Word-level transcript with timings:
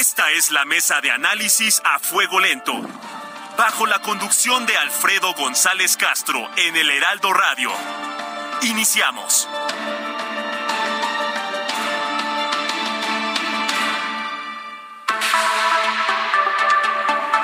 Esta 0.00 0.30
es 0.30 0.50
la 0.50 0.64
mesa 0.64 1.02
de 1.02 1.10
análisis 1.10 1.82
a 1.84 1.98
fuego 1.98 2.40
lento. 2.40 2.72
Bajo 3.58 3.84
la 3.84 4.00
conducción 4.00 4.64
de 4.64 4.74
Alfredo 4.74 5.34
González 5.34 5.98
Castro 5.98 6.48
en 6.56 6.74
el 6.74 6.88
Heraldo 6.88 7.34
Radio. 7.34 7.70
Iniciamos. 8.62 9.46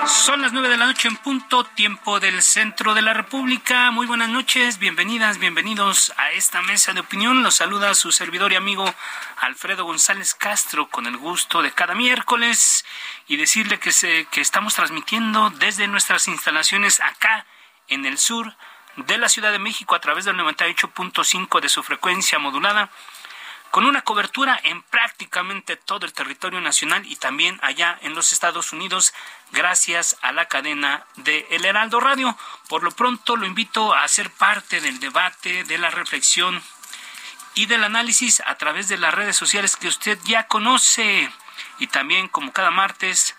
Son 0.06 0.41
las 0.41 0.52
nueve 0.52 0.69
de 0.69 0.77
la 0.77 0.87
noche 0.87 1.09
en 1.09 1.16
punto, 1.16 1.65
tiempo 1.65 2.20
del 2.20 2.41
centro 2.41 2.95
de 2.95 3.02
la 3.02 3.12
República. 3.12 3.91
Muy 3.91 4.06
buenas 4.06 4.29
noches, 4.29 4.79
bienvenidas, 4.79 5.38
bienvenidos 5.38 6.12
a 6.16 6.30
esta 6.30 6.62
mesa 6.62 6.92
de 6.92 7.01
opinión. 7.01 7.42
Los 7.42 7.56
saluda 7.56 7.92
su 7.95 8.12
servidor 8.12 8.52
y 8.52 8.55
amigo 8.55 8.95
Alfredo 9.38 9.84
González 9.84 10.34
Castro 10.34 10.88
con 10.88 11.07
el 11.07 11.16
gusto 11.16 11.60
de 11.60 11.73
cada 11.73 11.96
miércoles 11.96 12.84
y 13.27 13.37
decirle 13.37 13.80
que, 13.80 13.90
se, 13.90 14.27
que 14.27 14.40
estamos 14.40 14.74
transmitiendo 14.74 15.51
desde 15.51 15.88
nuestras 15.88 16.29
instalaciones 16.29 17.01
acá 17.01 17.45
en 17.88 18.07
el 18.07 18.16
sur 18.16 18.54
de 18.95 19.18
la 19.18 19.29
Ciudad 19.29 19.51
de 19.51 19.59
México 19.59 19.96
a 19.96 20.01
través 20.01 20.24
del 20.24 20.37
98.5 20.37 21.60
de 21.60 21.68
su 21.68 21.82
frecuencia 21.82 22.38
modulada 22.38 22.90
con 23.70 23.84
una 23.84 24.02
cobertura 24.02 24.59
en 24.62 24.82
prácticamente 24.82 25.76
todo 25.76 26.06
el 26.06 26.12
territorio 26.12 26.60
nacional 26.60 27.04
y 27.06 27.16
también 27.16 27.59
allá 27.62 27.98
en 28.02 28.14
los 28.14 28.32
Estados 28.32 28.72
Unidos, 28.72 29.12
gracias 29.52 30.16
a 30.22 30.32
la 30.32 30.46
cadena 30.46 31.04
de 31.16 31.46
El 31.50 31.64
Heraldo 31.64 32.00
Radio. 32.00 32.37
Por 32.68 32.82
lo 32.82 32.90
pronto 32.90 33.37
lo 33.37 33.46
invito 33.46 33.94
a 33.94 34.06
ser 34.09 34.30
parte 34.30 34.80
del 34.80 34.98
debate, 35.00 35.64
de 35.64 35.78
la 35.78 35.90
reflexión 35.90 36.62
y 37.54 37.66
del 37.66 37.84
análisis 37.84 38.42
a 38.46 38.54
través 38.56 38.88
de 38.88 38.98
las 38.98 39.14
redes 39.14 39.37
sociales 39.37 39.76
que 39.76 39.88
usted 39.88 40.18
ya 40.24 40.46
conoce. 40.46 41.30
Y 41.78 41.87
también, 41.88 42.28
como 42.28 42.52
cada 42.52 42.70
martes, 42.70 43.34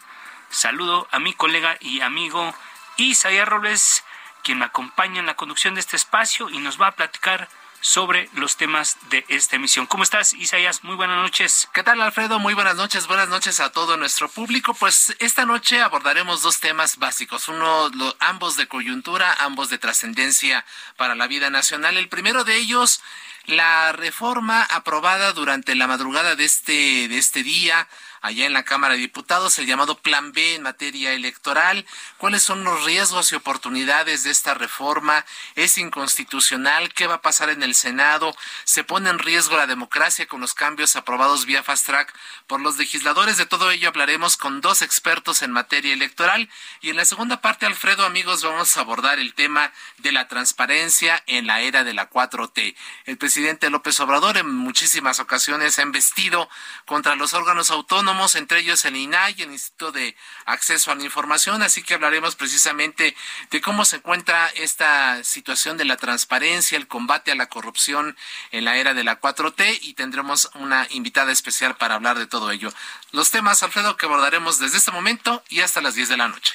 saludo 0.50 1.08
a 1.11 1.20
mi 1.20 1.33
colega 1.33 1.78
y 1.80 2.02
amigo 2.02 2.53
Isaías 2.98 3.48
Robles, 3.48 4.03
quien 4.44 4.59
me 4.59 4.66
acompaña 4.66 5.20
en 5.20 5.25
la 5.25 5.36
conducción 5.36 5.75
de 5.75 5.81
este 5.81 5.95
espacio 5.95 6.50
y 6.50 6.59
nos 6.59 6.81
va 6.81 6.88
a 6.88 6.95
platicar 6.95 7.50
sobre 7.81 8.30
los 8.33 8.58
temas 8.58 8.97
de 9.09 9.25
esta 9.28 9.56
emisión. 9.56 9.86
¿Cómo 9.86 10.03
estás, 10.03 10.33
Isaías? 10.33 10.83
Muy 10.83 10.95
buenas 10.95 11.17
noches. 11.17 11.67
¿Qué 11.73 11.83
tal, 11.83 12.02
Alfredo? 12.02 12.39
Muy 12.39 12.53
buenas 12.53 12.75
noches. 12.75 13.08
Buenas 13.08 13.30
noches 13.30 13.59
a 13.59 13.72
todo 13.72 13.97
nuestro 13.97 14.30
público. 14.30 14.73
Pues 14.73 15.16
esta 15.20 15.45
noche 15.45 15.81
abordaremos 15.81 16.42
dos 16.42 16.59
temas 16.59 16.98
básicos, 16.98 17.48
uno, 17.48 17.89
ambos 18.20 18.58
de 18.58 18.67
coyuntura, 18.67 19.33
ambos 19.39 19.70
de 19.70 19.78
trascendencia 19.78 20.66
para 20.95 21.16
la 21.16 21.28
vida 21.28 21.50
nacional. 21.50 21.98
El 21.98 22.09
primero 22.09 22.44
de 22.44 22.55
ellos, 22.55 23.02
la 23.45 23.92
reforma 23.92 24.64
aprobada 24.64 25.33
durante 25.33 25.75
la 25.75 25.88
madrugada 25.88 26.36
de 26.36 26.45
este, 26.45 27.08
de 27.08 27.17
este 27.17 27.44
día 27.44 27.88
allá 28.22 28.46
en 28.46 28.54
la 28.54 28.64
Cámara 28.64 28.96
de 28.96 29.00
Diputados, 29.00 29.58
el 29.60 29.66
llamado 29.66 29.98
Plan 30.00 30.32
B 30.32 30.56
en 30.56 30.64
materia 30.64 31.14
electoral. 31.14 31.86
¿Cuáles 32.17 32.44
son 32.44 32.64
los 32.64 32.83
riesgos 32.83 33.32
y 33.32 33.36
oportunidades 33.36 34.23
de 34.23 34.32
esta 34.32 34.54
reforma? 34.54 35.26
¿Es 35.55 35.78
inconstitucional? 35.78 36.94
¿Qué 36.94 37.08
va 37.08 37.16
a 37.16 37.22
pasar 37.22 37.50
en 37.50 37.64
el 37.64 37.76
Senado? 37.76 38.36
¿Se 38.64 38.83
pone 38.83 39.10
en 39.10 39.20
riesgo 39.20 39.58
la 39.58 39.67
democracia 39.67 40.28
con 40.28 40.42
los 40.42 40.54
cambios 40.54 40.95
aprobados 40.95 41.45
vía 41.45 41.64
fast 41.64 41.86
track 41.86 42.14
por 42.48 42.61
los 42.61 42.78
legisladores? 42.78 43.38
De 43.38 43.45
todo 43.45 43.72
ello 43.72 43.89
hablaremos 43.89 44.38
con 44.38 44.61
dos 44.61 44.82
expertos 44.82 45.42
en 45.42 45.52
materia 45.52 45.94
electoral. 45.94 46.49
Y 46.82 46.89
en 46.89 46.95
la 46.95 47.05
segunda 47.05 47.42
parte, 47.42 47.66
Alfredo, 47.66 48.05
amigos, 48.05 48.44
vamos 48.44 48.78
a 48.78 48.82
abordar 48.82 49.20
el 49.20 49.34
tema 49.34 49.72
de 49.98 50.11
la 50.11 50.28
transparencia 50.28 51.23
en 51.28 51.48
la 51.48 51.61
era 51.61 51.84
de 51.84 51.94
la 51.94 52.10
4T. 52.10 52.76
El 53.05 53.17
presidente 53.17 53.70
López 53.70 53.99
Obrador 53.99 54.38
en 54.38 54.49
muchísimas 54.49 55.20
ocasiones 55.20 55.78
ha 55.80 55.84
embestido 55.84 56.49
contra 56.86 57.16
los 57.16 57.34
órganos 57.34 57.72
autónomos 57.72 58.07
entre 58.36 58.60
ellos 58.60 58.86
el 58.86 58.95
INAI, 58.95 59.42
el 59.42 59.52
Instituto 59.52 59.92
de 59.92 60.16
Acceso 60.45 60.92
a 60.92 60.95
la 60.95 61.04
Información, 61.04 61.62
así 61.62 61.84
que 61.84 61.94
hablaremos 61.94 62.36
precisamente 62.36 63.16
de 63.52 63.62
cómo 63.62 63.84
se 63.84 63.98
encuentra 63.98 64.48
esta 64.56 65.22
situación 65.26 65.76
de 65.76 65.84
la 65.84 65.98
transparencia, 65.98 66.78
el 66.78 66.88
combate 66.88 67.34
a 67.34 67.36
la 67.36 67.50
corrupción 67.50 68.16
en 68.52 68.64
la 68.64 68.78
era 68.78 68.94
de 68.94 69.04
la 69.04 69.20
4T 69.20 69.80
y 69.82 69.94
tendremos 69.94 70.50
una 70.54 70.88
invitada 70.92 71.34
especial 71.34 71.76
para 71.76 71.96
hablar 71.96 72.17
de 72.17 72.28
todo 72.28 72.52
ello. 72.52 72.72
Los 73.12 73.30
temas, 73.30 73.62
Alfredo, 73.62 73.98
que 73.98 74.06
abordaremos 74.06 74.58
desde 74.58 74.78
este 74.78 74.92
momento 74.92 75.44
y 75.50 75.60
hasta 75.60 75.82
las 75.82 75.96
10 75.96 76.08
de 76.08 76.17
la 76.17 76.30
noche. 76.30 76.54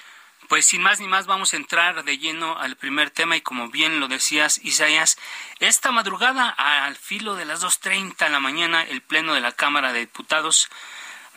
Pues 0.48 0.66
sin 0.66 0.82
más 0.82 1.00
ni 1.00 1.08
más 1.08 1.26
vamos 1.26 1.54
a 1.54 1.56
entrar 1.56 2.04
de 2.04 2.18
lleno 2.18 2.58
al 2.58 2.76
primer 2.76 3.08
tema 3.08 3.36
y 3.36 3.40
como 3.40 3.70
bien 3.70 4.00
lo 4.00 4.08
decías 4.08 4.60
Isaías, 4.62 5.16
esta 5.60 5.92
madrugada 5.92 6.48
al 6.48 6.94
filo 6.96 7.36
de 7.36 7.46
las 7.46 7.62
2.30 7.62 8.16
de 8.18 8.28
la 8.28 8.38
mañana 8.38 8.82
el 8.82 9.00
Pleno 9.00 9.32
de 9.32 9.40
la 9.40 9.52
Cámara 9.52 9.94
de 9.94 10.00
Diputados 10.00 10.68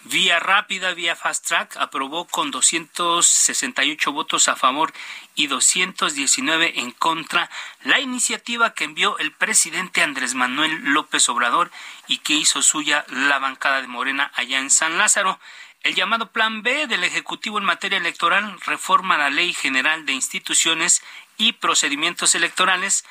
Vía 0.08 0.40
rápida, 0.40 0.94
vía 0.94 1.16
fast 1.16 1.48
track, 1.48 1.78
aprobó 1.78 2.28
con 2.28 2.52
268 2.52 4.12
votos 4.12 4.48
a 4.48 4.56
favor 4.56 4.94
y 5.34 5.48
219 5.48 6.80
en 6.80 6.92
contra 6.92 7.50
la 7.84 8.00
iniciativa 8.00 8.76
que 8.76 8.84
envió 8.84 9.18
el 9.18 9.32
presidente 9.32 10.04
Andrés 10.04 10.36
Manuel 10.36 10.94
López 10.94 11.28
Obrador 11.28 11.72
y 12.08 12.20
que 12.20 12.34
hizo 12.34 12.62
suya 12.62 13.04
la 13.10 13.40
bancada 13.40 13.82
de 13.82 13.88
Morena 13.88 14.32
allá 14.36 14.60
en 14.60 14.70
San 14.70 15.00
Lázaro. 15.00 15.40
El 15.82 15.96
llamado 15.96 16.32
Plan 16.32 16.62
B 16.62 16.86
del 16.86 17.04
Ejecutivo 17.04 17.58
en 17.58 17.64
materia 17.64 17.98
electoral 17.98 18.60
reforma 18.62 19.18
la 19.18 19.32
Ley 19.32 19.54
General 19.54 20.06
de 20.06 20.14
Instituciones 20.14 21.02
y 21.38 21.54
Procedimientos 21.54 22.36
Electorales, 22.36 23.06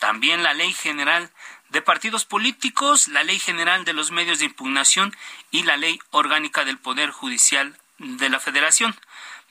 también 0.00 0.42
la 0.42 0.54
Ley 0.54 0.72
General 0.72 1.30
de 1.68 1.82
partidos 1.82 2.24
políticos, 2.24 3.06
la 3.06 3.22
Ley 3.22 3.38
General 3.38 3.84
de 3.84 3.92
los 3.92 4.10
Medios 4.10 4.40
de 4.40 4.46
Impugnación 4.46 5.16
y 5.52 5.62
la 5.62 5.76
Ley 5.76 6.00
Orgánica 6.10 6.64
del 6.64 6.78
Poder 6.78 7.10
Judicial 7.10 7.78
de 7.98 8.28
la 8.28 8.40
Federación. 8.40 8.98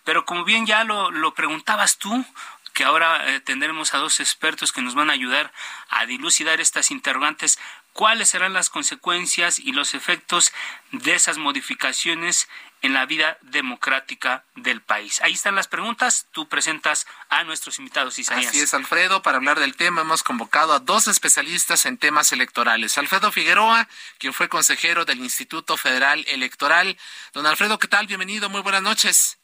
Pero 0.03 0.25
como 0.25 0.43
bien 0.43 0.65
ya 0.65 0.83
lo, 0.83 1.11
lo 1.11 1.33
preguntabas 1.33 1.97
tú, 1.97 2.25
que 2.73 2.83
ahora 2.83 3.35
eh, 3.35 3.39
tendremos 3.39 3.93
a 3.93 3.97
dos 3.99 4.19
expertos 4.19 4.71
que 4.71 4.81
nos 4.81 4.95
van 4.95 5.09
a 5.09 5.13
ayudar 5.13 5.53
a 5.89 6.05
dilucidar 6.05 6.59
estas 6.59 6.91
interrogantes, 6.91 7.59
cuáles 7.93 8.29
serán 8.29 8.53
las 8.53 8.69
consecuencias 8.69 9.59
y 9.59 9.71
los 9.71 9.93
efectos 9.93 10.51
de 10.91 11.13
esas 11.13 11.37
modificaciones 11.37 12.47
en 12.81 12.93
la 12.93 13.05
vida 13.05 13.37
democrática 13.41 14.43
del 14.55 14.81
país. 14.81 15.21
Ahí 15.21 15.33
están 15.33 15.55
las 15.55 15.67
preguntas. 15.67 16.27
Tú 16.31 16.47
presentas 16.47 17.07
a 17.29 17.43
nuestros 17.43 17.79
invitados, 17.79 18.17
Isaías. 18.19 18.47
Así 18.47 18.59
es, 18.59 18.73
Alfredo. 18.73 19.21
Para 19.21 19.37
hablar 19.37 19.59
del 19.59 19.75
tema 19.75 20.01
hemos 20.01 20.23
convocado 20.23 20.73
a 20.73 20.79
dos 20.79 21.07
especialistas 21.07 21.85
en 21.85 21.97
temas 21.97 22.31
electorales. 22.31 22.97
Alfredo 22.97 23.31
Figueroa, 23.31 23.87
quien 24.17 24.33
fue 24.33 24.49
consejero 24.49 25.05
del 25.05 25.19
Instituto 25.19 25.77
Federal 25.77 26.23
Electoral. 26.27 26.97
Don 27.33 27.45
Alfredo, 27.45 27.79
¿qué 27.79 27.87
tal? 27.87 28.07
Bienvenido. 28.07 28.49
Muy 28.49 28.61
buenas 28.61 28.81
noches. 28.81 29.37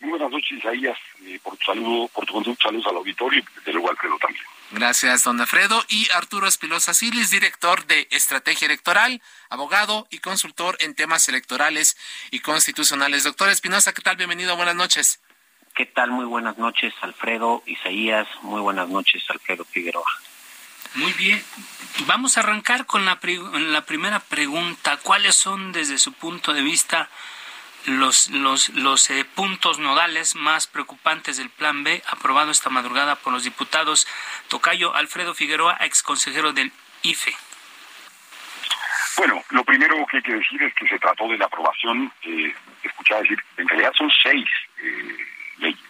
Muy 0.00 0.10
buenas 0.10 0.30
noches, 0.30 0.58
Isaías. 0.58 0.98
Eh, 1.24 1.40
por 1.42 1.56
tu 1.56 1.64
saludo, 1.64 2.08
por 2.08 2.24
tu 2.24 2.34
conducto, 2.34 2.68
saludos 2.68 2.86
al 2.86 2.96
auditorio 2.96 3.40
y 3.40 3.44
desde 3.56 3.72
luego 3.72 3.90
Alfredo 3.90 4.16
también. 4.18 4.44
Gracias, 4.70 5.24
don 5.24 5.40
Alfredo. 5.40 5.82
Y 5.88 6.08
Arturo 6.10 6.46
Espilosa 6.46 6.92
Silis, 6.92 7.30
director 7.30 7.86
de 7.86 8.06
Estrategia 8.10 8.66
Electoral, 8.66 9.22
abogado 9.48 10.06
y 10.10 10.18
consultor 10.18 10.76
en 10.80 10.94
temas 10.94 11.28
electorales 11.28 11.96
y 12.30 12.40
constitucionales. 12.40 13.24
Doctor 13.24 13.48
Espinosa, 13.48 13.94
¿qué 13.94 14.02
tal? 14.02 14.16
Bienvenido, 14.16 14.56
buenas 14.56 14.76
noches. 14.76 15.20
¿Qué 15.74 15.86
tal? 15.86 16.10
Muy 16.10 16.26
buenas 16.26 16.58
noches, 16.58 16.92
Alfredo 17.00 17.62
Isaías. 17.64 18.28
Muy 18.42 18.60
buenas 18.60 18.88
noches, 18.88 19.24
Alfredo 19.30 19.64
Figueroa. 19.64 20.10
Muy 20.94 21.12
bien. 21.14 21.42
Vamos 22.06 22.36
a 22.36 22.40
arrancar 22.40 22.84
con 22.84 23.04
la, 23.04 23.18
la 23.22 23.84
primera 23.86 24.20
pregunta. 24.20 24.98
¿Cuáles 24.98 25.34
son, 25.34 25.72
desde 25.72 25.96
su 25.98 26.12
punto 26.12 26.52
de 26.52 26.62
vista, 26.62 27.08
los, 27.86 28.28
los, 28.30 28.68
los 28.70 29.10
eh, 29.10 29.24
puntos 29.24 29.78
nodales 29.78 30.34
más 30.34 30.66
preocupantes 30.66 31.36
del 31.36 31.50
Plan 31.50 31.84
B 31.84 32.02
aprobado 32.06 32.50
esta 32.50 32.70
madrugada 32.70 33.16
por 33.16 33.32
los 33.32 33.44
diputados 33.44 34.06
Tocayo 34.48 34.94
Alfredo 34.94 35.34
Figueroa, 35.34 35.78
ex 35.80 36.02
consejero 36.02 36.52
del 36.52 36.72
IFE. 37.02 37.34
Bueno, 39.16 39.42
lo 39.50 39.64
primero 39.64 40.06
que 40.06 40.18
hay 40.18 40.22
que 40.22 40.34
decir 40.34 40.62
es 40.62 40.74
que 40.74 40.86
se 40.86 40.98
trató 40.98 41.28
de 41.28 41.38
la 41.38 41.46
aprobación, 41.46 42.12
eh, 42.22 42.54
escuchaba 42.82 43.20
decir, 43.22 43.42
en 43.56 43.68
realidad 43.68 43.92
son 43.96 44.10
seis 44.22 44.48
eh, 44.82 45.16
leyes 45.58 45.88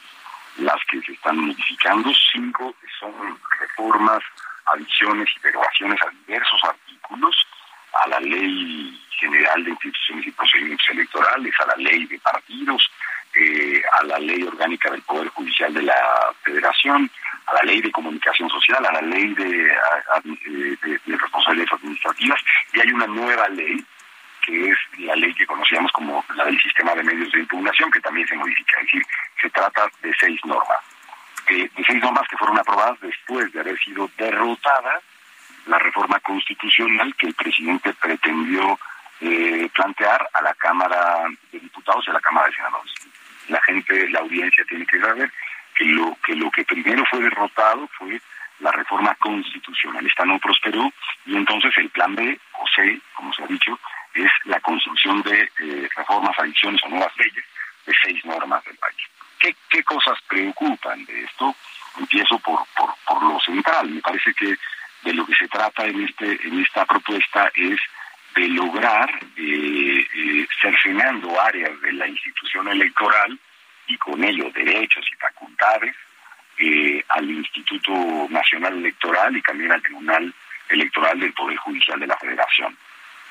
las 0.58 0.78
que 0.90 1.00
se 1.02 1.12
están 1.12 1.38
modificando, 1.38 2.12
cinco 2.32 2.74
son 2.98 3.38
reformas 3.60 4.22
adiciones 4.66 5.28
y 5.36 5.40
derogaciones 5.40 6.00
a 6.02 6.10
diversos 6.10 6.60
artículos, 6.64 7.46
a 7.92 8.08
la 8.08 8.20
ley 8.20 9.00
general 9.18 9.64
de 9.64 9.70
instituciones 9.70 10.26
y 10.26 10.30
procedimientos 10.30 10.88
electorales, 10.90 11.54
a 11.60 11.66
la 11.66 11.76
ley 11.76 12.06
de 12.06 12.18
partidos, 12.18 12.90
eh, 13.34 13.82
a 14.00 14.04
la 14.04 14.18
ley 14.18 14.42
orgánica 14.42 14.90
del 14.90 15.02
Poder 15.02 15.28
Judicial 15.28 15.72
de 15.74 15.82
la 15.82 16.34
Federación, 16.42 17.10
a 17.46 17.54
la 17.54 17.62
ley 17.62 17.80
de 17.80 17.92
comunicación 17.92 18.48
social, 18.48 18.84
a 18.84 18.92
la 18.92 19.02
ley 19.02 19.34
de, 19.34 19.76
responsabilidades 21.06 21.72
administrativas, 21.72 22.40
y 22.72 22.80
hay 22.80 22.92
una 22.92 23.06
nueva 23.06 23.48
ley 23.48 23.84
que 24.42 24.70
es 24.70 24.78
la 24.98 25.14
ley 25.16 25.34
que 25.34 25.46
conocíamos 25.46 25.92
como 25.92 26.24
la 26.34 26.46
del 26.46 26.60
sistema 26.60 26.94
de 26.94 27.02
medios 27.02 27.30
de 27.32 27.40
impugnación, 27.40 27.90
que 27.90 28.00
también 28.00 28.26
se 28.26 28.36
modifica. 28.36 28.78
Es 28.78 28.84
decir, 28.86 29.02
se 29.40 29.50
trata 29.50 29.90
de 30.02 30.14
seis 30.18 30.40
normas. 30.44 30.78
De 31.46 31.70
seis 31.86 32.02
normas 32.02 32.26
que 32.28 32.36
fueron 32.36 32.58
aprobadas 32.58 32.98
después 33.00 33.52
de 33.52 33.60
haber 33.60 33.78
sido 33.78 34.10
derrotada 34.16 35.00
la 35.66 35.78
reforma 35.78 36.18
constitucional 36.20 37.14
que 37.16 37.26
el 37.26 37.34
presidente 37.34 37.92
pretendió 37.94 38.78
eh, 39.20 39.68
plantear 39.74 40.28
a 40.32 40.42
la 40.42 40.54
Cámara 40.54 41.24
de 41.52 41.58
Diputados 41.58 42.04
y 42.06 42.10
a 42.10 42.14
la 42.14 42.20
Cámara 42.20 42.48
de 42.48 42.54
Senadores. 42.54 42.94
La 43.48 43.60
gente, 43.62 44.08
la 44.10 44.20
audiencia 44.20 44.64
tiene 44.68 44.86
que 44.86 45.00
saber 45.00 45.32
que 45.74 45.84
lo 45.84 46.16
que 46.24 46.34
lo 46.34 46.50
que 46.50 46.64
primero 46.64 47.04
fue 47.10 47.20
derrotado 47.20 47.88
fue 47.98 48.20
la 48.60 48.72
reforma 48.72 49.14
constitucional. 49.16 50.04
Esta 50.06 50.24
no 50.24 50.38
prosperó 50.38 50.92
y 51.26 51.36
entonces 51.36 51.72
el 51.78 51.90
plan 51.90 52.14
B, 52.14 52.38
o 52.60 52.64
C, 52.74 53.00
como 53.14 53.32
se 53.32 53.44
ha 53.44 53.46
dicho, 53.46 53.78
es 54.14 54.30
la 54.44 54.60
construcción 54.60 55.22
de 55.22 55.50
eh, 55.60 55.88
reformas, 55.96 56.38
adiciones 56.38 56.80
o 56.84 56.88
nuevas 56.88 57.16
leyes 57.16 57.44
de 57.86 57.94
seis 58.02 58.24
normas 58.24 58.64
del 58.64 58.76
país. 58.76 58.96
¿Qué, 59.38 59.54
¿Qué 59.70 59.84
cosas 59.84 60.18
preocupan 60.28 61.04
de 61.04 61.24
esto? 61.24 61.54
Empiezo 61.98 62.38
por, 62.40 62.66
por, 62.76 62.94
por 63.06 63.22
lo 63.22 63.38
central. 63.40 63.88
Me 63.90 64.00
parece 64.00 64.34
que 64.34 64.56
de 65.02 65.14
lo 65.14 65.24
que 65.24 65.34
se 65.34 65.48
trata 65.48 65.84
en, 65.86 66.04
este, 66.04 66.46
en 66.46 66.60
esta 66.60 66.84
propuesta 66.84 67.50
es 67.54 67.78
de 68.34 68.48
lograr, 68.48 69.10
eh, 69.36 70.06
eh, 70.14 70.46
cercenando 70.60 71.40
áreas 71.40 71.80
de 71.80 71.92
la 71.92 72.06
institución 72.06 72.68
electoral 72.68 73.38
y 73.88 73.96
con 73.96 74.22
ello 74.22 74.50
derechos 74.50 75.04
y 75.12 75.16
facultades 75.16 75.94
eh, 76.60 77.04
al 77.10 77.30
Instituto 77.30 77.92
Nacional 78.30 78.78
Electoral 78.78 79.36
y 79.36 79.42
también 79.42 79.70
al 79.70 79.82
Tribunal 79.82 80.34
Electoral 80.68 81.20
del 81.20 81.32
Poder 81.32 81.56
Judicial 81.58 82.00
de 82.00 82.06
la 82.08 82.16
Federación. 82.16 82.76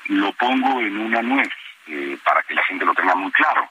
Lo 0.06 0.32
pongo 0.32 0.80
en 0.80 0.96
una 0.96 1.20
nuez 1.20 1.50
eh, 1.88 2.16
para 2.24 2.42
que 2.42 2.54
la 2.54 2.64
gente 2.64 2.86
lo 2.86 2.94
tenga 2.94 3.14
muy 3.14 3.30
claro. 3.32 3.68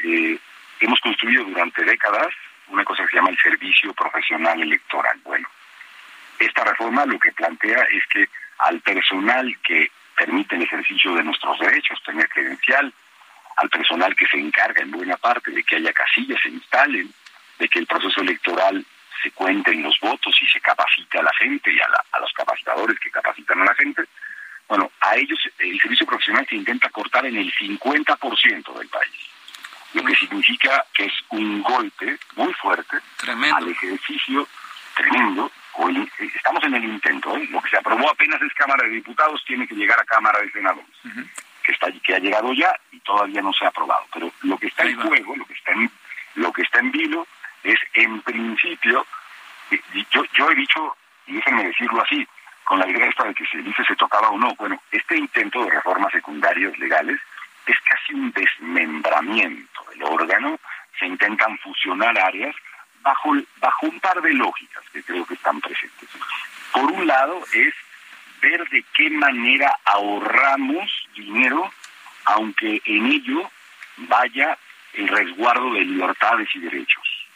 Eh, 0.00 0.36
hemos 0.80 1.00
construido 1.00 1.44
durante 1.44 1.84
décadas 1.84 2.28
una 2.66 2.84
cosa 2.84 3.04
que 3.04 3.10
se 3.10 3.16
llama 3.16 3.30
el 3.30 3.38
Servicio 3.38 3.94
Profesional 3.94 4.60
Electoral. 4.60 5.18
Bueno, 5.22 5.48
esta 6.40 6.64
reforma 6.64 7.06
lo 7.06 7.20
que 7.20 7.30
plantea 7.32 7.86
es 7.92 8.04
que 8.08 8.28
al 8.58 8.80
personal 8.80 9.56
que 9.62 9.92
permite 10.18 10.56
el 10.56 10.62
ejercicio 10.62 11.14
de 11.14 11.22
nuestros 11.22 11.58
derechos, 11.60 12.02
tener 12.04 12.28
credencial, 12.28 12.92
al 13.56 13.70
personal 13.70 14.14
que 14.16 14.26
se 14.26 14.38
encarga 14.38 14.82
en 14.82 14.90
buena 14.90 15.16
parte 15.16 15.50
de 15.50 15.62
que 15.62 15.76
haya 15.76 15.92
casillas, 15.92 16.40
se 16.42 16.48
instalen, 16.48 17.12
de 17.58 17.68
que 17.68 17.78
el 17.78 17.86
proceso 17.86 18.20
electoral 18.20 18.84
se 19.22 19.30
cuenten 19.32 19.82
los 19.82 19.98
votos 20.00 20.36
y 20.40 20.46
se 20.46 20.60
capacite 20.60 21.18
a 21.18 21.22
la 21.22 21.32
gente 21.34 21.72
y 21.72 21.78
a, 21.80 21.86
a 22.12 22.20
los 22.20 22.32
capacitadores 22.32 22.98
que 23.00 23.10
capacitan 23.10 23.60
a 23.62 23.64
la 23.64 23.74
gente. 23.74 24.04
Bueno, 24.68 24.90
a 25.00 25.16
ellos 25.16 25.38
el 25.58 25.80
servicio 25.80 26.06
profesional 26.06 26.46
se 26.48 26.56
intenta 26.56 26.90
cortar 26.90 27.26
en 27.26 27.36
el 27.36 27.52
50% 27.52 28.78
del 28.78 28.88
país, 28.88 29.30
lo 29.94 30.04
que 30.04 30.14
significa 30.14 30.84
que 30.92 31.06
es 31.06 31.14
un 31.30 31.62
golpe 31.62 32.18
muy 32.36 32.52
fuerte 32.54 32.98
al 33.52 33.68
ejercicio 33.68 34.46
tremendo. 34.94 35.50
Estamos 36.34 36.64
en 36.64 36.74
el 36.74 36.84
intento, 36.84 37.36
¿eh? 37.36 37.46
lo 37.50 37.60
que 37.60 37.70
se 37.70 37.78
aprobó 37.78 38.10
apenas 38.10 38.40
es 38.42 38.52
Cámara 38.54 38.84
de 38.84 38.94
Diputados, 38.94 39.44
tiene 39.46 39.66
que 39.66 39.74
llegar 39.74 39.98
a 40.00 40.04
Cámara 40.04 40.40
de 40.40 40.50
Senadores 40.50 40.86
que 41.68 41.72
está 41.72 41.92
que 42.02 42.14
ha 42.14 42.18
llegado 42.18 42.50
ya 42.54 42.74
y 42.92 43.00
todavía 43.00 43.42
no 43.42 43.52
se 43.52 43.66
ha 43.66 43.68
aprobado. 43.68 44.06
Pero 44.14 44.32
lo 44.42 44.56
que 44.56 44.68
está 44.68 44.84
en 44.84 44.98
juego, 44.98 45.36
lo 45.36 45.44
que 45.44 45.52
está 45.52 45.72
en 45.72 45.90
lo 46.36 46.50
que 46.50 46.62
está 46.62 46.78
en 46.78 46.90
vilo 46.90 47.26
es 47.62 47.78
en 47.92 48.22
principio 48.22 49.06
yo 50.10 50.24
yo 50.32 50.50
he 50.50 50.54
dicho 50.54 50.96
y 51.26 51.34
déjenme 51.34 51.66
decirlo 51.66 52.02
así 52.02 52.26
con 52.64 52.78
la 52.78 52.88
idea 52.88 53.06
esta 53.06 53.24
de 53.24 53.34
que 53.34 53.46
se 53.46 53.58
dice 53.58 53.84
se 53.84 53.96
tocaba 53.96 54.30
o 54.30 54.38
no. 54.38 54.54
Bueno, 54.54 54.80
este 54.90 55.18
intento 55.18 55.62
de 55.62 55.70
reformas 55.70 56.10
secundarias 56.10 56.78
legales 56.78 57.20
es 57.66 57.76
casi 57.80 58.14
un 58.14 58.32
desmembramiento 58.32 59.84
del 59.90 60.04
órgano. 60.04 60.58
Se 60.98 61.06
intentan 61.06 61.58
fusionar 61.58 62.18
áreas 62.18 62.56
bajo, 63.02 63.34
bajo 63.60 63.86
un 63.86 64.00
par 64.00 64.20
de 64.20 64.32
lógicas 64.34 64.82
que 64.92 65.02
creo 65.02 65.26
que 65.26 65.34
están 65.34 65.60
presentes. 65.60 66.08
Por 66.72 66.90
un 66.90 67.06
lado 67.06 67.42
es 67.52 67.74
ver 68.40 68.68
de 68.68 68.84
qué 68.94 69.10
manera 69.10 69.78
ahorramos 69.84 71.08
dinero, 71.14 71.72
aunque 72.24 72.80
en 72.84 73.06
ello 73.06 73.50
vaya 73.96 74.56
el 74.92 75.08
resguardo 75.08 75.72
de 75.72 75.80
libertades 75.80 76.48
y 76.54 76.60
derechos. 76.60 77.26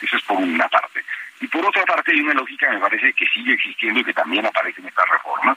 Eso 0.00 0.16
es 0.16 0.22
por 0.22 0.38
una 0.38 0.68
parte. 0.68 1.04
Y 1.40 1.46
por 1.46 1.64
otra 1.64 1.84
parte 1.84 2.12
hay 2.12 2.20
una 2.20 2.34
lógica, 2.34 2.70
me 2.70 2.80
parece, 2.80 3.12
que 3.12 3.26
sigue 3.26 3.54
existiendo 3.54 4.00
y 4.00 4.04
que 4.04 4.12
también 4.12 4.46
aparece 4.46 4.80
en 4.80 4.88
esta 4.88 5.04
reforma, 5.04 5.56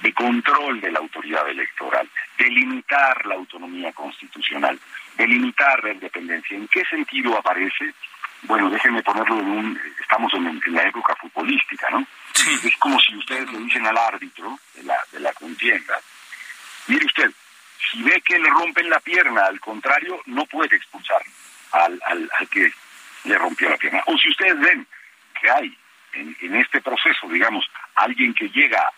de 0.00 0.12
control 0.14 0.80
de 0.80 0.92
la 0.92 0.98
autoridad 0.98 1.48
electoral, 1.48 2.08
de 2.38 2.48
limitar 2.48 3.26
la 3.26 3.34
autonomía 3.34 3.92
constitucional, 3.92 4.78
de 5.16 5.26
limitar 5.26 5.84
la 5.84 5.92
independencia. 5.92 6.56
¿En 6.56 6.68
qué 6.68 6.84
sentido 6.86 7.36
aparece? 7.36 7.92
Bueno, 8.42 8.70
déjenme 8.70 9.02
ponerlo 9.02 9.38
en 9.38 9.48
un... 9.48 9.80
Estamos 10.00 10.32
en 10.34 10.60
la 10.74 10.82
época 10.84 11.14
futbolística, 11.16 11.88
¿no? 11.90 12.06
Es 12.64 12.76
como 12.78 12.98
si 13.00 13.16
ustedes 13.16 13.50
le 13.52 13.58
dicen 13.58 13.86
al 13.86 13.96
árbitro 13.96 14.58
de 14.74 14.82
la, 14.82 14.98
de 15.12 15.20
la 15.20 15.32
contienda, 15.34 16.00
mire 16.88 17.06
usted, 17.06 17.30
si 17.90 18.02
ve 18.02 18.20
que 18.22 18.38
le 18.38 18.48
rompen 18.48 18.88
la 18.88 19.00
pierna, 19.00 19.44
al 19.44 19.60
contrario, 19.60 20.20
no 20.26 20.46
puede 20.46 20.76
expulsar 20.76 21.22
al, 21.72 22.00
al, 22.04 22.48
que 22.48 22.72
le 23.24 23.38
rompió 23.38 23.68
la 23.68 23.76
pierna. 23.76 24.02
O 24.06 24.16
si 24.18 24.30
ustedes 24.30 24.58
ven 24.58 24.86
que 25.40 25.50
hay 25.50 25.76
en, 26.14 26.36
en 26.40 26.56
este 26.56 26.80
proceso, 26.80 27.28
digamos, 27.28 27.64
alguien 27.94 28.34
que 28.34 28.48
llega 28.48 28.90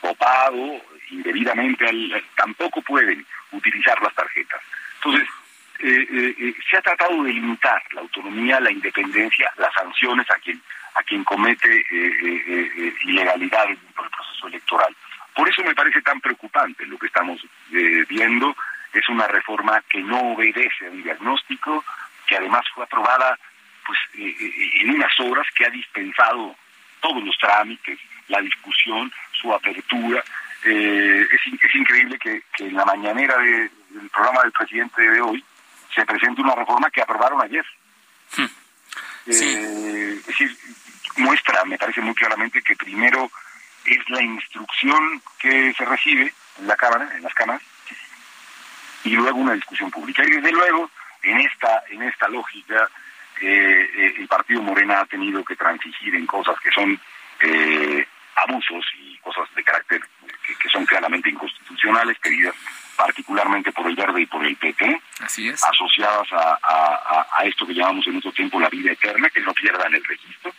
copado 0.00 0.80
indebidamente, 1.10 1.86
al, 1.86 2.24
tampoco 2.36 2.82
pueden 2.82 3.24
utilizar 3.52 4.00
las 4.02 4.14
tarjetas. 4.14 4.60
Entonces, 4.96 5.28
eh, 5.82 6.34
eh, 6.38 6.54
se 6.68 6.76
ha 6.76 6.82
tratado 6.82 7.22
de 7.22 7.32
limitar 7.32 7.82
la 7.92 8.02
autonomía, 8.02 8.60
la 8.60 8.70
independencia, 8.70 9.52
las 9.56 9.72
sanciones 9.74 10.30
a 10.30 10.36
quien 10.36 10.60
a 10.94 11.02
quien 11.02 11.24
comete 11.24 11.68
eh, 11.68 11.84
eh, 11.90 12.72
eh, 12.76 12.94
ilegalidad 13.04 13.66
por 13.94 14.04
el 14.04 14.10
proceso 14.10 14.48
electoral. 14.48 14.96
Por 15.34 15.48
eso 15.48 15.62
me 15.62 15.74
parece 15.74 16.02
tan 16.02 16.20
preocupante 16.20 16.86
lo 16.86 16.98
que 16.98 17.06
estamos 17.06 17.40
viendo. 18.08 18.56
Es 18.92 19.08
una 19.08 19.26
reforma 19.28 19.82
que 19.88 20.00
no 20.02 20.32
obedece 20.32 20.86
a 20.86 20.90
un 20.90 21.02
diagnóstico, 21.02 21.84
que 22.26 22.36
además 22.36 22.64
fue 22.74 22.84
aprobada 22.84 23.38
pues 23.86 23.98
en 24.14 24.90
unas 24.90 25.18
horas, 25.20 25.46
que 25.56 25.64
ha 25.64 25.70
dispensado 25.70 26.56
todos 27.00 27.22
los 27.24 27.36
trámites, 27.38 27.98
la 28.28 28.40
discusión, 28.40 29.12
su 29.32 29.54
apertura. 29.54 30.22
Es, 30.62 31.30
es, 31.62 31.74
increíble 31.74 32.18
que, 32.18 32.42
en 32.58 32.74
la 32.74 32.84
mañanera 32.84 33.38
del 33.38 34.10
programa 34.10 34.42
del 34.42 34.52
presidente 34.52 35.00
de 35.00 35.20
hoy 35.20 35.44
se 35.94 36.06
presente 36.06 36.40
una 36.40 36.54
reforma 36.54 36.90
que 36.90 37.02
aprobaron 37.02 37.42
ayer. 37.42 37.64
Hmm. 38.36 38.46
es 39.26 40.26
decir, 40.26 40.56
muestra, 41.16 41.64
me 41.64 41.78
parece 41.78 42.00
muy 42.00 42.14
claramente, 42.14 42.62
que 42.62 42.76
primero 42.76 43.30
es 43.84 44.10
la 44.10 44.22
instrucción 44.22 45.22
que 45.38 45.74
se 45.76 45.84
recibe 45.84 46.32
en 46.58 46.66
la 46.66 46.76
Cámara, 46.76 47.10
en 47.16 47.22
las 47.22 47.34
cámaras, 47.34 47.62
y 49.04 49.10
luego 49.10 49.38
una 49.38 49.54
discusión 49.54 49.90
pública. 49.90 50.22
Y 50.24 50.30
desde 50.30 50.52
luego, 50.52 50.90
en 51.22 51.40
esta, 51.40 51.82
en 51.90 52.02
esta 52.02 52.28
lógica, 52.28 52.88
eh, 53.40 53.90
eh, 53.94 54.14
el 54.18 54.28
Partido 54.28 54.62
Morena 54.62 55.00
ha 55.00 55.06
tenido 55.06 55.44
que 55.44 55.56
transigir 55.56 56.14
en 56.14 56.26
cosas 56.26 56.56
que 56.60 56.70
son 56.70 57.00
eh, 57.40 58.06
abusos 58.36 58.84
y 58.98 59.16
cosas 59.18 59.48
de 59.54 59.64
carácter 59.64 60.00
que, 60.46 60.68
son 60.68 60.84
claramente 60.84 61.30
inconstitucionales, 61.30 62.18
pedidas 62.18 62.54
particularmente 63.00 63.72
por 63.72 63.86
el 63.86 63.96
Verde 63.96 64.20
y 64.20 64.26
por 64.26 64.44
el 64.44 64.56
PP, 64.56 65.00
asociadas 65.20 66.30
a, 66.32 67.26
a, 67.38 67.44
esto 67.44 67.66
que 67.66 67.72
llamamos 67.72 68.06
en 68.06 68.18
otro 68.18 68.30
tiempo 68.30 68.60
la 68.60 68.68
vida 68.68 68.92
eterna, 68.92 69.30
que 69.30 69.40
no 69.40 69.54
pierdan 69.54 69.94
el 69.94 70.04
registro, 70.04 70.52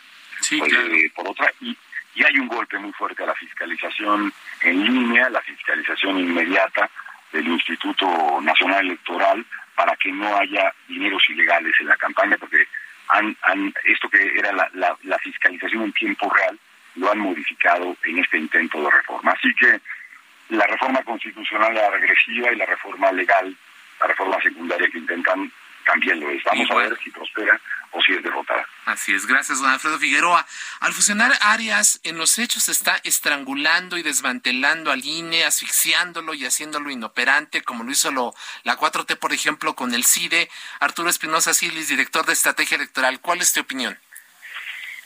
eh, 0.50 1.10
por 1.14 1.28
otra, 1.28 1.52
y, 1.60 1.76
y 2.16 2.24
hay 2.24 2.36
un 2.38 2.48
golpe 2.48 2.78
muy 2.78 2.92
fuerte 2.92 3.22
a 3.22 3.26
la 3.26 3.34
fiscalización 3.34 4.32
en 4.62 4.84
línea, 4.84 5.30
la 5.30 5.40
fiscalización 5.42 6.18
inmediata 6.18 6.90
del 7.32 7.46
Instituto 7.46 8.40
Nacional 8.40 8.86
Electoral 8.86 9.46
para 9.76 9.94
que 9.96 10.10
no 10.10 10.36
haya 10.36 10.74
dineros 10.88 11.22
ilegales 11.28 11.74
en 11.78 11.86
la 11.86 11.96
campaña, 11.96 12.36
porque 12.38 12.66
han, 13.08 13.36
han, 13.42 13.72
esto 13.84 14.08
que 14.08 14.36
era 14.36 14.52
la, 14.52 14.68
la, 14.74 14.96
la, 15.04 15.18
fiscalización 15.18 15.84
en 15.84 15.92
tiempo 15.92 16.28
real 16.28 16.58
lo 16.96 17.10
han 17.10 17.20
modificado 17.20 17.96
en 18.04 18.18
este 18.18 18.38
intento 18.38 18.82
de 18.82 18.90
reforma. 18.90 19.30
Así 19.32 19.54
que 19.54 19.80
la 20.48 20.66
reforma 20.66 21.02
constitucional 21.02 21.74
la 21.74 21.90
regresiva 21.90 22.52
y 22.52 22.56
la 22.56 22.66
reforma 22.66 23.12
legal, 23.12 23.56
la 24.00 24.06
reforma 24.06 24.40
secundaria 24.42 24.88
que 24.90 24.98
intentan, 24.98 25.50
también 25.84 26.20
lo 26.20 26.30
es. 26.30 26.42
Vamos 26.44 26.70
a 26.70 26.74
ver 26.76 26.98
si 27.02 27.10
prospera 27.10 27.60
o 27.90 28.00
si 28.02 28.12
es 28.12 28.22
derrotada. 28.22 28.66
Así 28.86 29.12
es, 29.12 29.26
gracias, 29.26 29.60
don 29.60 29.70
Alfredo 29.70 29.98
Figueroa. 29.98 30.46
Al 30.80 30.92
fusionar 30.92 31.32
áreas, 31.40 32.00
en 32.04 32.18
los 32.18 32.38
hechos 32.38 32.64
se 32.64 32.72
está 32.72 33.00
estrangulando 33.04 33.98
y 33.98 34.02
desmantelando 34.02 34.90
al 34.90 35.04
INE, 35.04 35.44
asfixiándolo 35.44 36.34
y 36.34 36.46
haciéndolo 36.46 36.90
inoperante, 36.90 37.62
como 37.62 37.84
lo 37.84 37.90
hizo 37.90 38.10
lo, 38.10 38.34
la 38.64 38.78
4T, 38.78 39.18
por 39.18 39.32
ejemplo, 39.32 39.74
con 39.74 39.94
el 39.94 40.04
CIDE. 40.04 40.50
Arturo 40.80 41.10
Espinosa 41.10 41.54
Silis, 41.54 41.88
director 41.88 42.24
de 42.24 42.32
Estrategia 42.32 42.76
Electoral, 42.76 43.20
¿cuál 43.20 43.40
es 43.40 43.52
tu 43.52 43.60
opinión? 43.60 43.98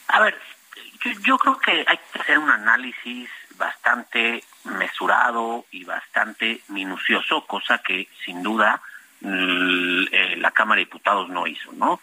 A 0.09 0.21
ver, 0.21 0.41
yo 1.25 1.39
creo 1.39 1.59
que 1.59 1.85
hay 1.87 1.99
que 2.13 2.21
hacer 2.21 2.39
un 2.39 2.51
análisis 2.51 3.29
bastante 3.57 4.45
mesurado 4.65 5.65
y 5.71 5.85
bastante 5.85 6.61
minucioso, 6.69 7.47
cosa 7.47 7.79
que 7.79 8.09
sin 8.25 8.43
duda 8.43 8.81
eh, 9.23 10.37
la 10.37 10.51
Cámara 10.51 10.79
de 10.79 10.85
Diputados 10.85 11.29
no 11.29 11.47
hizo, 11.47 11.73
¿no? 11.73 12.01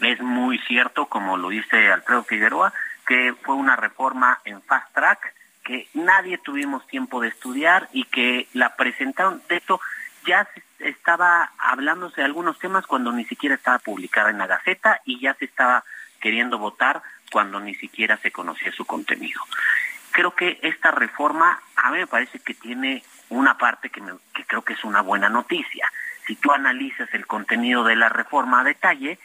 Es 0.00 0.20
muy 0.20 0.58
cierto, 0.60 1.06
como 1.06 1.36
lo 1.36 1.50
dice 1.50 1.90
Alfredo 1.92 2.24
Figueroa, 2.24 2.72
que 3.06 3.34
fue 3.42 3.54
una 3.54 3.76
reforma 3.76 4.40
en 4.44 4.62
fast 4.62 4.92
track 4.94 5.34
que 5.64 5.88
nadie 5.94 6.38
tuvimos 6.38 6.86
tiempo 6.86 7.20
de 7.20 7.28
estudiar 7.28 7.88
y 7.92 8.04
que 8.04 8.48
la 8.52 8.76
presentaron. 8.76 9.42
De 9.48 9.56
esto 9.56 9.80
ya 10.26 10.48
estaba 10.78 11.52
hablándose 11.58 12.20
de 12.20 12.26
algunos 12.26 12.58
temas 12.58 12.86
cuando 12.86 13.12
ni 13.12 13.24
siquiera 13.24 13.54
estaba 13.54 13.78
publicada 13.78 14.30
en 14.30 14.38
la 14.38 14.46
Gaceta 14.46 15.00
y 15.04 15.20
ya 15.20 15.34
se 15.34 15.46
estaba 15.46 15.84
queriendo 16.20 16.58
votar 16.58 17.02
cuando 17.32 17.60
ni 17.60 17.74
siquiera 17.74 18.16
se 18.18 18.30
conocía 18.30 18.72
su 18.72 18.84
contenido. 18.84 19.40
Creo 20.14 20.30
que 20.32 20.60
esta 20.62 20.92
reforma 20.92 21.60
a 21.74 21.90
mí 21.90 21.98
me 21.98 22.06
parece 22.06 22.38
que 22.38 22.54
tiene 22.54 23.02
una 23.30 23.58
parte 23.58 23.90
que, 23.90 24.00
que 24.32 24.44
creo 24.44 24.62
que 24.62 24.74
es 24.74 24.84
una 24.84 25.00
buena 25.00 25.28
noticia. 25.28 25.90
Si 26.24 26.36
tú 26.36 26.52
analizas 26.52 27.12
el 27.14 27.26
contenido 27.26 27.82
de 27.82 27.96
la 27.96 28.08
reforma 28.08 28.60
a 28.60 28.64
detalle, 28.64 29.18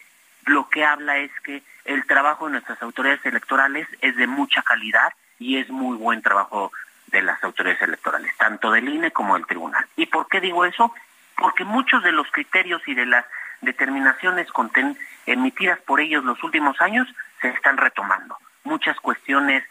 lo 0.48 0.68
que 0.68 0.84
habla 0.84 1.20
es 1.20 1.30
que 1.44 1.62
el 1.86 2.08
trabajo 2.08 2.48
de 2.48 2.54
nuestras 2.54 2.82
autoridades 2.82 3.24
electorales 3.24 3.88
es 4.02 4.16
de 4.16 4.26
mucha 4.26 4.64
calidad 4.64 5.14
y 5.38 5.58
es 5.58 5.70
muy 5.70 5.96
buen 5.96 6.24
trabajo 6.24 6.72
de 7.06 7.22
las 7.22 7.44
autoridades 7.44 7.84
electorales, 7.84 8.36
tanto 8.38 8.72
del 8.72 8.90
INE 8.90 9.12
como 9.12 9.36
del 9.36 9.46
tribunal. 9.46 9.86
¿Y 9.96 10.08
por 10.08 10.28
qué 10.28 10.42
digo 10.42 10.66
eso? 10.66 10.92
Porque 11.38 11.66
muchos 11.66 12.02
de 12.02 12.14
los 12.14 12.32
criterios 12.32 12.82
y 12.88 12.96
de 12.96 13.06
las 13.06 13.26
determinaciones 13.62 14.48
emitidas 15.28 15.80
por 15.82 16.00
ellos 16.00 16.24
los 16.24 16.44
últimos 16.44 16.82
años 16.82 17.08
se 17.42 17.50
están 17.50 17.78
retomando. 17.78 18.40
Muchas 18.64 19.00
cuestiones 19.00 19.64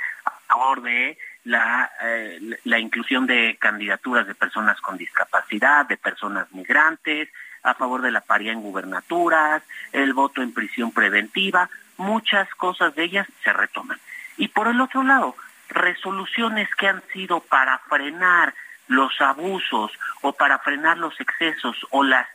favor 0.48 0.82
de 0.82 1.18
la, 1.44 1.90
eh, 2.02 2.58
la 2.64 2.78
inclusión 2.78 3.26
de 3.26 3.56
candidaturas 3.60 4.26
de 4.26 4.34
personas 4.34 4.80
con 4.80 4.96
discapacidad, 4.96 5.86
de 5.86 5.96
personas 5.96 6.50
migrantes, 6.52 7.28
a 7.62 7.74
favor 7.74 8.02
de 8.02 8.10
la 8.10 8.20
paridad 8.20 8.54
en 8.54 8.62
gubernaturas, 8.62 9.62
el 9.92 10.12
voto 10.12 10.42
en 10.42 10.52
prisión 10.52 10.92
preventiva, 10.92 11.68
muchas 11.96 12.48
cosas 12.54 12.94
de 12.94 13.04
ellas 13.04 13.26
se 13.42 13.52
retoman. 13.52 13.98
Y 14.36 14.48
por 14.48 14.68
el 14.68 14.80
otro 14.80 15.02
lado, 15.02 15.36
resoluciones 15.68 16.68
que 16.76 16.88
han 16.88 17.02
sido 17.12 17.40
para 17.40 17.78
frenar 17.78 18.54
los 18.86 19.20
abusos 19.20 19.92
o 20.22 20.32
para 20.32 20.58
frenar 20.60 20.96
los 20.98 21.20
excesos 21.20 21.76
o 21.90 22.02
las 22.02 22.26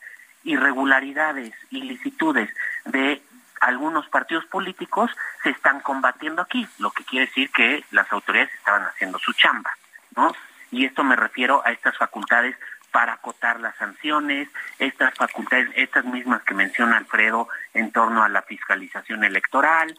irregularidades, 0.43 1.53
ilicitudes 1.71 2.49
de 2.85 3.21
algunos 3.63 4.07
partidos 4.09 4.45
políticos 4.45 5.11
se 5.43 5.49
están 5.49 5.79
combatiendo 5.79 6.41
aquí, 6.41 6.67
lo 6.79 6.91
que 6.91 7.03
quiere 7.03 7.27
decir 7.27 7.49
que 7.51 7.83
las 7.91 8.11
autoridades 8.11 8.53
estaban 8.53 8.83
haciendo 8.83 9.19
su 9.19 9.33
chamba, 9.33 9.71
¿no? 10.15 10.33
Y 10.71 10.85
esto 10.85 11.03
me 11.03 11.15
refiero 11.15 11.61
a 11.65 11.71
estas 11.71 11.97
facultades 11.97 12.55
para 12.91 13.13
acotar 13.13 13.59
las 13.59 13.75
sanciones, 13.77 14.49
estas 14.79 15.13
facultades, 15.15 15.69
estas 15.75 16.05
mismas 16.05 16.43
que 16.43 16.53
menciona 16.53 16.97
Alfredo 16.97 17.47
en 17.73 17.91
torno 17.91 18.23
a 18.23 18.29
la 18.29 18.41
fiscalización 18.43 19.23
electoral, 19.23 19.95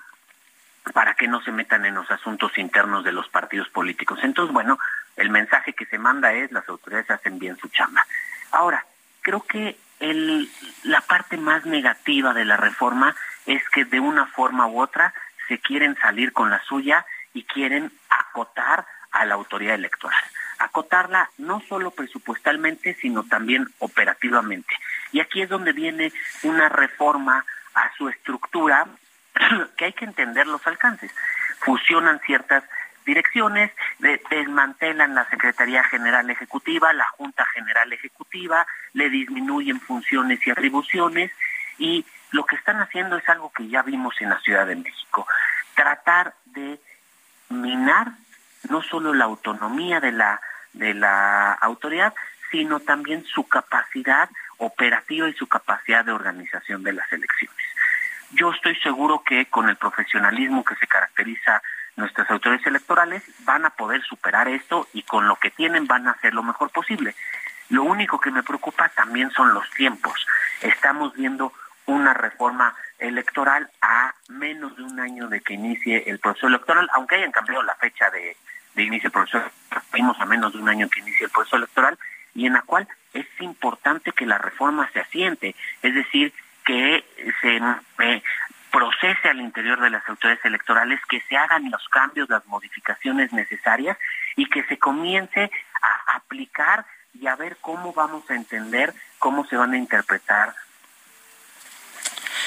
para 0.92 1.14
que 1.14 1.26
no 1.26 1.40
se 1.42 1.50
metan 1.50 1.86
en 1.86 1.94
los 1.94 2.10
asuntos 2.10 2.56
internos 2.58 3.04
de 3.04 3.12
los 3.12 3.28
partidos 3.28 3.68
políticos. 3.70 4.20
Entonces, 4.22 4.52
bueno, 4.52 4.78
el 5.16 5.30
mensaje 5.30 5.72
que 5.72 5.86
se 5.86 5.98
manda 5.98 6.32
es 6.32 6.52
las 6.52 6.68
autoridades 6.68 7.10
hacen 7.10 7.38
bien 7.38 7.56
su 7.56 7.68
chamba. 7.68 8.06
Ahora, 8.52 8.84
creo 9.22 9.40
que 9.42 9.78
el, 10.00 10.50
la 10.82 11.00
parte 11.00 11.36
más 11.36 11.64
negativa 11.64 12.34
de 12.34 12.44
la 12.44 12.56
reforma 12.56 13.16
es 13.46 13.62
que 13.70 13.84
de 13.84 14.00
una 14.00 14.26
forma 14.26 14.66
u 14.66 14.80
otra 14.80 15.14
se 15.48 15.58
quieren 15.58 15.96
salir 15.96 16.32
con 16.32 16.50
la 16.50 16.62
suya 16.64 17.04
y 17.32 17.44
quieren 17.44 17.92
acotar 18.08 18.86
a 19.10 19.24
la 19.24 19.34
autoridad 19.34 19.74
electoral 19.74 20.24
acotarla 20.58 21.30
no 21.38 21.60
solo 21.68 21.90
presupuestalmente, 21.90 22.94
sino 22.94 23.24
también 23.24 23.68
operativamente. 23.78 24.74
Y 25.12 25.20
aquí 25.20 25.42
es 25.42 25.48
donde 25.48 25.72
viene 25.72 26.12
una 26.42 26.68
reforma 26.68 27.44
a 27.74 27.92
su 27.96 28.08
estructura 28.08 28.86
que 29.76 29.86
hay 29.86 29.92
que 29.92 30.04
entender 30.04 30.46
los 30.46 30.66
alcances. 30.66 31.12
Fusionan 31.60 32.20
ciertas 32.20 32.64
direcciones, 33.06 33.70
desmantelan 34.30 35.14
la 35.14 35.28
Secretaría 35.28 35.84
General 35.84 36.28
Ejecutiva, 36.30 36.92
la 36.92 37.06
Junta 37.08 37.44
General 37.54 37.92
Ejecutiva, 37.92 38.66
le 38.94 39.10
disminuyen 39.10 39.80
funciones 39.80 40.44
y 40.46 40.50
atribuciones 40.50 41.30
y 41.78 42.04
lo 42.34 42.44
que 42.44 42.56
están 42.56 42.80
haciendo 42.80 43.16
es 43.16 43.28
algo 43.28 43.52
que 43.52 43.68
ya 43.68 43.82
vimos 43.82 44.20
en 44.20 44.28
la 44.28 44.40
Ciudad 44.40 44.66
de 44.66 44.74
México, 44.74 45.24
tratar 45.76 46.34
de 46.46 46.80
minar 47.48 48.08
no 48.68 48.82
solo 48.82 49.14
la 49.14 49.24
autonomía 49.24 50.00
de 50.00 50.10
la 50.10 50.40
de 50.72 50.94
la 50.94 51.52
autoridad, 51.52 52.12
sino 52.50 52.80
también 52.80 53.24
su 53.24 53.46
capacidad 53.46 54.28
operativa 54.58 55.28
y 55.28 55.34
su 55.34 55.46
capacidad 55.46 56.04
de 56.04 56.10
organización 56.10 56.82
de 56.82 56.94
las 56.94 57.10
elecciones. 57.12 57.56
Yo 58.32 58.50
estoy 58.50 58.74
seguro 58.80 59.22
que 59.22 59.46
con 59.46 59.68
el 59.68 59.76
profesionalismo 59.76 60.64
que 60.64 60.74
se 60.74 60.88
caracteriza 60.88 61.62
nuestras 61.94 62.28
autoridades 62.32 62.66
electorales 62.66 63.22
van 63.44 63.64
a 63.64 63.70
poder 63.70 64.02
superar 64.02 64.48
esto 64.48 64.88
y 64.92 65.04
con 65.04 65.28
lo 65.28 65.36
que 65.36 65.52
tienen 65.52 65.86
van 65.86 66.08
a 66.08 66.12
hacer 66.12 66.34
lo 66.34 66.42
mejor 66.42 66.70
posible. 66.70 67.14
Lo 67.68 67.84
único 67.84 68.18
que 68.18 68.32
me 68.32 68.42
preocupa 68.42 68.88
también 68.88 69.30
son 69.30 69.54
los 69.54 69.70
tiempos. 69.70 70.26
Estamos 70.60 71.14
viendo 71.14 71.52
una 71.86 72.14
reforma 72.14 72.74
electoral 72.98 73.68
a 73.80 74.14
menos 74.28 74.76
de 74.76 74.82
un 74.82 74.98
año 75.00 75.28
de 75.28 75.40
que 75.40 75.54
inicie 75.54 76.04
el 76.06 76.18
proceso 76.18 76.46
electoral, 76.46 76.88
aunque 76.94 77.16
hayan 77.16 77.32
cambiado 77.32 77.62
la 77.62 77.74
fecha 77.74 78.10
de, 78.10 78.36
inicio 78.76 79.10
del 79.10 79.12
proceso, 79.12 79.50
vimos 79.92 80.18
a 80.20 80.26
menos 80.26 80.52
de 80.52 80.58
un 80.58 80.68
año 80.68 80.88
que 80.88 81.00
inicie 81.00 81.26
el 81.26 81.32
proceso 81.32 81.56
electoral, 81.56 81.98
y 82.34 82.46
en 82.46 82.54
la 82.54 82.62
cual 82.62 82.88
es 83.12 83.26
importante 83.40 84.12
que 84.12 84.26
la 84.26 84.38
reforma 84.38 84.90
se 84.92 85.00
asiente, 85.00 85.54
es 85.82 85.94
decir, 85.94 86.32
que 86.64 87.04
se 87.40 87.56
eh, 87.56 88.22
procese 88.72 89.28
al 89.28 89.40
interior 89.40 89.80
de 89.80 89.90
las 89.90 90.08
autoridades 90.08 90.44
electorales, 90.44 91.00
que 91.08 91.20
se 91.28 91.36
hagan 91.36 91.70
los 91.70 91.86
cambios, 91.88 92.28
las 92.28 92.44
modificaciones 92.46 93.32
necesarias 93.32 93.96
y 94.34 94.46
que 94.46 94.64
se 94.64 94.78
comience 94.78 95.50
a 95.80 96.16
aplicar 96.16 96.84
y 97.12 97.26
a 97.28 97.36
ver 97.36 97.56
cómo 97.60 97.92
vamos 97.92 98.28
a 98.30 98.34
entender, 98.34 98.92
cómo 99.18 99.46
se 99.46 99.56
van 99.56 99.74
a 99.74 99.78
interpretar 99.78 100.54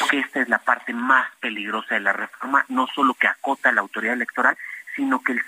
que 0.10 0.20
esta 0.20 0.42
es 0.42 0.50
la 0.50 0.60
parte 0.60 0.94
más 0.94 1.30
peligrosa 1.40 1.96
de 1.96 2.02
la 2.02 2.14
reforma, 2.14 2.66
no 2.70 2.88
solo 2.88 3.14
que 3.14 3.28
acota 3.28 3.72
la 3.72 3.82
autoridad 3.82 4.14
electoral, 4.14 4.58
sino 4.96 5.22
que 5.22 5.34
el 5.34 5.42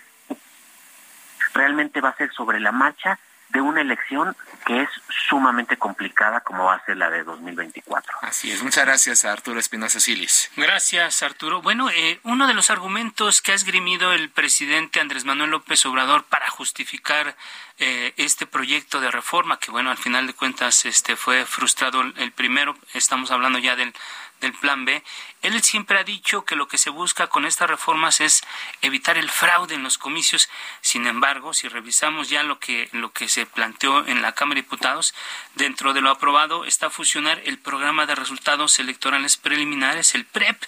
realmente 1.54 2.02
va 2.02 2.10
a 2.10 2.16
ser 2.16 2.32
sobre 2.32 2.60
la 2.60 2.72
marcha 2.72 3.20
de 3.50 3.62
una 3.62 3.82
elección 3.82 4.36
que 4.66 4.84
es 4.84 4.90
sumamente 5.28 5.78
complicada 5.78 6.42
como 6.42 6.66
va 6.66 6.76
a 6.76 6.86
ser 6.86 6.98
la 6.98 7.10
de 7.10 7.24
2024. 7.24 8.18
Así 8.22 8.52
es. 8.52 8.62
Muchas 8.62 8.86
gracias 8.86 9.26
a 9.26 9.32
Arturo 9.32 9.60
Espinosa 9.60 10.00
Silis. 10.00 10.52
Gracias, 10.56 11.24
Arturo. 11.24 11.62
Bueno, 11.64 11.90
eh, 11.90 12.20
uno 12.24 12.46
de 12.46 12.54
los 12.54 12.70
argumentos 12.70 13.42
que 13.42 13.52
ha 13.52 13.56
esgrimido 13.56 14.14
el 14.14 14.30
presidente 14.30 15.00
Andrés 15.00 15.26
Manuel 15.26 15.50
López 15.50 15.84
Obrador 15.88 16.26
para 16.26 16.48
justificar 16.50 17.36
eh, 17.80 18.14
este 18.18 18.46
proyecto 18.46 19.02
de 19.02 19.10
reforma, 19.10 19.58
que 19.58 19.72
bueno, 19.72 19.90
al 19.90 19.98
final 19.98 20.28
de 20.28 20.34
cuentas 20.34 20.86
este 20.86 21.16
fue 21.16 21.46
frustrado 21.46 22.02
el 22.02 22.32
primero, 22.32 22.78
estamos 22.94 23.32
hablando 23.32 23.58
ya 23.58 23.76
del 23.76 23.96
del 24.40 24.54
Plan 24.54 24.86
B, 24.86 25.04
él 25.42 25.62
siempre 25.64 26.00
ha 26.00 26.04
dicho 26.04 26.46
que 26.46 26.56
lo 26.56 26.68
que 26.68 26.78
se 26.78 26.90
busca 26.90 27.28
con 27.28 27.46
estas 27.46 27.70
reformas 27.70 28.22
es 28.22 28.42
evitar 28.82 29.18
el 29.18 29.30
fraude 29.30 29.76
en 29.76 29.84
los 29.84 29.98
comicios. 29.98 30.50
Sin 30.82 31.08
embargo, 31.08 31.54
si 31.54 31.68
revisamos 31.68 32.30
ya 32.30 32.44
lo 32.44 32.60
que, 32.60 32.90
lo 32.92 33.12
que 33.12 33.28
se 33.28 33.46
planteó 33.46 34.06
en 34.06 34.22
la 34.22 34.34
Cámara 34.34 34.56
de 34.56 34.64
Diputados, 34.64 35.14
dentro 35.56 35.94
de 35.94 36.02
lo 36.02 36.10
aprobado 36.10 36.66
está 36.66 36.90
fusionar 36.90 37.42
el 37.46 37.60
programa 37.60 38.06
de 38.06 38.16
resultados 38.16 38.80
electorales 38.80 39.38
preliminares, 39.38 40.16
el 40.16 40.26
PREP, 40.26 40.64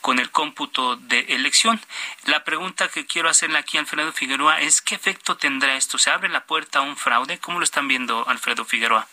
con 0.00 0.18
el 0.18 0.30
cómputo 0.30 0.96
de 0.96 1.20
elección. 1.30 1.80
La 2.26 2.44
pregunta 2.44 2.88
que 2.88 3.06
quiero 3.06 3.30
hacerle 3.30 3.58
aquí 3.58 3.78
a 3.78 3.80
Alfredo 3.80 4.12
Figueroa 4.12 4.60
es 4.60 4.82
¿qué 4.82 4.94
efecto 4.94 5.38
tendrá 5.38 5.76
esto? 5.76 5.96
¿Se 5.96 6.10
abre 6.10 6.28
la 6.28 6.44
puerta 6.44 6.80
a 6.80 6.82
un 6.82 6.98
fraude? 6.98 7.38
¿Cómo 7.38 7.58
lo 7.58 7.64
están 7.64 7.88
viendo, 7.88 8.28
Alfredo 8.28 8.66
Figueroa? 8.66 9.08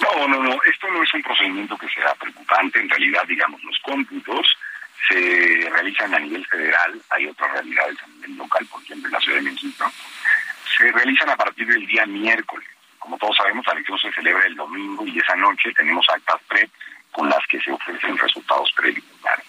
No, 0.00 0.28
no, 0.28 0.42
no, 0.42 0.58
esto 0.64 0.90
no 0.90 1.02
es 1.02 1.14
un 1.14 1.22
procedimiento 1.22 1.76
que 1.76 1.88
sea 1.88 2.14
preocupante. 2.14 2.80
En 2.80 2.88
realidad, 2.88 3.24
digamos, 3.26 3.62
los 3.64 3.78
cómputos 3.80 4.56
se 5.08 5.68
realizan 5.70 6.14
a 6.14 6.18
nivel 6.18 6.44
federal, 6.46 7.00
hay 7.10 7.26
otras 7.26 7.52
realidades 7.52 7.98
a 8.02 8.06
nivel 8.08 8.36
local, 8.36 8.66
por 8.70 8.82
ejemplo, 8.82 9.08
en 9.08 9.12
la 9.12 9.20
Ciudad 9.20 9.38
de 9.38 9.50
México. 9.50 9.92
Se 10.76 10.90
realizan 10.90 11.30
a 11.30 11.36
partir 11.36 11.66
del 11.66 11.86
día 11.86 12.06
miércoles. 12.06 12.68
Como 12.98 13.18
todos 13.18 13.36
sabemos, 13.36 13.66
la 13.66 13.72
elección 13.72 13.98
se 13.98 14.12
celebra 14.12 14.46
el 14.46 14.54
domingo 14.54 15.04
y 15.06 15.18
esa 15.18 15.34
noche 15.36 15.72
tenemos 15.74 16.06
actas 16.08 16.40
PREP 16.48 16.70
con 17.10 17.28
las 17.28 17.44
que 17.46 17.60
se 17.60 17.72
ofrecen 17.72 18.16
resultados 18.16 18.72
preliminares. 18.72 19.46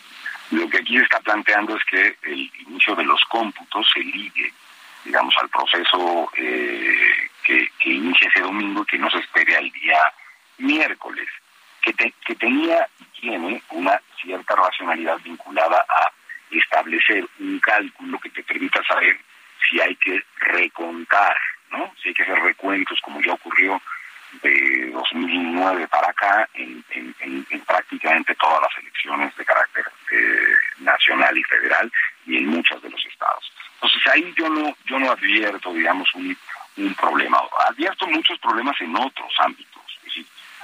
Lo 0.52 0.70
que 0.70 0.78
aquí 0.78 0.98
está 0.98 1.20
planteando 1.22 1.76
es 1.78 1.84
que 1.86 2.18
el 2.24 2.52
inicio 2.68 2.96
de 2.96 3.06
los 3.06 3.24
cómputos 3.26 3.90
se 3.94 4.02
ligue, 4.02 4.54
digamos, 5.06 5.34
al 5.40 5.50
proceso 5.50 6.30
eh, 6.36 7.30
que, 7.44 7.70
inicia 7.86 8.28
ese 8.30 8.42
domingo 8.42 8.84
y 8.84 8.86
que 8.86 8.98
no 8.98 9.10
se 9.10 9.20
espere 9.20 9.56
al 9.56 9.72
día 9.72 10.00
miércoles, 10.64 11.28
que, 11.82 11.94
que 11.94 12.36
tenía 12.36 12.88
y 13.00 13.22
tiene 13.22 13.62
una 13.72 14.02
cierta 14.22 14.56
racionalidad 14.56 15.18
vinculada 15.24 15.86
a 15.88 16.12
establecer 16.50 17.28
un 17.40 17.60
cálculo 17.60 18.20
que 18.20 18.30
te 18.30 18.44
permita 18.44 18.82
saber 18.84 19.20
si 19.70 19.80
hay 19.82 19.96
que 19.96 20.24
recontar, 20.38 21.36
¿no? 21.72 21.94
Si 22.02 22.10
hay 22.10 22.14
que 22.14 22.24
hacer 22.24 22.40
recuentos, 22.40 23.00
como 23.02 23.22
ya 23.22 23.34
ocurrió 23.34 23.82
de 24.42 24.90
2009 24.92 25.88
para 25.88 26.10
acá 26.10 26.50
en, 26.54 26.84
prácticamente 27.68 28.36
todas 28.36 28.62
las 28.62 28.78
elecciones 28.80 29.36
de 29.36 29.46
carácter 29.46 29.86
eh, 30.12 30.54
nacional 30.80 31.38
y 31.38 31.44
federal 31.44 31.92
y 32.26 32.38
en 32.38 32.48
muchos 32.48 32.82
de 32.82 32.90
los 32.90 33.06
estados. 33.06 33.52
Entonces 33.76 34.08
ahí 34.08 34.34
yo 34.38 34.50
no 34.50 34.76
yo 34.86 35.00
no 35.00 35.12
advierto, 35.12 35.74
digamos, 35.74 36.14
un, 36.16 36.36
un 36.78 36.96
problema. 36.96 37.42
Advierto 37.68 38.08
muchos 38.08 38.40
problemas 38.40 38.80
en 38.82 38.96
otros 38.96 39.32
ámbitos. 39.40 39.73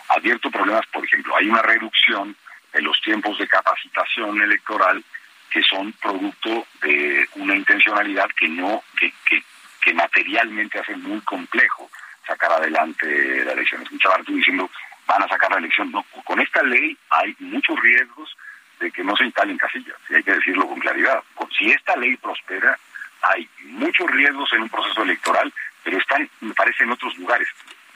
Advierto 0.09 0.49
problemas, 0.51 0.85
por 0.87 1.05
ejemplo, 1.05 1.35
hay 1.35 1.49
una 1.49 1.61
reducción 1.61 2.35
de 2.73 2.81
los 2.81 2.99
tiempos 3.01 3.37
de 3.37 3.47
capacitación 3.47 4.41
electoral 4.41 5.03
que 5.49 5.63
son 5.63 5.91
producto 5.93 6.67
de 6.81 7.27
una 7.35 7.55
intencionalidad 7.55 8.29
que 8.37 8.47
no 8.47 8.83
que, 8.97 9.11
que, 9.27 9.43
que 9.81 9.93
materialmente 9.93 10.79
hace 10.79 10.95
muy 10.95 11.19
complejo 11.21 11.89
sacar 12.25 12.51
adelante 12.51 13.43
la 13.43 13.53
elección. 13.53 13.81
Escuchaba 13.81 14.21
tú 14.23 14.35
diciendo, 14.35 14.69
van 15.07 15.23
a 15.23 15.27
sacar 15.27 15.51
la 15.51 15.57
elección. 15.57 15.91
No, 15.91 16.03
con 16.23 16.39
esta 16.39 16.61
ley 16.61 16.95
hay 17.09 17.35
muchos 17.39 17.79
riesgos 17.79 18.35
de 18.79 18.91
que 18.91 19.03
no 19.03 19.15
se 19.15 19.25
instalen 19.25 19.57
casillas, 19.57 19.97
y 20.09 20.15
hay 20.15 20.23
que 20.23 20.33
decirlo 20.33 20.67
con 20.67 20.79
claridad. 20.79 21.21
Si 21.57 21.69
esta 21.71 21.95
ley 21.97 22.15
prospera, 22.15 22.79
hay 23.21 23.49
muchos 23.63 24.09
riesgos 24.09 24.51
en 24.53 24.61
un 24.61 24.69
proceso 24.69 25.03
electoral, 25.03 25.51
pero 25.83 25.97
están, 25.97 26.29
me 26.39 26.53
parece, 26.53 26.83
en 26.83 26.91
otros 26.91 27.17
lugares. 27.17 27.49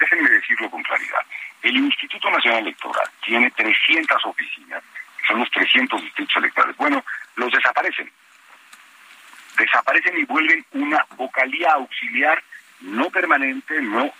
Déjenme 0.03 0.29
decirlo 0.31 0.69
con 0.69 0.83
claridad. 0.83 1.25
El 1.61 1.77
Instituto 1.77 2.29
Nacional 2.29 2.59
Electoral 2.59 3.07
tiene 3.23 3.49
300 3.51 4.25
oficinas, 4.25 4.83
son 5.25 5.39
los 5.39 5.49
300 5.51 6.01
distritos 6.01 6.35
electorales. 6.35 6.75
Bueno, 6.75 7.05
los 7.37 7.49
desaparecen. 7.49 8.11
Desaparecen 9.57 10.17
y 10.17 10.25
vuelven 10.25 10.65
una 10.71 11.05
vocalía 11.15 11.71
auxiliar 11.71 12.43
no 12.81 13.09
permanente, 13.11 13.81
no, 13.81 14.11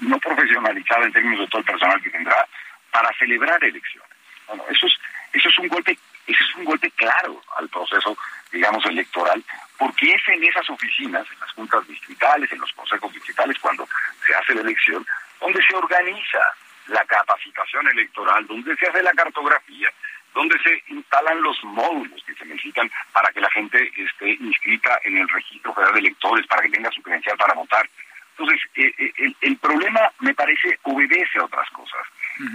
no 0.00 0.18
profesionalizada 0.20 1.04
en 1.04 1.12
términos 1.12 1.40
de 1.40 1.48
todo 1.48 1.58
el 1.58 1.66
personal 1.66 2.02
que 2.02 2.08
tendrá, 2.08 2.48
para 2.90 3.10
celebrar 3.18 3.62
elecciones. 3.62 4.08
Bueno, 4.46 4.64
eso 4.70 4.86
es, 4.86 4.94
eso 5.34 5.50
es 5.50 5.58
un 5.58 5.68
golpe, 5.68 5.98
eso 6.26 6.44
es 6.44 6.54
un 6.54 6.64
golpe 6.64 6.90
claro 6.92 7.42
al 7.58 7.68
proceso, 7.68 8.16
digamos, 8.50 8.86
electoral, 8.86 9.44
porque 9.78 10.12
es 10.12 10.28
en 10.28 10.44
esas 10.44 10.68
oficinas, 10.70 11.26
en 11.32 11.40
las 11.40 11.50
juntas 11.52 11.86
distritales, 11.88 12.50
en 12.52 12.60
los 12.60 12.72
consejos 12.72 13.12
distritales, 13.12 13.58
cuando 13.58 13.86
se 14.26 14.34
hace 14.34 14.54
la 14.54 14.62
elección, 14.62 15.06
donde 15.40 15.62
se 15.62 15.74
organiza 15.74 16.40
la 16.88 17.04
capacitación 17.04 17.88
electoral, 17.88 18.46
donde 18.46 18.76
se 18.76 18.86
hace 18.86 19.02
la 19.02 19.12
cartografía, 19.12 19.90
donde 20.34 20.58
se 20.58 20.82
instalan 20.88 21.40
los 21.42 21.62
módulos 21.64 22.22
que 22.24 22.34
se 22.34 22.44
necesitan 22.44 22.90
para 23.12 23.32
que 23.32 23.40
la 23.40 23.50
gente 23.50 23.90
esté 23.96 24.30
inscrita 24.40 24.98
en 25.04 25.18
el 25.18 25.28
registro 25.28 25.72
federal 25.74 25.94
de 25.94 26.00
electores, 26.00 26.46
para 26.46 26.62
que 26.62 26.70
tenga 26.70 26.90
su 26.90 27.02
credencial 27.02 27.36
para 27.36 27.54
votar. 27.54 27.88
Entonces, 28.36 28.60
eh, 28.74 28.92
eh, 28.98 29.32
el, 29.42 29.56
problema, 29.58 30.00
me 30.18 30.34
parece, 30.34 30.78
obedece 30.82 31.38
a 31.38 31.44
otras 31.44 31.70
cosas. 31.70 32.02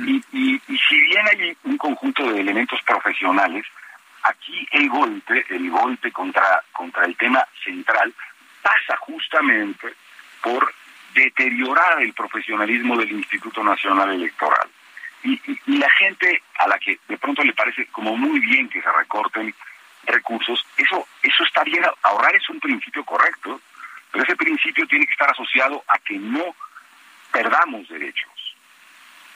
y, 0.05 0.21
y, 0.33 0.77
si 0.77 0.99
bien 0.99 1.25
hay 1.27 1.57
un 1.63 1.77
conjunto 1.77 2.29
de 2.33 2.41
elementos 2.41 2.81
profesionales, 2.83 3.65
aquí 4.23 4.67
el 4.71 4.89
golpe, 4.89 5.45
el 5.49 5.69
golpe 5.69 6.11
contra, 6.11 6.63
contra 6.71 7.05
el 7.05 7.15
tema 7.15 7.45
central, 7.63 8.13
pasa 8.61 8.97
justamente 8.97 9.93
por 10.41 10.73
deteriorar 11.13 12.01
el 12.01 12.13
profesionalismo 12.13 12.97
del 12.97 13.11
Instituto 13.11 13.63
Nacional 13.63 14.11
Electoral. 14.11 14.69
Y, 15.23 15.39
la 15.65 15.89
gente 15.91 16.41
a 16.57 16.67
la 16.67 16.79
que 16.79 16.99
de 17.07 17.17
pronto 17.17 17.43
le 17.43 17.53
parece 17.53 17.87
como 17.87 18.15
muy 18.15 18.39
bien 18.39 18.69
que 18.69 18.81
se 18.81 18.91
recorten 18.91 19.53
recursos, 20.05 20.65
eso, 20.77 21.07
eso 21.21 21.43
está 21.43 21.63
bien, 21.63 21.83
ahorrar 22.03 22.35
es 22.35 22.49
un 22.49 22.59
principio 22.59 23.03
correcto, 23.03 23.61
pero 24.11 24.23
ese 24.23 24.35
principio 24.35 24.87
tiene 24.87 25.05
que 25.05 25.11
estar 25.11 25.29
asociado 25.29 25.83
a 25.87 25.99
que 25.99 26.17
no 26.17 26.55
perdamos 27.31 27.87
derechos. 27.89 28.31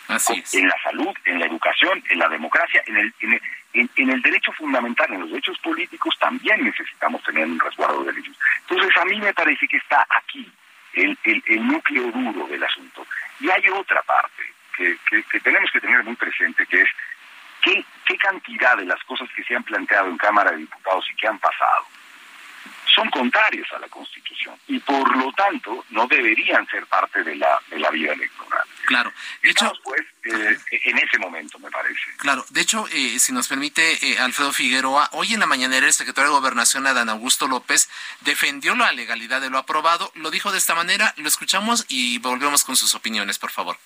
Así 0.07 0.43
En 0.53 0.67
la 0.67 0.75
salud, 0.84 1.15
en 1.25 1.39
la 1.39 1.45
educación, 1.45 2.03
en 2.10 2.19
la 2.19 2.27
democracia, 2.27 2.84
en 2.88 2.97
el, 2.97 3.13
en 3.19 3.34
el, 3.34 3.41
derecho 3.73 4.51
fundamental, 4.53 5.12
en 5.13 5.21
los 5.21 5.29
derechos 5.29 5.57
políticos, 5.59 6.17
también 6.19 6.63
necesitamos 6.63 7.23
tener 7.23 7.45
un 7.45 7.59
resguardo 7.59 8.03
de 8.03 8.12
derechos. 8.12 8.38
Entonces, 8.62 8.97
a 8.97 9.05
mí 9.05 9.19
me 9.19 9.33
parece 9.33 9.67
que 9.67 9.77
está 9.77 10.05
aquí 10.09 10.51
el, 10.93 11.17
el, 11.23 11.43
el 11.47 11.67
núcleo 11.67 12.12
duro 12.12 12.47
del 12.47 12.63
asunto. 12.63 13.05
Y 13.39 13.49
hay 13.49 13.67
otra 13.69 14.01
parte, 14.03 14.43
que, 14.75 15.39
tenemos 15.39 15.69
que 15.71 15.81
tener 15.81 16.03
muy 16.03 16.15
presente, 16.15 16.65
que 16.65 16.81
es 16.81 16.89
qué, 17.62 17.86
qué 18.05 18.17
cantidad 18.17 18.77
de 18.77 18.86
las 18.86 19.03
cosas 19.03 19.29
que 19.36 19.43
se 19.43 19.55
han 19.55 19.63
planteado 19.63 20.09
en 20.09 20.17
Cámara 20.17 20.51
de 20.51 20.57
Diputados 20.57 21.05
y 21.12 21.15
que 21.15 21.27
han 21.27 21.39
pasado 21.39 21.86
son 22.93 23.10
contrarias 23.10 23.71
a 23.73 23.79
la 23.79 23.88
Constitución 23.88 24.56
y 24.67 24.79
por 24.79 25.15
lo 25.17 25.32
tanto 25.34 25.86
no 25.89 26.08
deberían 26.08 26.67
ser 26.67 26.86
parte 26.86 27.23
de 27.23 27.36
la, 27.36 27.60
de 27.69 27.79
la 27.79 27.89
vida 27.89 28.13
electoral. 28.13 28.63
Claro, 28.86 29.12
de 29.41 29.49
hecho, 29.49 29.71
pues, 29.84 30.01
eh, 30.25 30.58
en 30.69 30.97
ese 30.97 31.17
momento 31.17 31.58
me 31.60 31.71
parece. 31.71 32.01
Claro, 32.17 32.45
de 32.49 32.62
hecho, 32.62 32.88
eh, 32.91 33.17
si 33.19 33.32
nos 33.32 33.47
permite, 33.47 34.06
eh, 34.06 34.19
Alfredo 34.19 34.51
Figueroa, 34.51 35.10
hoy 35.13 35.34
en 35.34 35.39
la 35.39 35.45
mañanera 35.45 35.88
el 35.88 35.93
secretario 35.93 36.32
de 36.32 36.39
Gobernación, 36.39 36.86
Adán 36.88 37.10
Augusto 37.10 37.47
López, 37.47 37.89
defendió 38.21 38.75
la 38.75 38.91
legalidad 38.91 39.41
de 39.41 39.49
lo 39.49 39.58
aprobado, 39.58 40.12
lo 40.15 40.32
dijo 40.32 40.51
de 40.51 40.58
esta 40.58 40.75
manera, 40.75 41.13
lo 41.17 41.27
escuchamos 41.27 41.86
y 41.88 42.19
volvemos 42.19 42.63
con 42.63 42.75
sus 42.75 42.95
opiniones, 42.95 43.39
por 43.39 43.51
favor. 43.51 43.77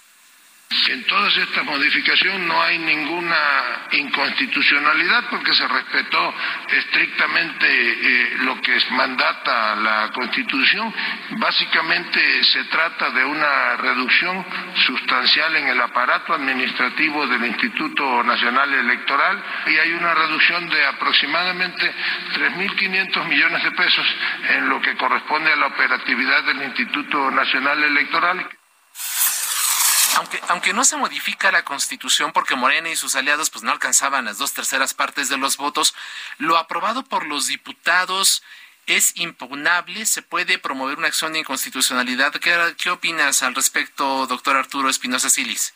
En 0.69 1.03
todas 1.05 1.35
estas 1.37 1.63
modificaciones 1.63 2.41
no 2.41 2.61
hay 2.61 2.77
ninguna 2.77 3.87
inconstitucionalidad 3.91 5.29
porque 5.29 5.53
se 5.53 5.65
respetó 5.65 6.33
estrictamente 6.69 7.67
eh, 7.67 8.37
lo 8.39 8.61
que 8.61 8.77
mandata 8.91 9.75
la 9.77 10.11
Constitución. 10.13 10.93
Básicamente 11.37 12.43
se 12.43 12.65
trata 12.65 13.11
de 13.11 13.23
una 13.23 13.77
reducción 13.77 14.45
sustancial 14.85 15.55
en 15.55 15.69
el 15.69 15.79
aparato 15.79 16.33
administrativo 16.33 17.25
del 17.27 17.45
Instituto 17.45 18.23
Nacional 18.23 18.73
Electoral 18.73 19.41
y 19.67 19.77
hay 19.77 19.93
una 19.93 20.13
reducción 20.13 20.69
de 20.69 20.85
aproximadamente 20.85 21.93
3.500 22.33 23.25
millones 23.27 23.63
de 23.63 23.71
pesos 23.71 24.15
en 24.49 24.67
lo 24.67 24.81
que 24.81 24.95
corresponde 24.97 25.51
a 25.51 25.55
la 25.55 25.67
operatividad 25.67 26.43
del 26.43 26.63
Instituto 26.63 27.31
Nacional 27.31 27.83
Electoral. 27.83 28.56
Aunque, 30.17 30.41
aunque 30.47 30.73
no 30.73 30.83
se 30.83 30.97
modifica 30.97 31.51
la 31.51 31.63
constitución 31.63 32.33
porque 32.33 32.55
Morena 32.55 32.89
y 32.89 32.95
sus 32.95 33.15
aliados 33.15 33.51
pues 33.51 33.63
no 33.63 33.71
alcanzaban 33.71 34.25
las 34.25 34.39
dos 34.39 34.53
terceras 34.53 34.95
partes 34.95 35.29
de 35.29 35.37
los 35.37 35.57
votos, 35.57 35.95
lo 36.39 36.57
aprobado 36.57 37.03
por 37.03 37.25
los 37.25 37.45
diputados 37.47 38.43
es 38.87 39.15
impugnable, 39.17 40.05
se 40.05 40.23
puede 40.23 40.57
promover 40.57 40.97
una 40.97 41.07
acción 41.07 41.33
de 41.33 41.39
inconstitucionalidad. 41.39 42.31
¿Qué, 42.33 42.57
qué 42.81 42.89
opinas 42.89 43.43
al 43.43 43.53
respecto, 43.53 44.25
doctor 44.25 44.55
Arturo 44.55 44.89
Espinosa 44.89 45.29
Silis? 45.29 45.75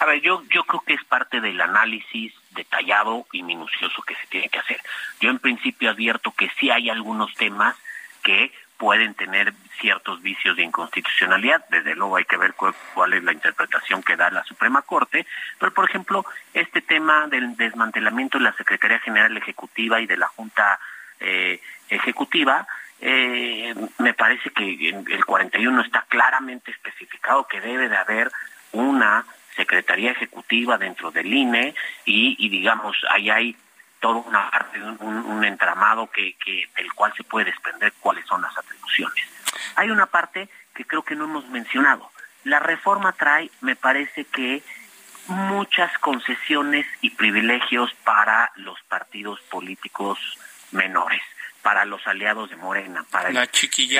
A 0.00 0.04
ver, 0.04 0.20
yo, 0.20 0.42
yo 0.52 0.64
creo 0.64 0.80
que 0.80 0.94
es 0.94 1.04
parte 1.04 1.40
del 1.40 1.60
análisis 1.60 2.32
detallado 2.50 3.24
y 3.30 3.44
minucioso 3.44 4.02
que 4.02 4.16
se 4.16 4.26
tiene 4.26 4.48
que 4.48 4.58
hacer. 4.58 4.80
Yo 5.20 5.30
en 5.30 5.38
principio 5.38 5.90
advierto 5.90 6.32
que 6.32 6.50
sí 6.58 6.70
hay 6.70 6.90
algunos 6.90 7.32
temas 7.34 7.76
que 8.24 8.52
pueden 8.78 9.14
tener 9.14 9.54
ciertos 9.82 10.22
vicios 10.22 10.56
de 10.56 10.62
inconstitucionalidad. 10.62 11.64
Desde 11.68 11.94
luego 11.94 12.16
hay 12.16 12.24
que 12.24 12.38
ver 12.38 12.54
cuál, 12.54 13.12
es 13.12 13.22
la 13.22 13.32
interpretación 13.32 14.02
que 14.02 14.16
da 14.16 14.30
la 14.30 14.44
Suprema 14.44 14.80
Corte. 14.82 15.26
Pero, 15.58 15.74
por 15.74 15.84
ejemplo, 15.90 16.24
este 16.54 16.80
tema 16.80 17.26
del 17.26 17.56
desmantelamiento 17.56 18.38
de 18.38 18.44
la 18.44 18.54
Secretaría 18.54 19.00
General 19.00 19.36
Ejecutiva 19.36 20.00
y 20.00 20.06
de 20.06 20.16
la 20.16 20.28
Junta 20.28 20.78
eh, 21.20 21.60
Ejecutiva, 21.90 22.66
eh, 23.00 23.74
me 23.98 24.14
parece 24.14 24.50
que 24.50 24.88
el 24.88 25.24
41 25.26 25.82
está 25.82 26.06
claramente 26.08 26.70
especificado 26.70 27.48
que 27.48 27.60
debe 27.60 27.88
de 27.88 27.96
haber 27.96 28.30
una 28.70 29.26
Secretaría 29.56 30.12
Ejecutiva 30.12 30.78
dentro 30.78 31.10
del 31.10 31.26
INE 31.26 31.74
y, 32.04 32.48
digamos, 32.48 32.96
ahí 33.10 33.28
hay 33.28 33.56
todo 34.00 34.18
una 34.18 34.50
parte, 34.50 34.80
un, 34.82 35.44
entramado 35.44 36.08
que, 36.10 36.34
que, 36.44 36.68
del 36.76 36.92
cual 36.94 37.12
se 37.16 37.24
puede 37.24 37.46
desprender 37.46 37.92
cuáles 38.00 38.24
son 38.26 38.40
las 38.40 38.56
atribuciones. 38.56 39.31
Hay 39.76 39.90
una 39.90 40.06
parte 40.06 40.48
que 40.74 40.84
creo 40.84 41.02
que 41.02 41.14
no 41.14 41.24
hemos 41.24 41.48
mencionado. 41.48 42.10
La 42.44 42.58
reforma 42.58 43.12
trae, 43.12 43.50
me 43.60 43.76
parece 43.76 44.24
que, 44.24 44.62
muchas 45.26 45.96
concesiones 45.98 46.86
y 47.00 47.10
privilegios 47.10 47.92
para 48.04 48.50
los 48.56 48.80
partidos 48.88 49.40
políticos 49.42 50.18
menores, 50.72 51.22
para 51.62 51.84
los 51.84 52.06
aliados 52.06 52.50
de 52.50 52.56
Morena, 52.56 53.04
para 53.10 53.28
el, 53.28 53.48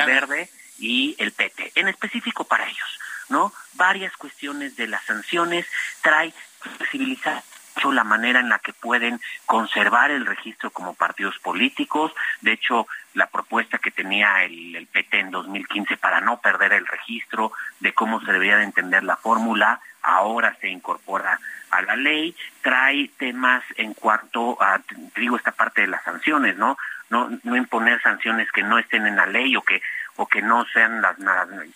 Verde 0.04 0.48
y 0.78 1.14
el 1.18 1.32
PT, 1.32 1.72
en 1.76 1.88
específico 1.88 2.44
para 2.44 2.66
ellos, 2.66 2.98
¿no? 3.28 3.52
Varias 3.74 4.16
cuestiones 4.16 4.76
de 4.76 4.88
las 4.88 5.04
sanciones 5.04 5.66
trae 6.02 6.34
flexibilizar 6.60 7.42
la 7.90 8.04
manera 8.04 8.38
en 8.40 8.48
la 8.48 8.58
que 8.58 8.72
pueden 8.72 9.20
conservar 9.46 10.10
el 10.10 10.26
registro 10.26 10.70
como 10.70 10.94
partidos 10.94 11.38
políticos. 11.38 12.12
De 12.42 12.52
hecho, 12.52 12.86
la 13.14 13.26
propuesta 13.26 13.78
que 13.78 13.90
tenía 13.90 14.44
el, 14.44 14.86
PT 14.92 15.20
en 15.20 15.30
2015 15.30 15.96
para 15.96 16.20
no 16.20 16.40
perder 16.40 16.72
el 16.72 16.86
registro 16.86 17.52
de 17.80 17.92
cómo 17.92 18.20
se 18.20 18.32
debía 18.32 18.56
de 18.56 18.64
entender 18.64 19.02
la 19.02 19.16
fórmula, 19.16 19.80
ahora 20.02 20.56
se 20.60 20.68
incorpora 20.68 21.38
a 21.70 21.82
la 21.82 21.96
ley, 21.96 22.36
trae 22.60 23.10
temas 23.18 23.64
en 23.76 23.94
cuanto 23.94 24.62
a, 24.62 24.80
digo, 25.16 25.36
esta 25.36 25.52
parte 25.52 25.80
de 25.80 25.86
las 25.86 26.04
sanciones, 26.04 26.56
¿no? 26.56 26.76
No, 27.08 27.28
imponer 27.56 28.00
sanciones 28.02 28.50
que 28.52 28.62
no 28.62 28.78
estén 28.78 29.06
en 29.06 29.16
la 29.16 29.26
ley 29.26 29.56
o 29.56 29.62
que 29.62 29.82
o 30.16 30.26
que 30.26 30.42
no 30.42 30.64
sean 30.66 31.00
las 31.00 31.16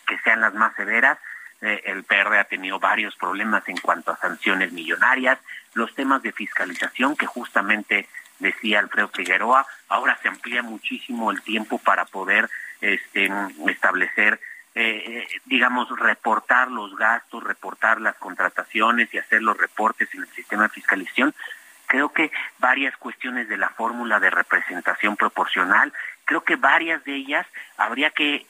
que 0.07 0.19
sean 0.19 0.40
las 0.40 0.55
más 0.55 0.75
severas. 0.77 1.19
Eh, 1.62 1.83
el 1.87 2.05
PR 2.05 2.38
ha 2.38 2.45
tenido 2.45 2.79
varios 2.79 3.16
problemas 3.16 3.66
en 3.69 3.79
cuanto 3.79 4.12
a 4.12 4.19
sanciones 4.19 4.73
millonarias, 4.73 5.38
los 5.77 5.95
temas 5.95 6.23
de 6.23 6.33
fiscalización 6.33 7.17
que 7.17 7.27
justamente 7.27 8.09
decía 8.39 8.81
Alfredo 8.81 9.09
Figueroa, 9.09 9.67
ahora 9.89 10.19
se 10.23 10.29
amplía 10.29 10.62
muchísimo 10.62 11.31
el 11.31 11.43
tiempo 11.43 11.79
para 11.79 12.05
poder 12.05 12.49
este, 12.81 13.31
establecer 13.69 14.41
eh, 14.79 15.27
digamos, 15.47 15.89
reportar 15.99 16.71
los 16.71 16.95
gastos, 16.97 17.43
reportar 17.43 17.99
las 17.99 18.15
contrataciones 18.17 19.12
y 19.15 19.19
hacer 19.19 19.43
los 19.43 19.57
reportes 19.57 20.12
en 20.12 20.21
el 20.21 20.29
sistema 20.29 20.65
de 20.65 20.69
fiscalización. 20.69 21.35
Creo 21.87 22.11
que 22.11 22.31
varias 22.59 22.95
cuestiones 22.99 23.49
de 23.49 23.57
la 23.57 23.71
fórmula 23.71 24.21
de 24.21 24.29
representación 24.29 25.17
proporcional, 25.17 25.95
creo 26.27 26.43
que 26.43 26.57
varias 26.57 27.03
de 27.05 27.15
ellas 27.15 27.47
habría 27.79 28.11
que 28.11 28.47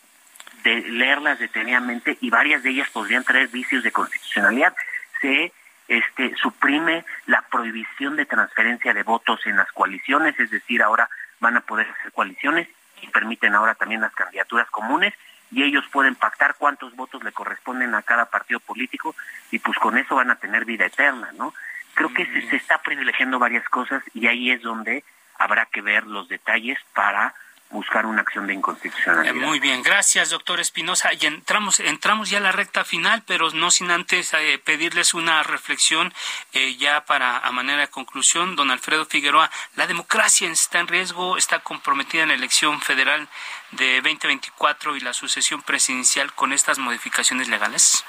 leerlas 0.64 1.38
detenidamente 1.38 2.18
y 2.20 2.28
varias 2.30 2.64
de 2.64 2.70
ellas 2.70 2.90
podrían 2.90 3.22
traer 3.22 3.46
vicios 3.46 3.84
de 3.84 3.92
constitucionalidad. 3.92 4.74
Se 5.20 5.52
este, 5.88 6.34
suprime 6.36 7.04
la 7.26 7.42
prohibición 7.42 8.16
de 8.16 8.26
transferencia 8.26 8.92
de 8.92 9.02
votos 9.02 9.40
en 9.46 9.56
las 9.56 9.70
coaliciones, 9.72 10.38
es 10.38 10.50
decir, 10.50 10.82
ahora 10.82 11.08
van 11.40 11.56
a 11.56 11.60
poder 11.60 11.88
hacer 11.88 12.12
coaliciones 12.12 12.68
y 13.02 13.08
permiten 13.08 13.54
ahora 13.54 13.74
también 13.74 14.00
las 14.00 14.14
candidaturas 14.14 14.68
comunes 14.70 15.14
y 15.50 15.62
ellos 15.62 15.84
pueden 15.92 16.16
pactar 16.16 16.56
cuántos 16.58 16.94
votos 16.96 17.22
le 17.22 17.32
corresponden 17.32 17.94
a 17.94 18.02
cada 18.02 18.26
partido 18.26 18.58
político 18.60 19.14
y 19.50 19.58
pues 19.58 19.78
con 19.78 19.96
eso 19.96 20.16
van 20.16 20.30
a 20.30 20.36
tener 20.36 20.64
vida 20.64 20.86
eterna, 20.86 21.30
¿no? 21.36 21.54
Creo 21.94 22.12
que 22.12 22.26
se, 22.26 22.42
se 22.50 22.56
está 22.56 22.78
privilegiando 22.78 23.38
varias 23.38 23.66
cosas 23.68 24.02
y 24.12 24.26
ahí 24.26 24.50
es 24.50 24.62
donde 24.62 25.04
habrá 25.38 25.66
que 25.66 25.82
ver 25.82 26.06
los 26.06 26.28
detalles 26.28 26.78
para 26.94 27.34
buscar 27.70 28.06
una 28.06 28.22
acción 28.22 28.46
de 28.46 28.54
inconstitucionalidad. 28.54 29.34
Eh, 29.34 29.38
muy 29.38 29.60
bien, 29.60 29.82
gracias, 29.82 30.30
doctor 30.30 30.60
Espinosa. 30.60 31.10
Y 31.14 31.26
entramos, 31.26 31.80
entramos 31.80 32.30
ya 32.30 32.38
a 32.38 32.40
la 32.40 32.52
recta 32.52 32.84
final, 32.84 33.22
pero 33.26 33.50
no 33.50 33.70
sin 33.70 33.90
antes 33.90 34.32
eh, 34.34 34.60
pedirles 34.64 35.14
una 35.14 35.42
reflexión 35.42 36.12
eh, 36.52 36.76
ya 36.76 37.04
para 37.04 37.38
a 37.38 37.52
manera 37.52 37.82
de 37.82 37.88
conclusión. 37.88 38.56
Don 38.56 38.70
Alfredo 38.70 39.06
Figueroa, 39.06 39.50
¿la 39.74 39.86
democracia 39.86 40.48
está 40.50 40.78
en 40.78 40.88
riesgo? 40.88 41.36
¿Está 41.36 41.60
comprometida 41.60 42.22
en 42.22 42.28
la 42.28 42.34
elección 42.34 42.80
federal 42.80 43.28
de 43.72 43.96
2024 43.96 44.96
y 44.96 45.00
la 45.00 45.12
sucesión 45.12 45.62
presidencial 45.62 46.32
con 46.34 46.52
estas 46.52 46.78
modificaciones 46.78 47.48
legales? 47.48 48.04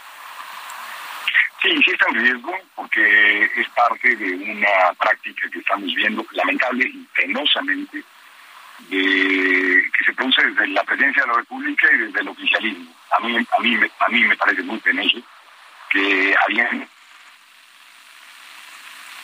Sí, 1.61 1.69
sí 1.83 1.91
está 1.91 2.05
en 2.09 2.15
riesgo 2.15 2.53
porque 2.75 3.43
es 3.43 3.69
parte 3.69 4.15
de 4.15 4.31
una 4.51 4.93
práctica 4.99 5.49
que 5.51 5.59
estamos 5.59 5.93
viendo 5.95 6.25
lamentable 6.31 6.85
y 6.87 7.07
penosamente 7.15 8.03
de, 8.89 9.91
que 9.97 10.05
se 10.05 10.13
produce 10.13 10.41
desde 10.43 10.67
la 10.67 10.83
presidencia 10.83 11.23
de 11.23 11.27
la 11.27 11.37
República 11.37 11.87
y 11.93 11.97
desde 11.97 12.19
el 12.19 12.27
oficialismo. 12.27 12.95
A 13.11 13.19
mí, 13.19 13.37
a 13.37 13.61
mí, 13.61 13.79
a 13.99 14.09
mí 14.09 14.23
me 14.23 14.37
parece 14.37 14.61
muy 14.63 14.77
penoso 14.79 15.17
que 15.89 16.35
habían 16.45 16.87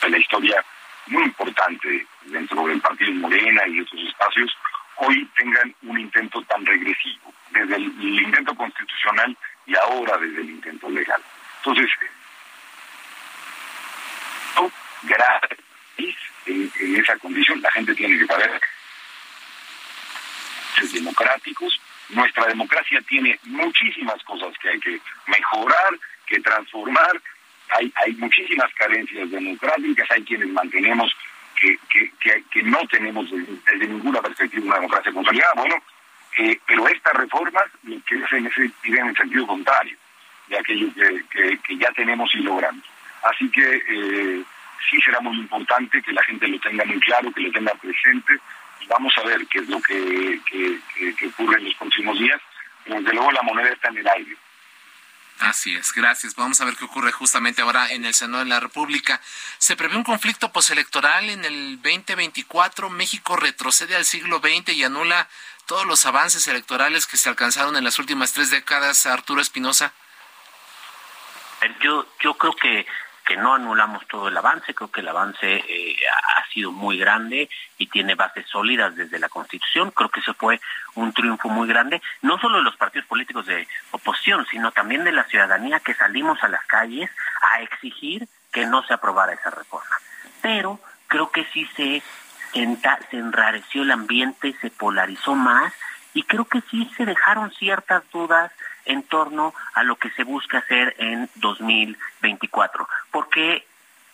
en 0.02 0.12
la 0.12 0.18
historia 0.18 0.64
muy 1.06 1.24
importante 1.24 2.06
dentro 2.24 2.66
del 2.66 2.80
partido 2.80 3.12
Morena 3.12 3.66
y 3.68 3.80
otros 3.80 4.02
espacios 4.02 4.56
hoy 4.96 5.28
tengan 5.36 5.74
un 5.82 5.98
intento 5.98 6.42
tan 6.42 6.64
regresivo, 6.64 7.32
desde 7.50 7.76
el, 7.76 8.22
intento 8.22 8.54
constitucional 8.54 9.36
y 9.66 9.74
ahora 9.76 10.16
desde 10.18 10.40
el 10.40 10.50
intento 10.50 10.88
legal. 10.88 11.20
Entonces, 11.58 11.90
grave 15.02 15.58
en 16.46 16.96
esa 16.96 17.16
condición, 17.18 17.60
la 17.60 17.70
gente 17.72 17.94
tiene 17.94 18.18
que 18.18 18.26
saber 18.26 18.60
democráticos. 20.92 21.80
Nuestra 22.10 22.46
democracia 22.46 23.00
tiene 23.08 23.38
muchísimas 23.44 24.22
cosas 24.24 24.56
que 24.58 24.68
hay 24.68 24.80
que 24.80 25.00
mejorar, 25.26 25.98
que 26.26 26.40
transformar. 26.40 27.20
Hay, 27.70 27.92
hay 27.96 28.12
muchísimas 28.14 28.72
carencias 28.74 29.30
democráticas, 29.30 30.10
hay 30.10 30.22
quienes 30.22 30.48
mantenemos 30.48 31.14
que, 31.60 31.78
que, 31.88 32.44
que, 32.50 32.62
no 32.62 32.78
tenemos 32.88 33.30
desde, 33.30 33.86
ninguna 33.86 34.20
perspectiva 34.20 34.66
una 34.66 34.76
democracia 34.76 35.12
consolidada. 35.12 35.52
Bueno, 35.56 35.76
eh, 36.38 36.58
pero 36.66 36.88
estas 36.88 37.14
reformas 37.14 37.64
lo 37.84 37.96
que 38.04 38.16
en 38.16 38.46
ese, 38.46 38.70
en 38.84 39.08
el 39.08 39.16
sentido 39.16 39.46
contrario 39.46 39.96
de 40.48 40.58
aquello 40.58 40.88
que, 40.94 41.58
que, 41.58 41.76
ya 41.76 41.90
tenemos 41.92 42.34
y 42.34 42.38
logramos. 42.38 42.84
Así 43.22 43.48
que 43.50 43.82
eh, 43.88 44.42
sí 44.90 45.00
será 45.00 45.20
muy 45.20 45.36
importante 45.38 46.02
que 46.02 46.12
la 46.12 46.22
gente 46.24 46.48
lo 46.48 46.58
tenga 46.60 46.84
muy 46.84 47.00
claro, 47.00 47.32
que 47.32 47.40
lo 47.40 47.52
tenga 47.52 47.74
presente 47.74 48.34
vamos 48.88 49.12
a 49.16 49.22
ver 49.22 49.46
qué 49.48 49.58
es 49.60 49.68
lo 49.68 49.80
que, 49.80 50.40
ocurre 51.26 51.58
en 51.58 51.64
los 51.64 51.74
próximos 51.74 52.18
días. 52.18 52.40
desde 52.84 53.12
luego 53.12 53.32
la 53.32 53.42
moneda 53.42 53.70
está 53.70 53.88
en 53.88 53.98
el 53.98 54.08
aire. 54.08 54.36
Así 55.40 55.74
es, 55.74 55.92
gracias. 55.92 56.36
Vamos 56.36 56.60
a 56.60 56.64
ver 56.64 56.76
qué 56.76 56.84
ocurre 56.84 57.10
justamente 57.10 57.60
ahora 57.60 57.90
en 57.90 58.04
el 58.04 58.14
Senado 58.14 58.44
de 58.44 58.48
la 58.48 58.60
República. 58.60 59.20
Se 59.58 59.76
prevé 59.76 59.96
un 59.96 60.04
conflicto 60.04 60.52
postelectoral 60.52 61.28
en 61.28 61.44
el 61.44 61.82
2024. 61.82 62.88
México 62.88 63.36
retrocede 63.36 63.96
al 63.96 64.04
siglo 64.04 64.38
XX 64.38 64.74
y 64.74 64.84
anula 64.84 65.28
todos 65.66 65.86
los 65.86 66.06
avances 66.06 66.46
electorales 66.46 67.06
que 67.06 67.16
se 67.16 67.28
alcanzaron 67.28 67.76
en 67.76 67.84
las 67.84 67.98
últimas 67.98 68.32
tres 68.32 68.50
décadas. 68.50 69.06
Arturo 69.06 69.40
Espinosa. 69.40 69.92
Yo, 71.80 72.06
yo 72.20 72.34
creo 72.34 72.54
que 72.54 72.86
que 73.24 73.36
no 73.36 73.54
anulamos 73.54 74.06
todo 74.06 74.28
el 74.28 74.36
avance, 74.36 74.74
creo 74.74 74.90
que 74.90 75.00
el 75.00 75.08
avance 75.08 75.56
eh, 75.56 75.96
ha 76.36 76.46
sido 76.52 76.70
muy 76.72 76.98
grande 76.98 77.48
y 77.78 77.86
tiene 77.86 78.14
bases 78.14 78.46
sólidas 78.48 78.94
desde 78.94 79.18
la 79.18 79.28
Constitución, 79.28 79.90
creo 79.90 80.10
que 80.10 80.20
eso 80.20 80.34
fue 80.34 80.60
un 80.94 81.12
triunfo 81.12 81.48
muy 81.48 81.66
grande, 81.66 82.02
no 82.22 82.38
solo 82.38 82.58
de 82.58 82.64
los 82.64 82.76
partidos 82.76 83.06
políticos 83.06 83.46
de 83.46 83.66
oposición, 83.90 84.46
sino 84.50 84.72
también 84.72 85.04
de 85.04 85.12
la 85.12 85.24
ciudadanía 85.24 85.80
que 85.80 85.94
salimos 85.94 86.42
a 86.42 86.48
las 86.48 86.64
calles 86.66 87.10
a 87.42 87.62
exigir 87.62 88.28
que 88.52 88.66
no 88.66 88.82
se 88.84 88.94
aprobara 88.94 89.32
esa 89.32 89.50
reforma. 89.50 89.96
Pero 90.42 90.78
creo 91.08 91.30
que 91.30 91.44
sí 91.46 91.68
se, 91.76 92.02
se 92.52 93.16
enrareció 93.16 93.82
el 93.82 93.90
ambiente, 93.90 94.54
se 94.60 94.70
polarizó 94.70 95.34
más 95.34 95.72
y 96.12 96.22
creo 96.22 96.44
que 96.44 96.60
sí 96.70 96.90
se 96.96 97.04
dejaron 97.04 97.50
ciertas 97.52 98.02
dudas 98.12 98.52
en 98.84 99.02
torno 99.04 99.54
a 99.74 99.82
lo 99.82 99.96
que 99.96 100.10
se 100.10 100.24
busca 100.24 100.58
hacer 100.58 100.94
en 100.98 101.28
2024, 101.36 102.88
porque 103.10 103.66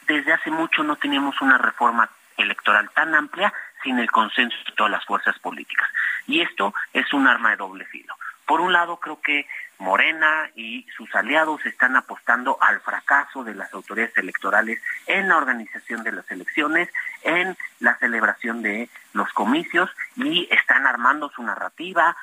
desde 0.06 0.32
hace 0.32 0.50
mucho 0.50 0.82
no 0.82 0.96
teníamos 0.96 1.40
una 1.40 1.58
reforma 1.58 2.08
electoral 2.36 2.90
tan 2.94 3.14
amplia 3.14 3.52
sin 3.82 3.98
el 3.98 4.10
consenso 4.10 4.56
de 4.66 4.72
todas 4.76 4.92
las 4.92 5.04
fuerzas 5.04 5.38
políticas. 5.38 5.88
Y 6.26 6.40
esto 6.40 6.74
es 6.92 7.12
un 7.12 7.26
arma 7.26 7.50
de 7.50 7.56
doble 7.56 7.84
filo. 7.86 8.14
Por 8.46 8.60
un 8.60 8.72
lado, 8.72 8.96
creo 8.96 9.20
que 9.20 9.46
Morena 9.78 10.50
y 10.56 10.84
sus 10.96 11.14
aliados 11.14 11.64
están 11.64 11.96
apostando 11.96 12.58
al 12.60 12.80
fracaso 12.80 13.44
de 13.44 13.54
las 13.54 13.72
autoridades 13.72 14.16
electorales 14.18 14.82
en 15.06 15.28
la 15.28 15.36
organización 15.36 16.02
de 16.02 16.12
las 16.12 16.30
elecciones, 16.30 16.88
en 17.22 17.56
la 17.78 17.96
celebración 17.96 18.60
de 18.62 18.90
los 19.12 19.32
comicios 19.32 19.88
y 20.16 20.48
están 20.50 20.86
armando 20.86 21.30
su 21.30 21.42
narrativa, 21.42 22.16